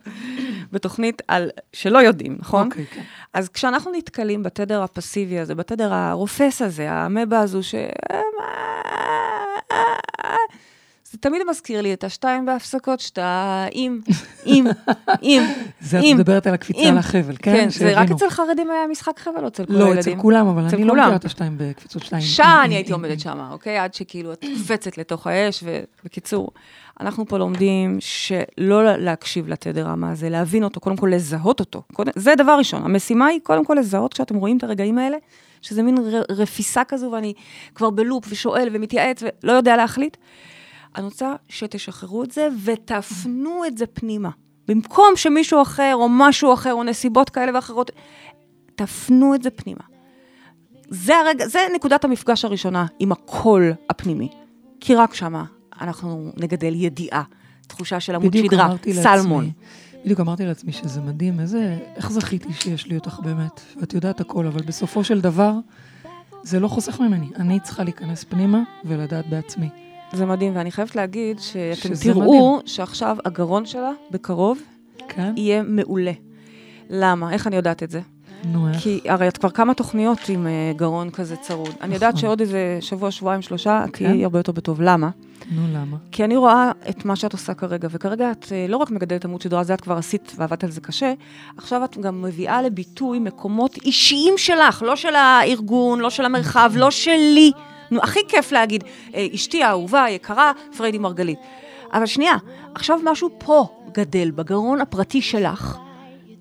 בתוכנית 0.72 1.22
על 1.28 1.50
שלא 1.72 1.98
יודעים, 1.98 2.36
נכון? 2.40 2.66
אוקיי, 2.66 2.84
כן. 2.90 3.02
אז 3.34 3.48
כשאנחנו 3.48 3.92
נתקלים 3.92 4.42
בתדר 4.42 4.82
הפסיבי 4.82 5.38
הזה, 5.38 5.54
בתדר 5.54 5.94
הרופס 5.94 6.62
הזה, 6.62 6.90
המבה 6.92 7.40
הזו, 7.40 7.62
ש... 7.62 7.74
זה 11.10 11.18
תמיד 11.18 11.42
מזכיר 11.50 11.80
לי 11.80 11.92
את 11.92 12.04
השתיים 12.04 12.46
בהפסקות, 12.46 13.00
שאתה 13.00 13.66
עם, 13.72 14.00
עם, 14.44 14.66
עם, 15.22 15.42
זה 15.80 15.98
את. 15.98 16.04
מדברת 16.14 16.46
על 16.46 16.54
הקפיצה. 16.54 16.90
לחבל, 16.90 17.36
כן? 17.36 17.52
כן, 17.52 17.68
זה 17.68 17.92
רק. 18.00 18.10
אצל 18.10 18.30
חרדים 18.30 18.70
היה 18.70 18.86
משחק 18.90 19.18
חבל 19.18 19.42
או 19.42 19.48
אצל 19.48 19.66
כל 19.66 19.72
לא, 19.72 19.84
הילדים? 19.84 20.12
אצל 20.12 20.22
כולם, 20.22 20.46
אבל 20.46 20.64
אני 20.72 20.84
לא. 20.84 20.94
מכירה 20.94 21.16
את 21.16 21.24
השתיים 21.24 21.54
בקפיצות 21.56 22.02
שתיים. 22.02 22.22
שעה 22.22 22.64
אני 22.64 22.74
הייתי 22.74 22.92
עומדת 22.92 23.20
שם, 23.20 23.48
אוקיי? 23.50 23.78
עד 23.78 23.94
שכאילו 23.94 24.32
את 24.32 24.44
קופצת 24.58 24.98
לתוך 24.98 25.26
האש, 25.26 25.64
ובקיצור, 25.64 26.50
אנחנו 27.00 27.26
פה 27.26 27.38
לומדים 27.38 27.96
שלא 28.00 28.96
להקשיב 28.96 29.48
לתדר 29.48 29.86
רמה 29.86 30.10
הזה, 30.10 30.28
להבין 30.28 30.64
אותו, 30.64 30.80
קודם 30.80 30.96
כל 30.96 31.10
לזהות 31.12 31.60
אותו. 31.60 31.82
זה 32.16 32.34
דבר 32.34 32.56
ראשון. 32.58 32.82
המשימה 32.82 33.26
היא 33.26 33.40
קודם 33.42 33.64
כל 33.64 33.76
לזהות 33.78 34.14
כשאתם 34.14 34.36
רואים 34.36 34.56
את 34.56 34.64
הרגעים 34.64 34.98
האלה, 34.98 35.16
שזה 35.62 35.82
מין 35.82 35.98
רפיסה 36.30 36.84
כזו, 36.84 37.10
ואני 37.12 37.32
כבר 37.74 37.90
בלופ 37.90 38.24
ושואל 38.28 38.68
ומתייעץ 38.72 39.22
ולא 39.22 39.52
יודע 39.52 39.76
להחליט. 39.76 40.16
אני 40.96 41.04
רוצה 41.04 41.34
שתשחררו 41.48 42.24
את 42.24 42.30
זה 42.30 42.48
ותפנו 42.64 43.64
את 43.66 43.78
זה 43.78 43.86
פנימה. 43.86 44.30
במקום 44.68 45.06
שמישהו 45.16 45.62
אחר, 45.62 45.92
או 45.94 46.08
משהו 46.08 46.54
אחר, 46.54 46.72
או 46.72 46.84
נסיבות 46.84 47.30
כאלה 47.30 47.52
ואחרות, 47.54 47.90
תפנו 48.74 49.34
את 49.34 49.42
זה 49.42 49.50
פנימה. 49.50 49.80
זה 50.88 51.16
הרגע, 51.16 51.48
זה 51.48 51.58
נקודת 51.74 52.04
המפגש 52.04 52.44
הראשונה 52.44 52.86
עם 52.98 53.12
הקול 53.12 53.72
הפנימי. 53.90 54.28
כי 54.80 54.94
רק 54.94 55.14
שמה 55.14 55.44
אנחנו 55.80 56.32
נגדל 56.36 56.74
ידיעה, 56.74 57.22
תחושה 57.66 58.00
של 58.00 58.14
עמוד 58.14 58.36
שדרה, 58.36 58.74
סלמון. 58.92 59.44
לעצמי, 59.44 59.64
בדיוק 60.04 60.20
אמרתי 60.20 60.46
לעצמי 60.46 60.72
שזה 60.72 61.00
מדהים, 61.00 61.40
איזה, 61.40 61.78
איך 61.96 62.12
זכיתי 62.12 62.52
שיש 62.52 62.86
לי 62.86 62.96
אותך 62.96 63.20
באמת, 63.22 63.60
ואת 63.80 63.94
יודעת 63.94 64.20
הכל, 64.20 64.46
אבל 64.46 64.62
בסופו 64.62 65.04
של 65.04 65.20
דבר, 65.20 65.52
זה 66.42 66.60
לא 66.60 66.68
חוסך 66.68 67.00
ממני. 67.00 67.28
אני 67.36 67.60
צריכה 67.60 67.84
להיכנס 67.84 68.24
פנימה 68.24 68.62
ולדעת 68.84 69.26
בעצמי. 69.30 69.68
זה 70.12 70.26
מדהים, 70.26 70.56
ואני 70.56 70.72
חייבת 70.72 70.96
להגיד 70.96 71.38
שאתם 71.40 71.88
תראו 72.02 72.60
שעכשיו 72.66 73.16
הגרון 73.24 73.66
שלה, 73.66 73.90
בקרוב, 74.10 74.58
כן? 75.08 75.32
יהיה 75.36 75.62
מעולה. 75.62 76.12
למה? 76.90 77.32
איך 77.32 77.46
אני 77.46 77.56
יודעת 77.56 77.82
את 77.82 77.90
זה? 77.90 78.00
נו, 78.44 78.68
איך? 78.68 78.76
כי 78.82 79.00
הרי 79.08 79.28
את 79.28 79.38
כבר 79.38 79.50
כמה 79.50 79.74
תוכניות 79.74 80.18
עם 80.28 80.46
אה, 80.46 80.72
גרון 80.76 81.10
כזה 81.10 81.36
צרוד. 81.36 81.70
אני 81.80 81.94
יודעת 81.94 82.14
נכון. 82.14 82.20
שעוד 82.20 82.40
איזה 82.40 82.78
שבוע, 82.80 83.10
שבועיים, 83.10 83.42
שלושה, 83.42 83.84
את 83.84 83.96
כן? 83.96 84.06
תהיי 84.06 84.24
הרבה 84.24 84.38
יותר 84.38 84.52
בטוב. 84.52 84.80
למה? 84.80 85.10
נו, 85.50 85.62
למה? 85.74 85.96
כי 86.12 86.24
אני 86.24 86.36
רואה 86.36 86.70
את 86.88 87.04
מה 87.04 87.16
שאת 87.16 87.32
עושה 87.32 87.54
כרגע, 87.54 87.88
וכרגע 87.90 88.30
את 88.30 88.46
אה, 88.52 88.66
לא 88.68 88.76
רק 88.76 88.90
מגדלת 88.90 89.24
עמוד 89.24 89.40
שדרה, 89.40 89.64
זה 89.64 89.74
את 89.74 89.80
כבר 89.80 89.96
עשית 89.96 90.32
ועבדת 90.36 90.64
על 90.64 90.70
זה 90.70 90.80
קשה, 90.80 91.12
עכשיו 91.56 91.84
את 91.84 91.98
גם 91.98 92.22
מביאה 92.22 92.62
לביטוי 92.62 93.18
מקומות 93.18 93.76
אישיים 93.76 94.34
שלך, 94.36 94.82
לא 94.82 94.96
של 94.96 95.14
הארגון, 95.14 96.00
לא 96.00 96.10
של 96.10 96.24
המרחב, 96.24 96.72
לא 96.74 96.90
שלי. 96.90 97.52
נו, 97.90 98.00
הכי 98.02 98.20
כיף 98.28 98.52
להגיד, 98.52 98.84
אה, 99.14 99.26
אשתי 99.34 99.62
האהובה, 99.62 100.04
היקרה, 100.04 100.52
פריידי 100.76 100.98
מרגלית. 100.98 101.38
אבל 101.92 102.06
שנייה, 102.06 102.34
עכשיו 102.74 102.98
משהו 103.04 103.30
פה 103.38 103.66
גדל, 103.92 104.30
בגרון 104.30 104.80
הפרטי 104.80 105.22
שלך. 105.22 105.76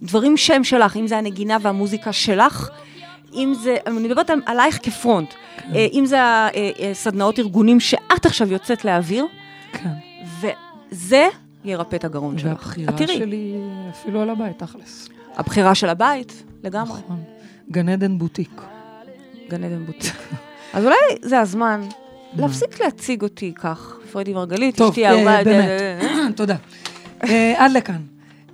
דברים 0.02 0.38
שהם 0.38 0.64
שלך, 0.64 0.98
אם 0.98 1.08
זה 1.08 1.18
הנגינה 1.18 1.58
והמוזיקה 1.62 2.14
שלך, 2.14 2.70
אם 3.34 3.54
זה, 3.64 3.78
אני 3.88 4.08
מדברת 4.08 4.30
על- 4.30 4.42
עלייך 4.46 4.80
כפרונט, 4.84 5.34
אה, 5.76 5.88
אם 5.94 6.06
זה 6.06 6.18
הסדנאות 6.92 7.40
ארגונים 7.40 7.80
שאת 7.80 8.26
עכשיו 8.26 8.52
יוצאת 8.52 8.86
להעביר, 8.86 9.26
כן. 9.72 9.90
וזה 10.42 11.28
ירפא 11.66 11.96
את 11.96 12.04
הגרון 12.06 12.38
שלך. 12.38 12.74
והבחירה 12.78 13.08
שלי 13.08 13.54
אפילו 13.90 14.22
על 14.22 14.30
הבית, 14.30 14.60
תכלס. 14.60 15.10
הבחירה 15.36 15.76
של 15.76 15.90
הבית, 15.90 16.44
לגמרי, 16.64 17.00
נכון. 17.00 17.24
גן 17.72 17.90
עדן 17.90 18.18
בוטיק. 18.18 18.62
גן 19.50 19.64
עדן 19.64 19.86
בוטיק. 19.86 20.14
אז 20.74 20.84
אולי 20.86 20.96
זה 21.22 21.40
הזמן 21.40 21.82
להפסיק 22.38 22.82
להציג 22.82 23.22
אותי 23.22 23.54
כך, 23.56 23.96
פריידי 24.12 24.34
מרגלית, 24.34 24.78
טוב, 24.78 24.90
אשתי 24.90 25.06
אה, 25.06 25.12
האהובה. 25.12 25.44
באמת. 25.44 25.70
תודה. 26.38 26.56
אה, 27.24 27.54
עד 27.66 27.72
לכאן. 27.72 28.02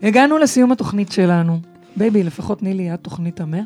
הגענו 0.03 0.37
לסיום 0.37 0.71
התוכנית 0.71 1.11
שלנו. 1.11 1.59
בייבי, 1.95 2.23
לפחות 2.23 2.59
תני 2.59 2.73
לי 2.73 2.89
עד 2.89 2.99
תוכנית 2.99 3.39
המאה. 3.41 3.59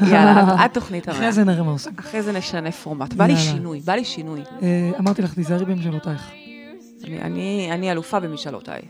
יאללה, 0.00 0.42
את- 0.54 0.60
את 0.64 0.74
תוכנית 0.74 1.08
המאה. 1.08 1.18
אחרי 1.18 1.32
זה 1.32 1.44
נראה 1.44 1.62
מה 1.62 1.70
עושים. 1.70 1.92
אחרי 2.00 2.22
זה 2.22 2.32
נשנה 2.32 2.72
פורמט. 2.72 3.14
בא 3.14 3.26
לי. 3.26 3.36
שינוי, 3.36 3.80
בא 3.80 3.92
לי 3.92 4.04
שינוי. 4.04 4.40
אה, 4.62 4.90
אמרתי 5.00 5.22
לך, 5.22 5.34
תיזהרי 5.34 5.64
במשאלותייך. 5.64 6.30
אני 7.72 7.92
אלופה 7.92 8.20
במשאלותיי. 8.20 8.80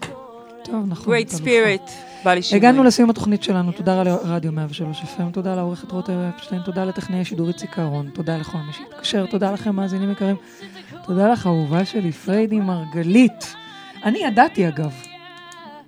טוב, 0.64 0.84
נכון. 0.88 1.14
Great 1.14 1.30
spirit, 1.32 1.90
בא 2.24 2.34
לי 2.34 2.42
שינוי. 2.42 2.58
הגענו 2.58 2.84
לסיום 2.84 3.10
התוכנית 3.10 3.42
שלנו, 3.42 3.72
תודה 3.72 4.02
לרדיו 4.02 4.52
103 4.52 5.02
FM, 5.02 5.32
תודה 5.32 5.54
לעורכת 5.54 5.92
רותם 5.92 6.12
אפשטיין, 6.36 6.62
תודה 6.62 6.84
לטכנאי 6.84 7.20
השידור 7.20 7.48
איציק 7.48 7.78
אהרון, 7.78 8.10
תודה 8.12 8.36
לכל 8.36 8.58
מי 8.58 8.72
שהתקשר, 8.72 9.26
תודה 9.26 9.52
לכם 9.52 9.76
מאזינים 9.76 10.10
יקרים, 10.12 10.36
תודה 11.06 11.28
לך 11.28 11.46
אהובה 11.46 11.84
שלי, 11.84 12.12
פריידי 12.12 12.60
מרגלית. 12.60 13.54
אני 14.04 14.18
ידעתי 14.18 14.68
אגב, 14.68 14.92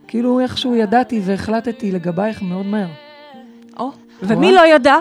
כאילו 0.09 0.41
איכשהו 0.41 0.75
ידעתי 0.75 1.21
והחלטתי 1.25 1.93
לגבייך 1.93 2.43
מאוד 2.43 2.67
מהר. 2.67 2.89
או, 3.79 3.91
ומי 4.23 4.53
לא 4.53 4.67
ידע? 4.67 4.97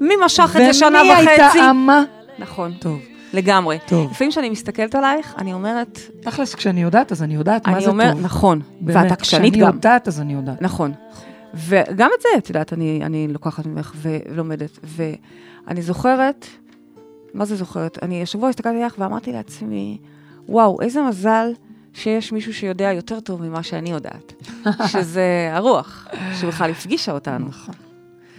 מי 0.00 0.14
משך 0.24 0.56
את 0.56 0.66
זה 0.66 0.72
שנה 0.72 1.00
ומי 1.02 1.12
וחצי? 1.12 1.30
הייתה 1.30 1.70
אמה? 1.70 2.02
נכון, 2.38 2.72
טוב, 2.80 3.00
לגמרי. 3.32 3.78
טוב. 3.86 4.10
לפעמים 4.10 4.30
כשאני 4.30 4.50
מסתכלת 4.50 4.94
עלייך, 4.94 5.34
אני 5.38 5.52
אומרת, 5.52 5.98
תכלס, 6.20 6.54
כשאני 6.54 6.82
יודעת, 6.82 7.12
אז 7.12 7.22
אני 7.22 7.34
יודעת 7.34 7.66
מה 7.66 7.74
אני 7.74 7.84
זה 7.84 7.90
אומר, 7.90 8.12
טוב. 8.12 8.20
נכון, 8.20 8.60
באמת, 8.80 8.96
ואת 8.96 9.12
עקשנית 9.12 9.52
כשאני 9.52 9.66
גם. 9.66 9.74
יודעת, 9.74 10.08
אז 10.08 10.20
אני 10.20 10.32
יודעת. 10.32 10.62
נכון. 10.62 10.92
וגם 11.54 12.10
את 12.16 12.22
זה, 12.22 12.28
את 12.38 12.48
יודעת, 12.48 12.72
אני, 12.72 13.00
אני 13.04 13.28
לוקחת 13.28 13.66
ממך 13.66 13.92
ולומדת. 13.96 14.78
ואני 14.84 15.82
זוכרת, 15.82 16.46
מה 17.34 17.44
זה 17.44 17.56
זוכרת? 17.56 17.98
אני 18.02 18.22
השבוע 18.22 18.48
הסתכלתי 18.48 18.80
עליך 18.80 18.94
ואמרתי 18.98 19.32
לעצמי, 19.32 19.98
וואו, 20.48 20.80
איזה 20.80 21.02
מזל 21.02 21.52
שיש 21.92 22.32
מישהו 22.32 22.54
שיודע 22.54 22.92
יותר 22.92 23.20
טוב 23.20 23.42
ממה 23.42 23.62
שאני 23.62 23.90
יודעת. 23.90 24.32
שזה 24.92 25.50
הרוח, 25.52 26.08
שבכלל 26.40 26.70
הפגישה 26.70 27.12
אותנו. 27.12 27.48
נכון. 27.48 27.74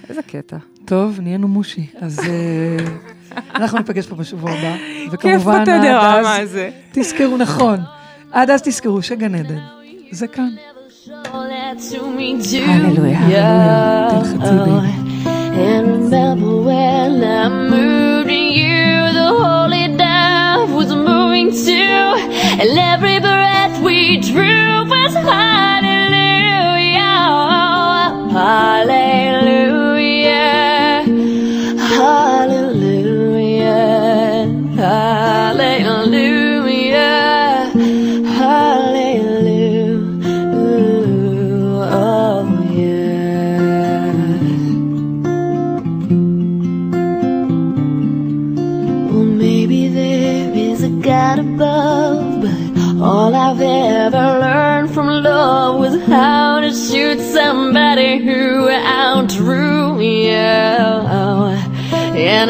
איזה 0.09 0.21
קטע. 0.21 0.57
טוב, 0.85 1.19
נהיינו 1.21 1.47
מושי, 1.47 1.85
אז 1.99 2.19
אה, 2.19 2.77
אנחנו 3.55 3.77
ניפגש 3.77 4.07
פה 4.07 4.15
בשבוע 4.15 4.51
הבא. 4.51 4.75
וכמובן, 5.11 5.63
עד 5.69 6.25
אז-. 6.25 6.59
תזכרו, 6.91 7.37
נכון. 7.37 7.79
עד 8.31 8.49
אז 8.49 8.61
תזכרו 8.61 9.01
שגן 9.01 9.35
עדן 9.35 9.59
זה 10.11 10.27
כאן. 10.27 10.49
הללויה, 12.65 13.19
הללויה. 13.19 14.07
תלחצי 14.11 14.53
בי. 14.65 14.71
And 22.61 22.77
every 22.77 23.17
breath 23.19 23.75
we 23.81 23.99
drew 24.21 24.85
was 24.91 25.13
hallelujah. 25.15 27.01
Hallelujah. 28.37 29.20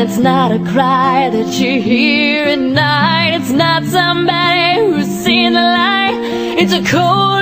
It's 0.02 0.18
not 0.18 0.52
a 0.52 0.58
cry 0.72 1.30
that 1.30 1.60
you 1.60 1.80
hear 1.80 2.46
at 2.46 2.58
night. 2.58 3.36
It's 3.36 3.52
not 3.52 3.84
somebody 3.84 4.80
who's 4.80 5.06
seen 5.06 5.54
the 5.54 5.62
light. 5.62 6.18
It's 6.58 6.74
a 6.74 6.82
cold 6.92 7.41